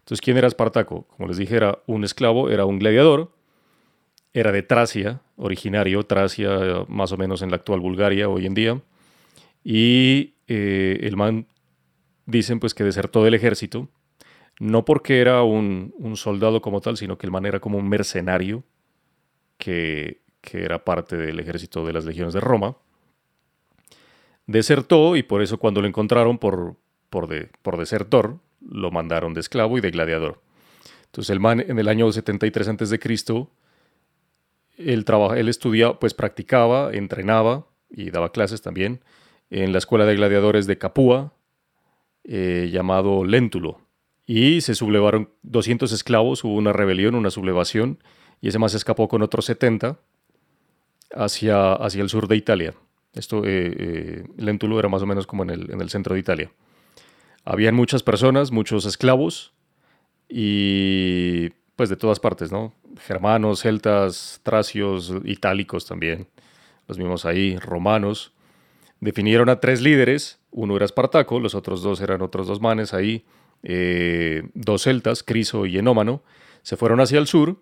[0.00, 1.06] Entonces, ¿quién era Espartaco?
[1.08, 3.32] Como les dije, era un esclavo, era un gladiador,
[4.34, 8.82] era de Tracia, originario, Tracia más o menos en la actual Bulgaria hoy en día,
[9.64, 11.46] y eh, el man,
[12.26, 13.88] dicen pues que desertó del ejército,
[14.58, 18.64] no porque era un, soldado como tal, sino que el man era como un mercenario
[19.56, 22.76] que, era parte del ejército de las legiones de Roma.
[24.46, 26.76] Desertó y por eso cuando lo encontraron por,
[27.10, 30.40] por, de- por desertor, lo mandaron de esclavo y de gladiador.
[31.04, 32.98] Entonces el man en el año 73 a.C.,
[34.78, 35.04] él,
[35.36, 39.00] él estudiaba, pues practicaba, entrenaba y daba clases también
[39.50, 41.32] en la escuela de gladiadores de Capua,
[42.24, 43.80] eh, llamado Léntulo.
[44.28, 47.98] Y se sublevaron 200 esclavos, hubo una rebelión, una sublevación,
[48.42, 49.98] y ese más escapó con otros 70
[51.14, 52.74] hacia, hacia el sur de Italia.
[53.14, 56.20] Esto, eh, eh, Léntulo era más o menos como en el, en el centro de
[56.20, 56.52] Italia.
[57.46, 59.54] Habían muchas personas, muchos esclavos,
[60.28, 62.74] y pues de todas partes, ¿no?
[63.00, 66.28] Germanos, celtas, tracios, itálicos también,
[66.86, 68.34] los mismos ahí, romanos.
[69.00, 73.24] Definieron a tres líderes, uno era Espartaco, los otros dos eran otros dos manes ahí,
[73.62, 76.22] eh, dos celtas, Criso y Enómano,
[76.62, 77.60] se fueron hacia el sur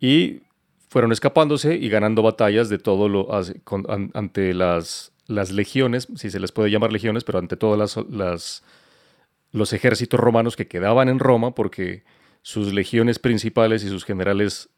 [0.00, 0.42] y
[0.88, 3.28] fueron escapándose y ganando batallas de todo lo
[4.14, 8.62] ante las, las legiones, si se les puede llamar legiones, pero ante todas las, las-
[9.52, 12.02] los ejércitos romanos que quedaban en Roma, porque
[12.42, 14.68] sus legiones principales y sus generales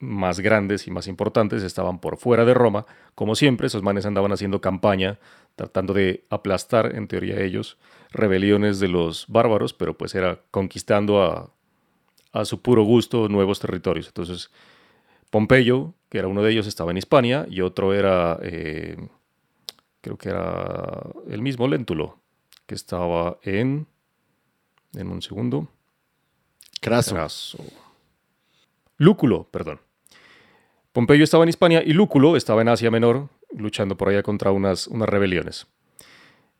[0.00, 2.86] más grandes y más importantes estaban por fuera de Roma.
[3.14, 5.18] Como siempre, esos manes andaban haciendo campaña,
[5.56, 7.78] tratando de aplastar, en teoría ellos,
[8.10, 11.52] rebeliones de los bárbaros, pero pues era conquistando a,
[12.32, 14.08] a su puro gusto nuevos territorios.
[14.08, 14.50] Entonces,
[15.30, 18.96] Pompeyo, que era uno de ellos, estaba en Hispania y otro era, eh,
[20.00, 22.18] creo que era el mismo Léntulo,
[22.66, 23.86] que estaba en,
[24.94, 25.68] en un segundo,
[26.80, 27.14] Craso.
[27.14, 27.58] Craso.
[28.96, 29.80] Lúculo, perdón.
[30.92, 34.88] Pompeyo estaba en Hispania y Lúculo estaba en Asia Menor, luchando por allá contra unas,
[34.88, 35.66] unas rebeliones.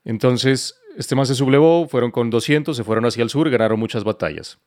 [0.04, 4.04] Entonces, este man se sublevó, fueron con 200, se fueron hacia el sur, ganaron muchas
[4.04, 4.58] batallas.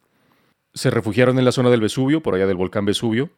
[0.73, 3.29] Se refugiaron en la zona del Vesubio, por allá del volcán Vesubio,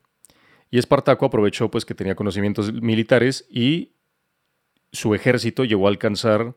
[0.72, 3.92] y Espartaco aprovechó pues que tenía conocimientos militares y
[4.92, 6.56] su ejército llegó a alcanzar,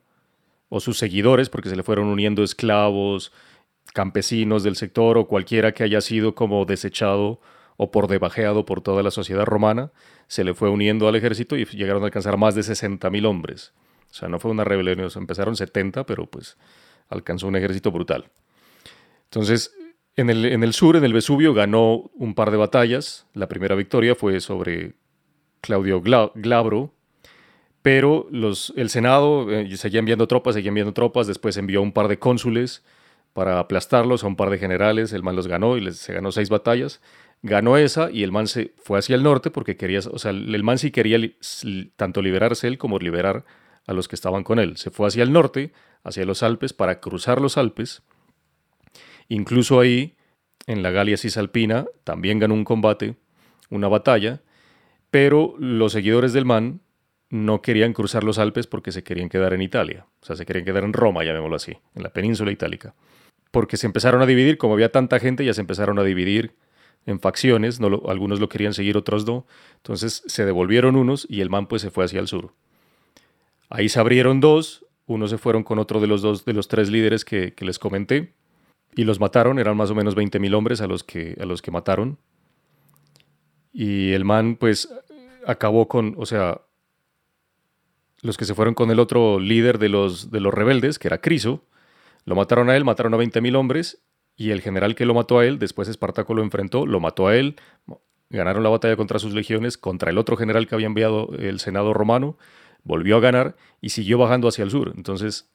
[0.71, 3.33] o sus seguidores, porque se le fueron uniendo esclavos,
[3.95, 7.41] campesinos del sector o cualquiera que haya sido como desechado
[7.79, 9.93] o por debajeado por toda la sociedad romana,
[10.27, 13.73] se le fue uniendo al ejército y llegaron a alcanzar más de 60.000 hombres.
[14.11, 16.59] O sea, no fue una rebelión, empezaron 70, pero pues
[17.09, 18.31] alcanzó un ejército brutal.
[19.25, 19.75] Entonces,
[20.17, 23.27] en el, en el sur, en el Vesubio, ganó un par de batallas.
[23.35, 24.95] La primera victoria fue sobre
[25.61, 26.93] Claudio Gla- Glabro,
[27.83, 32.09] pero los, el Senado eh, seguía enviando tropas, seguía enviando tropas, después envió un par
[32.09, 32.85] de cónsules
[33.33, 36.33] para aplastarlos, a un par de generales, el man los ganó y les, se ganó
[36.33, 37.01] seis batallas.
[37.43, 40.63] Ganó esa y el man se fue hacia el norte porque quería, o sea, el
[40.65, 41.19] man sí quería
[41.97, 43.45] tanto liberarse él como liberar
[43.87, 44.77] a los que estaban con él.
[44.77, 48.03] Se fue hacia el norte, hacia los Alpes, para cruzar los Alpes.
[49.29, 50.17] Incluso ahí,
[50.67, 53.17] en la Galia Cisalpina, también ganó un combate,
[53.71, 54.43] una batalla,
[55.11, 56.81] pero los seguidores del man
[57.31, 60.07] no querían cruzar los Alpes porque se querían quedar en Italia.
[60.23, 62.95] O sea, se querían quedar en Roma, llamémoslo así, en la península itálica.
[63.51, 66.55] Porque se empezaron a dividir, como había tanta gente, ya se empezaron a dividir
[67.07, 69.47] en facciones, algunos lo querían seguir, otros no.
[69.77, 72.53] Entonces se devolvieron unos y el man pues se fue hacia el sur.
[73.71, 76.91] Ahí se abrieron dos, unos se fueron con otro de los dos, de los tres
[76.91, 78.35] líderes que, que les comenté,
[78.95, 81.71] y los mataron, eran más o menos 20.000 hombres a los, que, a los que
[81.71, 82.19] mataron.
[83.73, 84.89] Y el man pues
[85.47, 86.63] acabó con, o sea,
[88.23, 91.21] los que se fueron con el otro líder de los, de los rebeldes, que era
[91.21, 91.65] Criso,
[92.25, 94.03] lo mataron a él, mataron a 20.000 hombres,
[94.39, 97.37] y el general que lo mató a él, después Espartaco lo enfrentó, lo mató a
[97.37, 97.57] él,
[98.31, 101.93] ganaron la batalla contra sus legiones, contra el otro general que había enviado el Senado
[101.93, 102.39] romano,
[102.85, 104.93] volvió a ganar y siguió bajando hacia el sur.
[104.97, 105.51] Entonces,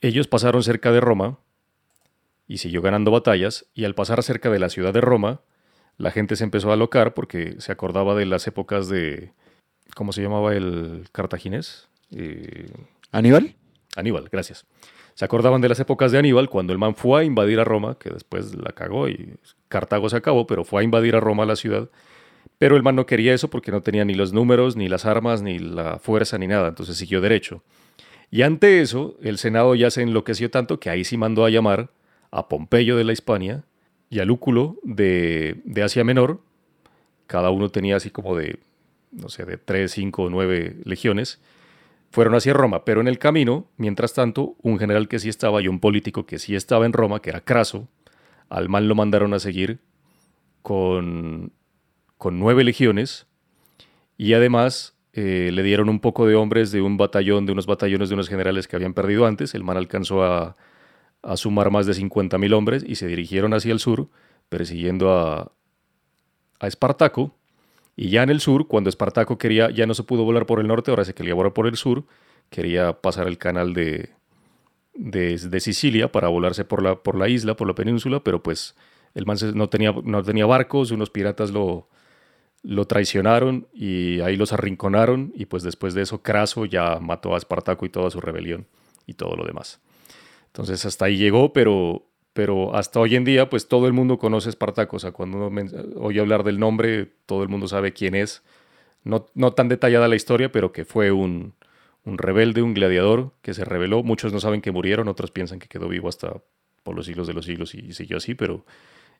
[0.00, 1.38] ellos pasaron cerca de Roma
[2.46, 5.42] y siguió ganando batallas, y al pasar cerca de la ciudad de Roma,
[5.98, 9.34] la gente se empezó a alocar porque se acordaba de las épocas de,
[9.94, 11.88] ¿cómo se llamaba el cartaginés?
[12.16, 12.70] Eh,
[13.12, 13.56] ¿Aníbal?
[13.94, 14.64] Aníbal, gracias.
[15.18, 17.96] Se acordaban de las épocas de Aníbal cuando el man fue a invadir a Roma,
[17.98, 19.34] que después la cagó y
[19.66, 21.90] Cartago se acabó, pero fue a invadir a Roma la ciudad.
[22.56, 25.42] Pero el man no quería eso porque no tenía ni los números, ni las armas,
[25.42, 26.68] ni la fuerza, ni nada.
[26.68, 27.64] Entonces siguió derecho.
[28.30, 31.90] Y ante eso, el Senado ya se enloqueció tanto que ahí sí mandó a llamar
[32.30, 33.64] a Pompeyo de la Hispania
[34.10, 36.40] y a Lúculo de, de Asia Menor.
[37.26, 38.60] Cada uno tenía así como de,
[39.10, 41.40] no sé, de 3, 5 o 9 legiones.
[42.10, 45.68] Fueron hacia Roma, pero en el camino, mientras tanto, un general que sí estaba y
[45.68, 47.88] un político que sí estaba en Roma, que era Craso,
[48.48, 49.80] al man lo mandaron a seguir
[50.62, 51.52] con,
[52.16, 53.26] con nueve legiones
[54.16, 58.08] y además eh, le dieron un poco de hombres de un batallón, de unos batallones
[58.08, 59.54] de unos generales que habían perdido antes.
[59.54, 60.56] El man alcanzó a,
[61.22, 64.08] a sumar más de 50.000 hombres y se dirigieron hacia el sur,
[64.48, 65.52] persiguiendo a,
[66.60, 67.34] a Espartaco.
[68.00, 70.68] Y ya en el sur, cuando Espartaco quería, ya no se pudo volar por el
[70.68, 72.04] norte, ahora se quería volar por el sur,
[72.48, 74.10] quería pasar el canal de,
[74.94, 78.76] de, Sicilia para volarse por la, por la isla, por la península, pero pues
[79.16, 81.88] el man no tenía, no tenía barcos, unos piratas lo,
[82.62, 87.36] lo traicionaron y ahí los arrinconaron y pues después de eso Craso ya mató a
[87.36, 88.68] Espartaco y toda su rebelión
[89.06, 89.80] y todo lo demás.
[90.46, 92.06] Entonces hasta ahí llegó, pero,
[92.38, 95.70] pero hasta hoy en día pues todo el mundo conoce Espartaco, o sea, cuando uno
[95.96, 98.44] oye hablar del nombre, todo el mundo sabe quién es.
[99.02, 101.54] No, no tan detallada la historia, pero que fue un,
[102.04, 104.04] un rebelde, un gladiador que se rebeló.
[104.04, 106.40] Muchos no saben que murieron, otros piensan que quedó vivo hasta
[106.84, 108.64] por los siglos de los siglos y siguió así, pero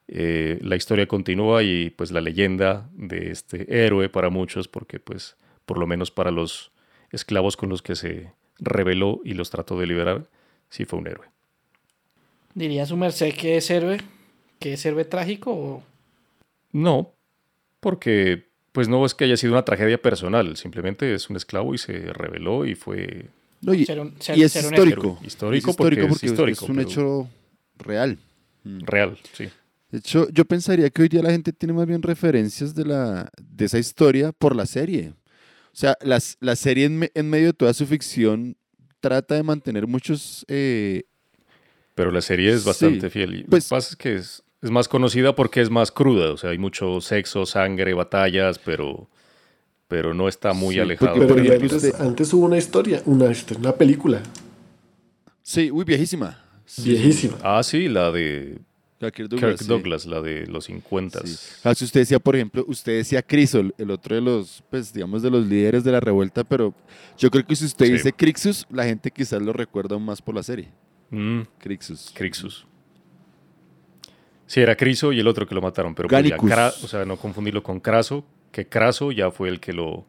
[0.06, 5.36] eh, la historia continúa y pues la leyenda de este héroe para muchos, porque pues
[5.66, 6.70] por lo menos para los
[7.10, 10.28] esclavos con los que se rebeló y los trató de liberar,
[10.68, 11.26] sí fue un héroe.
[12.58, 13.98] ¿Diría su merced que es héroe?
[14.58, 15.52] ¿Que es héroe trágico?
[15.52, 15.82] O...
[16.72, 17.12] No,
[17.80, 21.78] porque pues no es que haya sido una tragedia personal, simplemente es un esclavo y
[21.78, 23.26] se rebeló y fue
[23.60, 25.18] No, y, Ser un- ser- y es ser un histórico.
[25.24, 27.28] Histórico Es porque es histórico, es un pero- hecho
[27.78, 28.18] real.
[28.64, 29.48] real, sí.
[29.90, 33.30] De hecho, yo pensaría que hoy día la gente tiene más bien referencias de, la,
[33.40, 35.14] de esa historia por la serie.
[35.72, 38.56] O sea, las, la serie en, me- en medio de toda su ficción
[39.00, 40.44] trata de mantener muchos...
[40.48, 41.04] eh,
[41.98, 43.34] Pero la serie es Sí, bastante fiel.
[43.40, 46.32] Y pues- lo que pasa es que es, es más conocida porque es más cruda.
[46.32, 49.08] O sea, hay mucho sexo, sangre, batallas, pero,
[49.88, 51.14] pero no está muy Sí, alejado.
[51.14, 54.22] porque, Pero ejemplo, antes, antes hubo una historia, una, historia, una película
[55.42, 56.44] sí, uy, viejísima.
[56.66, 57.36] Sí, viejísima.
[57.42, 58.58] Ah, sí, la de
[59.00, 59.64] Kirk Kirk sí.
[59.66, 61.26] Douglas, la de los 50.
[61.26, 61.36] Sí.
[61.64, 65.22] Ah, si usted decía, por ejemplo, usted decía Crisol, el otro de los, pues, digamos,
[65.22, 66.74] de los líderes de la revuelta, pero
[67.16, 67.92] yo creo que si usted Sí.
[67.92, 70.68] dice Crixus, la gente quizás lo recuerda aún más por la serie.
[71.10, 72.10] Mm, Crixus.
[72.14, 72.66] Crixus.
[74.46, 76.84] Sí, era Criso y el otro que lo mataron, pero pues Gallicus.
[76.84, 80.06] O sea, no confundirlo con Craso, que Craso ya fue el que lo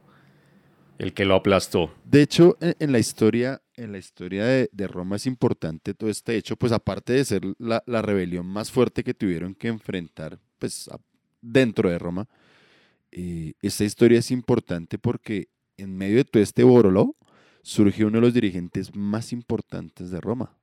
[0.97, 1.93] el que lo aplastó.
[2.03, 6.35] De hecho, en, la historia, en la historia de, de Roma es importante todo este
[6.35, 10.89] hecho, pues aparte de ser la, la rebelión más fuerte que tuvieron que enfrentar, pues
[10.89, 10.99] a-
[11.41, 12.27] dentro de Roma,
[13.11, 15.47] eh, esta historia es importante porque
[15.77, 17.15] en medio de todo este boroló
[17.61, 20.57] surge uno de los dirigentes más importantes de Roma,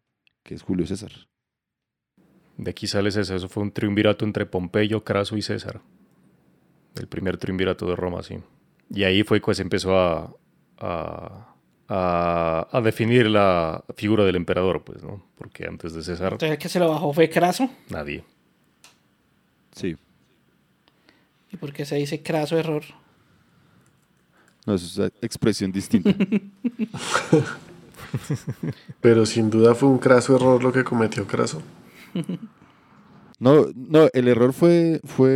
[0.47, 1.10] que es Julio César.
[2.56, 5.81] De aquí sale César, eso fue un triunvirato entre Pompeyo, Craso y César.
[6.94, 8.36] El primer triunvirato de Roma, sí.
[8.90, 10.32] Y ahí fue que se empezó a,
[10.78, 11.55] a,
[11.89, 15.23] a- a definir la figura del emperador, pues, ¿no?
[15.36, 17.68] Porque antes de César, Entonces el que se lo bajó fue Craso.
[17.90, 18.23] nadie.
[19.73, 19.97] Sí.
[21.52, 22.85] ¿Y por qué se dice Craso error?
[24.64, 26.14] No, eso es una expresión distinta.
[29.01, 31.62] Pero sin duda fue un craso error lo que cometió Craso.
[33.39, 35.28] No, no, el error fue, fue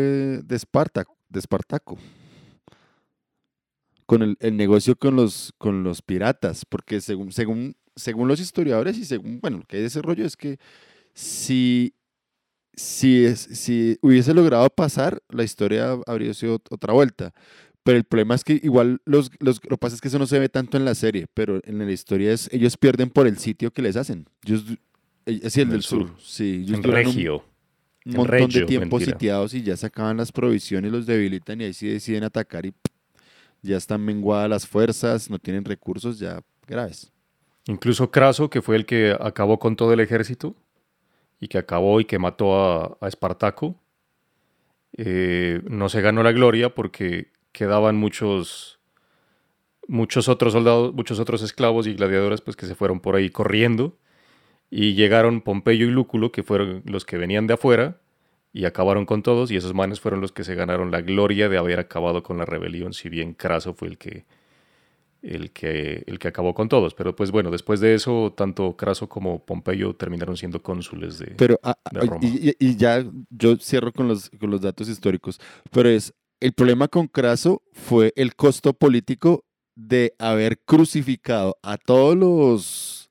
[0.42, 1.98] de Espartaco.
[4.06, 8.96] Con el, el negocio con los, con los piratas, porque según, según, según los historiadores
[8.98, 10.58] y según, bueno, lo que hay de ese rollo es que
[11.14, 11.94] si,
[12.74, 17.34] si, si hubiese logrado pasar, la historia habría sido ot- otra vuelta.
[17.82, 20.26] Pero el problema es que igual los, los, lo que pasa es que eso no
[20.26, 23.38] se ve tanto en la serie, pero en la historia es, ellos pierden por el
[23.38, 24.26] sitio que les hacen.
[24.44, 24.64] Ellos,
[25.26, 26.08] eh, sí, el En del el sur.
[26.08, 26.16] sur.
[26.20, 27.36] Sí, ellos En duran un- Regio.
[28.04, 29.12] un En montón de tiempo mentira.
[29.16, 32.74] sitiados y ya se acaban las provisiones, los debilitan y ahí sí deciden atacar y
[33.62, 37.10] ya están menguadas las fuerzas, no tienen recursos, ya graves.
[37.66, 40.54] Incluso Craso, que fue el que acabó con todo el ejército
[41.40, 43.76] y que acabó y que mató a, a Espartaco,
[44.96, 48.78] eh, no se ganó la gloria porque quedaban muchos,
[49.88, 53.96] muchos otros soldados, muchos otros esclavos y gladiadores pues, que se fueron por ahí corriendo
[54.70, 57.98] y llegaron Pompeyo y Lúculo, que fueron los que venían de afuera
[58.52, 61.58] y acabaron con todos y esos manes fueron los que se ganaron la gloria de
[61.58, 64.24] haber acabado con la rebelión, si bien Craso fue el que
[65.22, 66.94] el que, el que acabó con todos.
[66.94, 71.34] Pero pues bueno, después de eso, tanto Craso como Pompeyo terminaron siendo cónsules de...
[71.36, 72.20] Pero, ah, de ah, Roma.
[72.22, 75.40] y, y- y ya yo cierro con los, con los datos históricos,
[75.70, 79.44] pero es, el problema con Craso fue el costo político
[79.76, 83.10] de haber crucificado a todos los,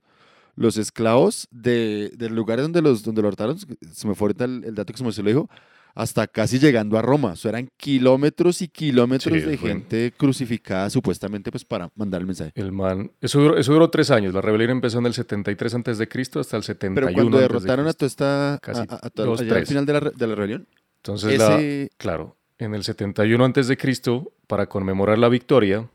[0.55, 4.63] los esclavos de, de lugares donde los, donde los hortaron, se me fue ahorita el,
[4.65, 5.49] el dato que se me se lo dijo,
[5.95, 7.31] hasta casi llegando a Roma.
[7.31, 12.21] O sea, eran kilómetros y kilómetros Sí, de fue- gente crucificada supuestamente pues para mandar
[12.21, 12.51] el mensaje.
[12.55, 14.33] El man, eso duró, eso duró tres años.
[14.33, 17.43] La rebelión empezó en el 73 antes de Cristo hasta el 71 Pero cuando de
[17.43, 19.67] derrotaron a toda esta, a, Casi a- a toda- al tres.
[19.67, 21.59] final de la, de la rebelión, Entonces, la-
[21.97, 25.89] claro, en el 71 antes de Cristo, para conmemorar la victoria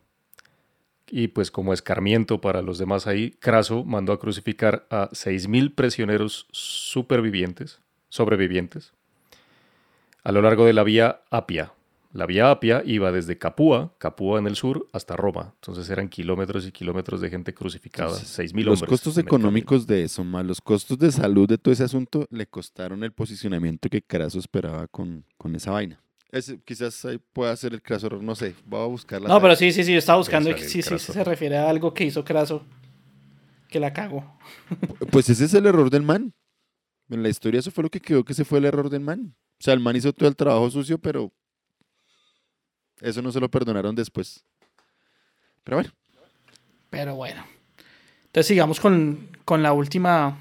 [1.08, 6.48] y pues como escarmiento para los demás ahí, Craso mandó a crucificar a 6.000 prisioneros
[6.50, 8.94] supervivientes, sobrevivientes,
[10.24, 11.72] a lo largo de la vía Apia.
[12.14, 15.52] La vía Apia iba desde Capua, Capua en el sur, hasta Roma.
[15.56, 19.36] Entonces eran kilómetros y kilómetros de gente crucificada, Entonces, 6.000 Los hombres costos el camino.
[19.36, 23.12] económicos de eso, más los costos de salud de todo ese asunto, le costaron el
[23.12, 26.03] posicionamiento que Craso esperaba con, con esa vaina.
[26.34, 29.40] Ese, quizás ahí pueda ser el Craso error, no sé, voy a buscar la No,
[29.40, 32.02] pero sí, sí, sí, yo estaba buscando y sí, sí, se refiere a algo que
[32.02, 32.66] hizo Craso.
[33.68, 34.36] Que la cago.
[35.12, 36.34] Pues ese es el error del man.
[37.08, 39.36] En la historia eso fue lo que quedó, que ese fue el error del man.
[39.60, 41.32] O sea, el man hizo todo el trabajo sucio, pero
[43.00, 44.44] eso no se lo perdonaron después.
[45.62, 45.90] Pero bueno,
[46.90, 47.44] Pero bueno.
[48.24, 50.36] Entonces sigamos con, con la última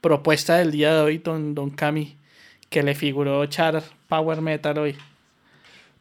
[0.00, 2.16] propuesta del día de hoy, don, don Cami,
[2.70, 4.96] que le figuró echar Power Metal hoy.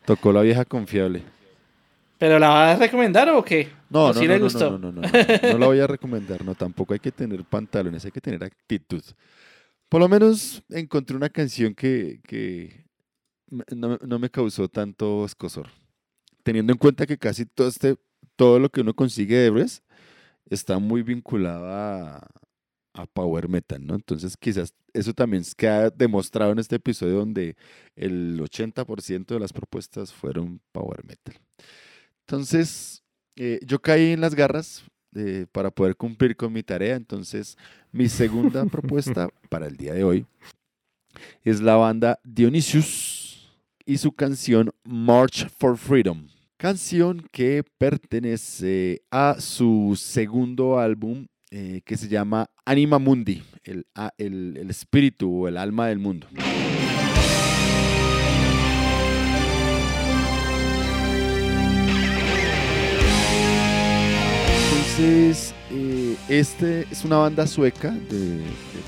[0.05, 1.23] tocó la vieja confiable.
[2.17, 3.69] ¿Pero la va a recomendar o qué?
[3.89, 4.71] No, ¿O no, sí no, le no, gustó?
[4.71, 7.43] no, no, no, no, no, no la voy a recomendar, no, tampoco hay que tener
[7.43, 9.03] pantalones, hay que tener actitud.
[9.89, 12.85] Por lo menos encontré una canción que, que
[13.75, 15.67] no, me- no me causó tanto escosor.
[16.43, 17.97] Teniendo en cuenta que casi todo, este,
[18.35, 19.83] todo lo que uno consigue de héroes
[20.49, 22.27] está muy vinculado a,
[22.97, 23.95] a Power Metal, ¿no?
[23.95, 27.55] Entonces quizás eso también queda demostrado en este episodio donde
[27.95, 31.35] el 80% de las propuestas fueron Power Metal.
[32.21, 33.03] Entonces,
[33.35, 34.83] eh, yo caí en las garras
[35.15, 36.95] eh, para poder cumplir con mi tarea.
[36.95, 37.57] Entonces,
[37.91, 40.25] mi segunda propuesta para el día de hoy
[41.43, 43.49] es la banda Dionysius
[43.85, 46.27] y su canción March for Freedom.
[46.57, 53.85] Canción que pertenece a su segundo álbum eh, que se llama Anima Mundi, el,
[54.17, 56.27] el- el espíritu o el alma del mundo.
[64.55, 68.43] Entonces, eh, este es una banda sueca de, de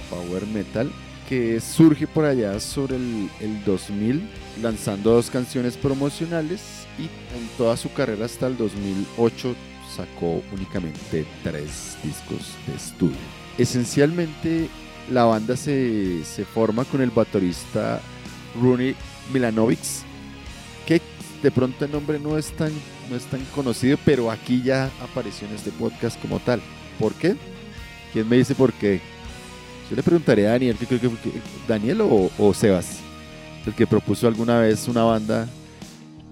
[0.10, 0.92] power metal
[1.28, 4.22] que surge por allá sobre el, el 2000,
[4.62, 6.62] lanzando dos canciones promocionales
[6.98, 9.56] y en toda su carrera hasta el 2008
[9.96, 13.18] sacó únicamente tres discos de estudio.
[13.58, 14.70] Esencialmente,
[15.12, 18.00] la banda se, se forma con el baterista
[18.60, 18.96] Rune
[19.34, 19.80] Milanovic,
[20.86, 21.02] que
[21.42, 22.72] de pronto el nombre no es tan
[23.10, 26.62] no es tan conocido, pero aquí ya apareció en este podcast como tal.
[27.00, 27.36] ¿Por qué?
[28.14, 29.02] ¿Quién me dice por qué?
[29.90, 31.10] Yo le preguntaré a Daniel, que creo que,
[31.68, 33.00] Daniel o Sebas,
[33.66, 35.48] el que propuso alguna vez una banda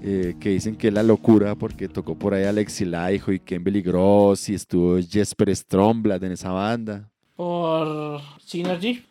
[0.04, 3.64] eh, que dicen que es la locura porque tocó por ahí Alexi Laiho y Ken
[3.64, 7.10] Gross y estuvo Jesper Stromblad en esa banda.
[7.36, 9.04] Por Synergy.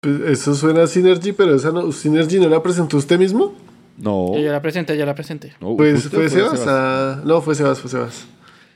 [0.00, 3.54] Pues eso suena a Synergy, pero esa no, ¿Synergy no la presentó usted mismo?
[3.98, 5.52] No, Yo la presenté, ya la presenté.
[5.60, 6.64] no, Pues ¿usted fue o Sebas.
[6.66, 8.26] ah, no, fue Sebas, fue Sebas.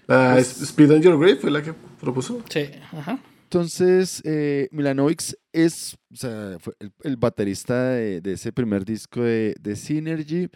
[0.07, 2.43] La Pues- Speed on Your Grave fue la que propuso.
[2.49, 2.61] Sí,
[2.93, 3.19] ajá.
[3.45, 5.23] Entonces, eh, Milanovic
[5.53, 10.49] es o sea, fue el, el baterista de, de ese primer disco de, de Synergy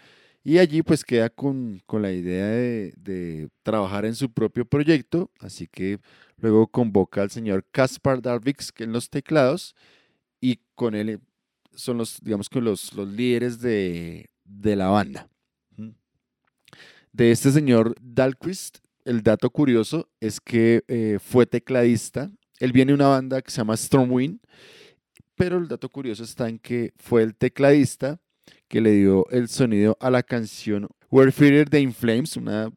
[0.43, 5.67] y allí pues queda con, con la idea de, trabajar en su propio proyecto, así
[5.67, 5.99] que
[6.37, 9.75] luego convoca al señor Kaspar Darvix en los teclados
[10.39, 11.19] y con él eh,
[11.73, 15.27] son los, digamos que los, los líderes de, de la banda.
[17.13, 22.31] De este señor Dahlquist, el dato curioso es que eh, fue tecladista
[22.61, 24.39] él viene de una banda que se llama Stormwind,
[25.35, 28.19] pero el dato curioso está en que fue el tecladista
[28.71, 32.71] que le dio el sonido a la canción We're Feared de In Flames, una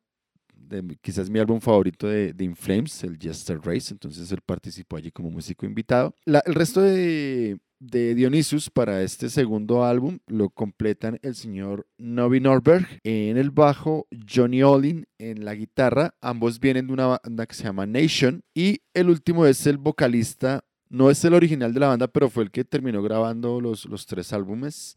[0.53, 4.97] de quizás mi álbum favorito de, de In Flames, el Jester Race, entonces él participó
[4.97, 6.13] allí como músico invitado.
[6.25, 12.41] La- el resto de, de Dionysus para este segundo álbum lo completan el señor Novi
[12.41, 17.55] Norberg en el bajo, Johnny Olin en la guitarra, ambos vienen de una banda que
[17.55, 18.43] se llama Nation.
[18.53, 22.43] Y el último es el vocalista, no es el original de la banda, pero fue
[22.43, 24.97] el que terminó grabando los, los tres álbumes,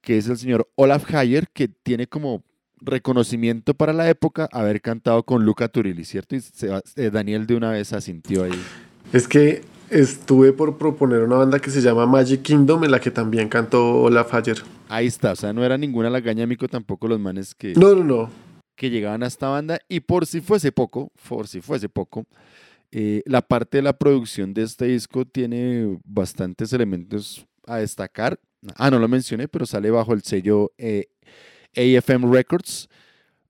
[0.00, 2.42] que es el señor Olaf Hayer, que tiene como
[2.80, 6.36] reconocimiento para la época haber cantado con Luca Turilli, ¿cierto?
[6.36, 6.42] Y
[6.96, 8.60] eh, Daniel de una vez asintió ahí.
[9.12, 13.10] Es que estuve por proponer una banda que se llama Magic Kingdom, en la que
[13.10, 14.58] también cantó Olaf Hayer.
[14.88, 18.04] Ahí está, o sea, no era ninguna lagaña mico tampoco los manes que, No, no,
[18.04, 18.30] no.
[18.76, 19.78] que llegaban a esta banda.
[19.88, 22.26] Y por si fuese poco, por si fuese poco,
[22.92, 28.38] eh, la parte de la producción de este disco tiene bastantes elementos a destacar.
[28.76, 31.06] Ah, no lo mencioné, pero sale bajo el sello eh,
[31.76, 32.88] AFM Records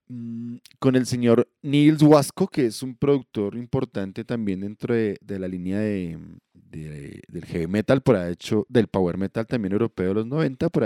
[0.08, 5.48] mm, con el señor Niels Wasco, que es un productor importante también dentro de, la
[5.48, 6.18] línea de,
[6.54, 10.68] de- del heavy metal, por ahí, hecho del power metal también europeo de los 90,
[10.70, 10.84] por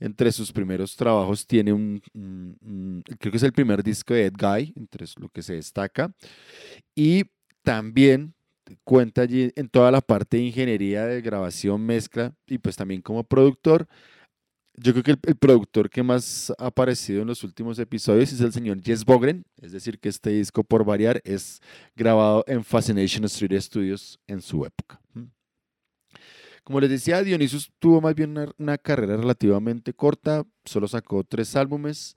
[0.00, 2.02] entre sus primeros trabajos tiene un-
[3.18, 6.12] creo que es el primer disco de Ed Guy, entre lo que se destaca,
[6.94, 7.24] y
[7.62, 8.34] también
[8.84, 13.24] cuenta allí en toda la parte de ingeniería de grabación, mezcla, y pues también como
[13.24, 13.88] productor,
[14.74, 18.52] yo creo que el, productor que más ha aparecido en los últimos episodios es el
[18.52, 21.60] señor Jess Bogren, es decir, que este disco, por variar, es
[21.94, 25.00] grabado en Fascination Street Studios en su época.
[25.14, 25.28] ¿m?
[26.64, 32.16] Como les decía, Dionysus tuvo más bien una carrera relativamente corta, solo sacó tres álbumes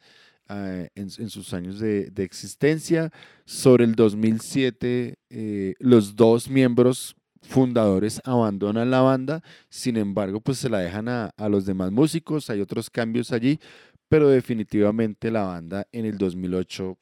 [0.49, 3.11] eh, en, sus años de, de existencia.
[3.45, 10.69] Sobre el 2007, eh, los dos miembros fundadores abandonan la banda, sin embargo, pues se
[10.69, 13.59] la dejan a, a los demás músicos, hay otros cambios allí,
[14.07, 16.97] pero definitivamente la banda en el 2008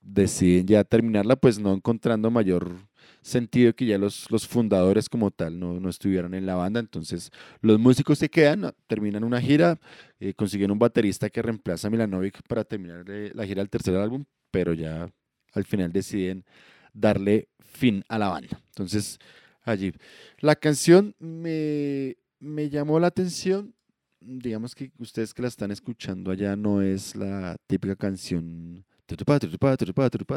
[0.00, 2.76] deciden ya terminarla, pues no encontrando mayor
[3.22, 7.30] sentido que ya los, los fundadores como tal no, no estuvieran en la banda, entonces
[7.60, 8.72] los músicos se quedan, ¿no?
[8.86, 9.78] terminan una gira,
[10.20, 13.96] eh, consiguen un baterista que reemplaza a Milanovic para terminar eh, la gira del tercer
[13.96, 15.08] álbum, pero ya
[15.54, 16.44] al final deciden
[16.92, 18.60] darle fin a la banda.
[18.68, 19.18] Entonces,
[19.62, 19.92] allí.
[20.40, 23.74] La canción me, me llamó la atención.
[24.20, 28.84] Digamos que ustedes que la están escuchando allá no es la típica canción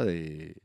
[0.04, 0.56] de,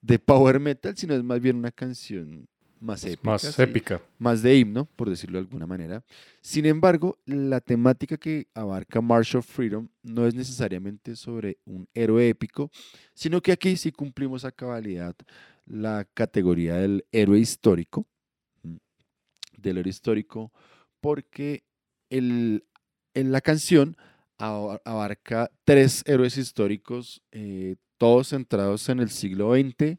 [0.00, 2.48] de power metal, sino es más bien una canción
[2.80, 3.30] más épica.
[3.30, 4.00] Más sí, épica.
[4.18, 6.04] más de himno, por decirlo de alguna manera.
[6.40, 12.28] Sin embargo, la temática que abarca March of Freedom no es necesariamente sobre un héroe
[12.28, 12.70] épico,
[13.14, 15.16] sino que aquí sí cumplimos a cabalidad
[15.66, 18.06] la categoría del héroe histórico,
[19.56, 20.52] del héroe histórico,
[21.00, 21.64] porque
[22.10, 22.64] el,
[23.14, 23.96] en la canción
[24.38, 29.98] aba- abarca tres héroes históricos, eh, todos centrados en el siglo XX,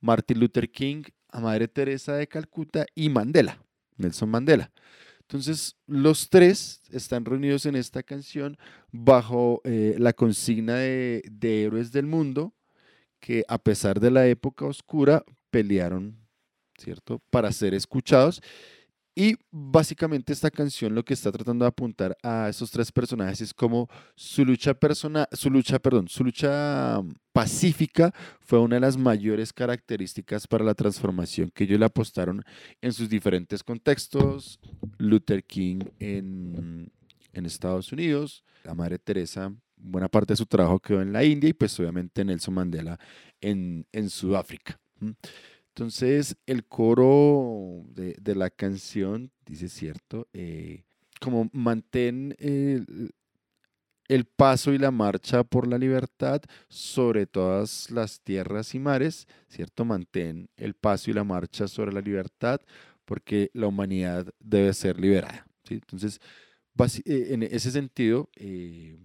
[0.00, 3.62] Martin Luther King, a Madre Teresa de Calcuta y Mandela,
[3.96, 4.70] Nelson Mandela.
[5.22, 8.58] Entonces, los tres están reunidos en esta canción
[8.90, 12.52] bajo eh, la consigna de, de héroes del mundo
[13.20, 16.16] que a pesar de la época oscura pelearon,
[16.78, 18.42] ¿cierto?, para ser escuchados.
[19.20, 23.52] Y básicamente esta canción lo que está tratando de apuntar a esos tres personajes es
[23.52, 28.96] como su lucha persona, su lucha, perdón, su lucha mm, pacífica fue una de las
[28.96, 32.42] mayores características para la transformación que ellos le apostaron
[32.80, 34.58] en sus diferentes contextos.
[34.96, 36.90] Luther King en,
[37.34, 41.50] en Estados Unidos, la Madre Teresa, buena parte de su trabajo quedó en la India
[41.50, 42.98] y pues obviamente Nelson Mandela
[43.42, 44.80] en, en Sudáfrica.
[45.74, 50.84] Entonces, el coro de, de la canción dice, cierto, Eh,
[51.20, 53.12] como mantén el,
[54.08, 59.84] el paso y la marcha por la libertad sobre todas las tierras y mares, ¿cierto?
[59.84, 62.60] Mantén el paso y la marcha sobre la libertad
[63.04, 65.74] porque la humanidad debe ser liberada, ¿sí?
[65.74, 66.20] Entonces,
[67.04, 68.96] eh, en ese sentido, eh,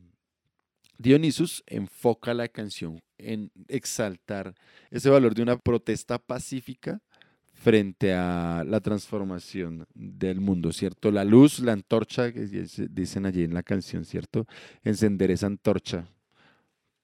[0.98, 4.54] Dionysus enfoca la canción en exaltar
[4.92, 7.02] ese valor de una protesta pacífica
[7.54, 11.10] frente a la transformación del mundo, ¿cierto?
[11.12, 14.46] La luz, la antorcha, que dice- dicen allí en la canción, ¿cierto?
[14.84, 16.08] Encender esa antorcha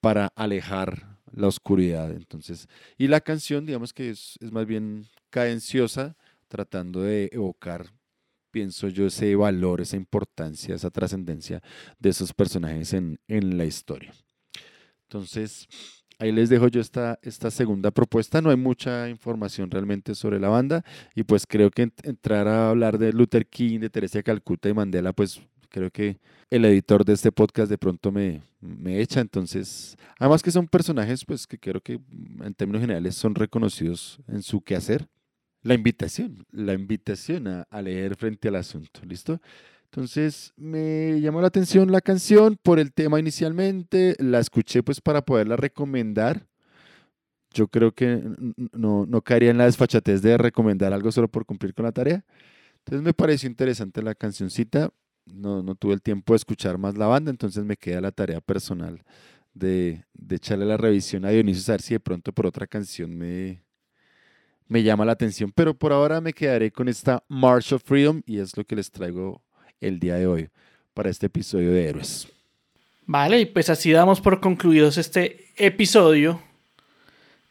[0.02, 2.12] para alejar la oscuridad.
[2.12, 2.68] Entonces,
[2.98, 6.16] y la canción, digamos que es, es más bien cadenciosa,
[6.48, 7.88] tratando de evocar,
[8.52, 11.62] pienso yo, ese valor, esa importancia, esa trascendencia
[11.98, 14.14] de esos personajes en, en la historia.
[15.04, 15.68] Entonces,
[16.22, 18.41] ahí les dejo yo esta, esta segunda propuesta.
[18.41, 20.84] No hay mucha información realmente sobre la banda
[21.15, 24.73] y pues creo que ent- entrar a hablar de Luther King, de Teresa Calcuta y
[24.73, 26.19] Mandela, pues creo que
[26.49, 29.22] el editor de este podcast de pronto me, me echa.
[29.22, 31.99] Entonces, además que son personajes pues que creo que
[32.43, 35.07] en términos generales son reconocidos en su quehacer.
[35.64, 39.39] La invitación, la invitación a, a leer frente al asunto, ¿listo?
[39.93, 45.22] Entonces me llamó la atención la canción por el tema inicialmente, la escuché pues para
[45.22, 46.47] poderla recomendar.
[47.53, 48.23] Yo creo que
[48.72, 52.23] no, no caería en la desfachatez de recomendar algo solo por cumplir con la tarea.
[52.77, 54.93] Entonces me pareció interesante la cancioncita.
[55.26, 58.39] no, no tuve el tiempo de escuchar más la banda, entonces me queda la tarea
[58.39, 59.03] personal
[59.53, 63.18] de, de echarle la revisión a Dionisio a ver si de pronto por otra canción
[63.18, 63.65] me,
[64.69, 65.51] me llama la atención.
[65.53, 68.89] Pero por ahora me quedaré con esta March of Freedom y es lo que les
[68.89, 69.41] traigo
[69.82, 70.49] el día de hoy
[70.94, 72.28] para este episodio de Héroes.
[73.06, 76.41] Vale, y pues así damos por concluidos este episodio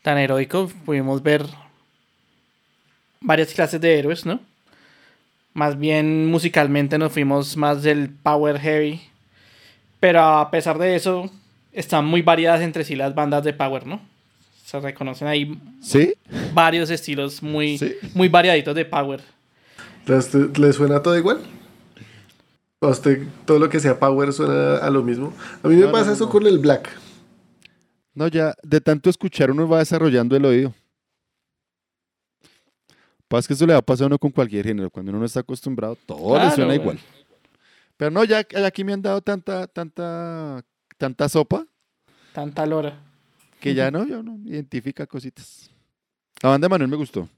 [0.02, 0.70] tan heroico.
[0.86, 1.44] Pudimos ver
[3.20, 4.40] varias clases de héroes, ¿no?
[5.52, 9.01] Más bien musicalmente nos fuimos más del power heavy.
[9.98, 11.31] Pero a pesar de eso,
[11.73, 14.01] están muy variadas entre sí las bandas de power, ¿no?
[14.65, 16.15] Se reconocen ahí ¿Sí?
[16.55, 17.97] varios estilos muy, Sí.
[18.15, 19.20] muy variaditos de power.
[20.09, 21.40] ¿A usted ¿Le suena todo igual?
[22.82, 25.35] ¿A usted todo lo que sea power suena a lo mismo?
[25.62, 26.31] A mí me No, pasa no, eso no.
[26.31, 26.89] con el black.
[28.15, 30.74] No, ya de tanto escuchar uno va desarrollando el oído.
[33.28, 34.90] Pasa que eso le va a pasar a uno con cualquier género.
[34.90, 36.98] Cuando uno no está acostumbrado, todo le suena igual.
[37.97, 40.65] Pero no, ya, aquí me han dado tanta, tanta,
[40.97, 41.66] tanta sopa
[42.32, 42.98] Tanta lora.
[43.61, 45.70] que ya no, ya no identifica cositas.
[46.43, 47.28] La banda de Manuel me gustó.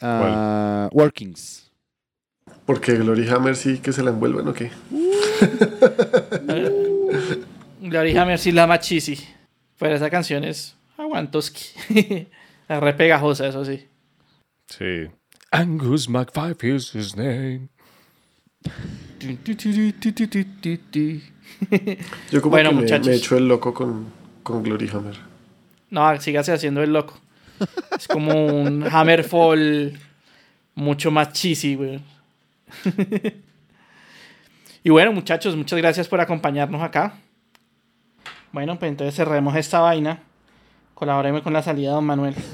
[0.00, 1.69] Ah, Workings.
[2.70, 4.70] Porque Glory Hammer sí que se la envuelven o qué.
[7.80, 9.18] Glory Hammer sí la machisi.
[9.76, 11.64] Pero esa canción es aguantoski.
[12.70, 13.88] Es re pegajosa, eso sí.
[14.68, 15.08] Sí.
[15.50, 17.68] Angus McFive is his name.
[22.30, 23.08] Yo como Bueno, que me, muchachos.
[23.08, 24.06] me echo el loco con,
[24.44, 25.16] con Glory Hammer.
[25.90, 27.18] No, sígase haciendo el loco.
[27.98, 29.98] Es como un Hammerfall
[30.76, 32.00] mucho más cheesy, güey.
[34.84, 37.14] y bueno, muchachos, muchas gracias por acompañarnos acá.
[38.52, 40.20] Bueno, pues entonces cerremos esta vaina.
[40.94, 42.34] Colaboremos con la salida de Don Manuel.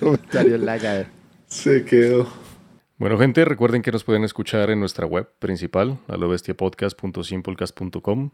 [0.00, 1.06] Comentario.
[1.46, 2.26] Se quedó.
[2.98, 8.30] Bueno, gente, recuerden que nos pueden escuchar en nuestra web principal, alobestiapodcast.simplecast.com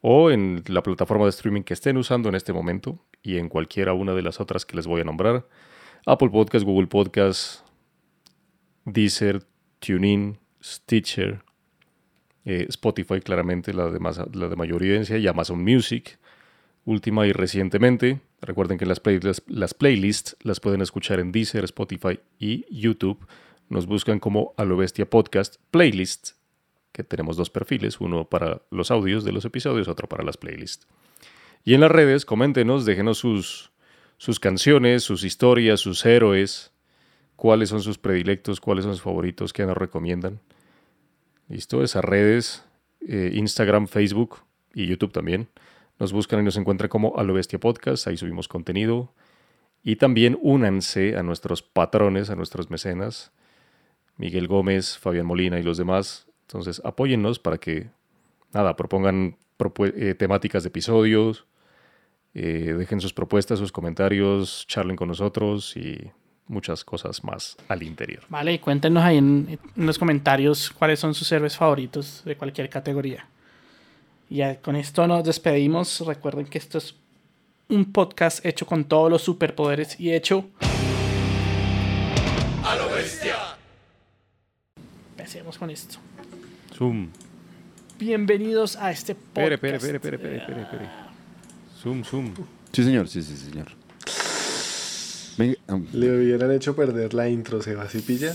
[0.00, 3.94] o en la plataforma de streaming que estén usando en este momento y en cualquiera
[3.94, 5.46] una de las otras que les voy a nombrar.
[6.06, 7.60] Apple Podcast, Google Podcast,
[8.84, 9.42] Deezer,
[9.78, 11.42] TuneIn, Stitcher,
[12.44, 16.18] eh, Spotify claramente, la de, más, la de mayor evidencia, y Amazon Music.
[16.86, 21.64] Última y recientemente, recuerden que las, play- las, las playlists las pueden escuchar en Deezer,
[21.64, 23.26] Spotify y YouTube.
[23.70, 26.32] Nos buscan como A Bestia Podcast Playlist,
[26.92, 30.86] que tenemos dos perfiles, uno para los audios de los episodios, otro para las playlists.
[31.64, 33.72] Y en las redes, coméntenos, déjenos sus,
[34.16, 36.72] sus canciones, sus historias, sus héroes,
[37.36, 40.40] cuáles son sus predilectos, cuáles son sus favoritos, qué nos recomiendan.
[41.48, 42.64] Listo, esas redes,
[43.06, 44.38] eh, Instagram, Facebook
[44.72, 45.48] y YouTube también.
[45.98, 49.12] Nos buscan y nos encuentran como A lo Bestia Podcast, ahí subimos contenido.
[49.82, 53.32] Y también únanse a nuestros patrones, a nuestros mecenas,
[54.16, 56.26] Miguel Gómez, Fabián Molina y los demás.
[56.42, 57.90] Entonces apóyennos para que,
[58.52, 59.36] nada, propongan
[59.78, 61.46] eh, temáticas de episodios,
[62.34, 66.10] eh, dejen sus propuestas, sus comentarios, charlen con nosotros y
[66.46, 68.24] muchas cosas más al interior.
[68.28, 72.68] Vale, y cuéntenos ahí en, en los comentarios cuáles son sus héroes favoritos de cualquier
[72.68, 73.26] categoría.
[74.28, 76.00] Y ya con esto nos despedimos.
[76.06, 76.96] Recuerden que esto es
[77.68, 80.48] un podcast hecho con todos los superpoderes y hecho.
[82.64, 83.36] A lo bestia.
[85.10, 85.98] Empecemos con esto.
[86.74, 87.10] Zoom.
[87.98, 89.52] Bienvenidos a este podcast.
[89.52, 91.03] Espere, espere, espere, espere, espere, espere.
[91.84, 92.32] Zoom, zoom.
[92.72, 93.68] Sí, señor, sí, sí, señor.
[95.36, 98.34] Venga, am- Le hubieran hecho perder la intro, Sebas y pilla.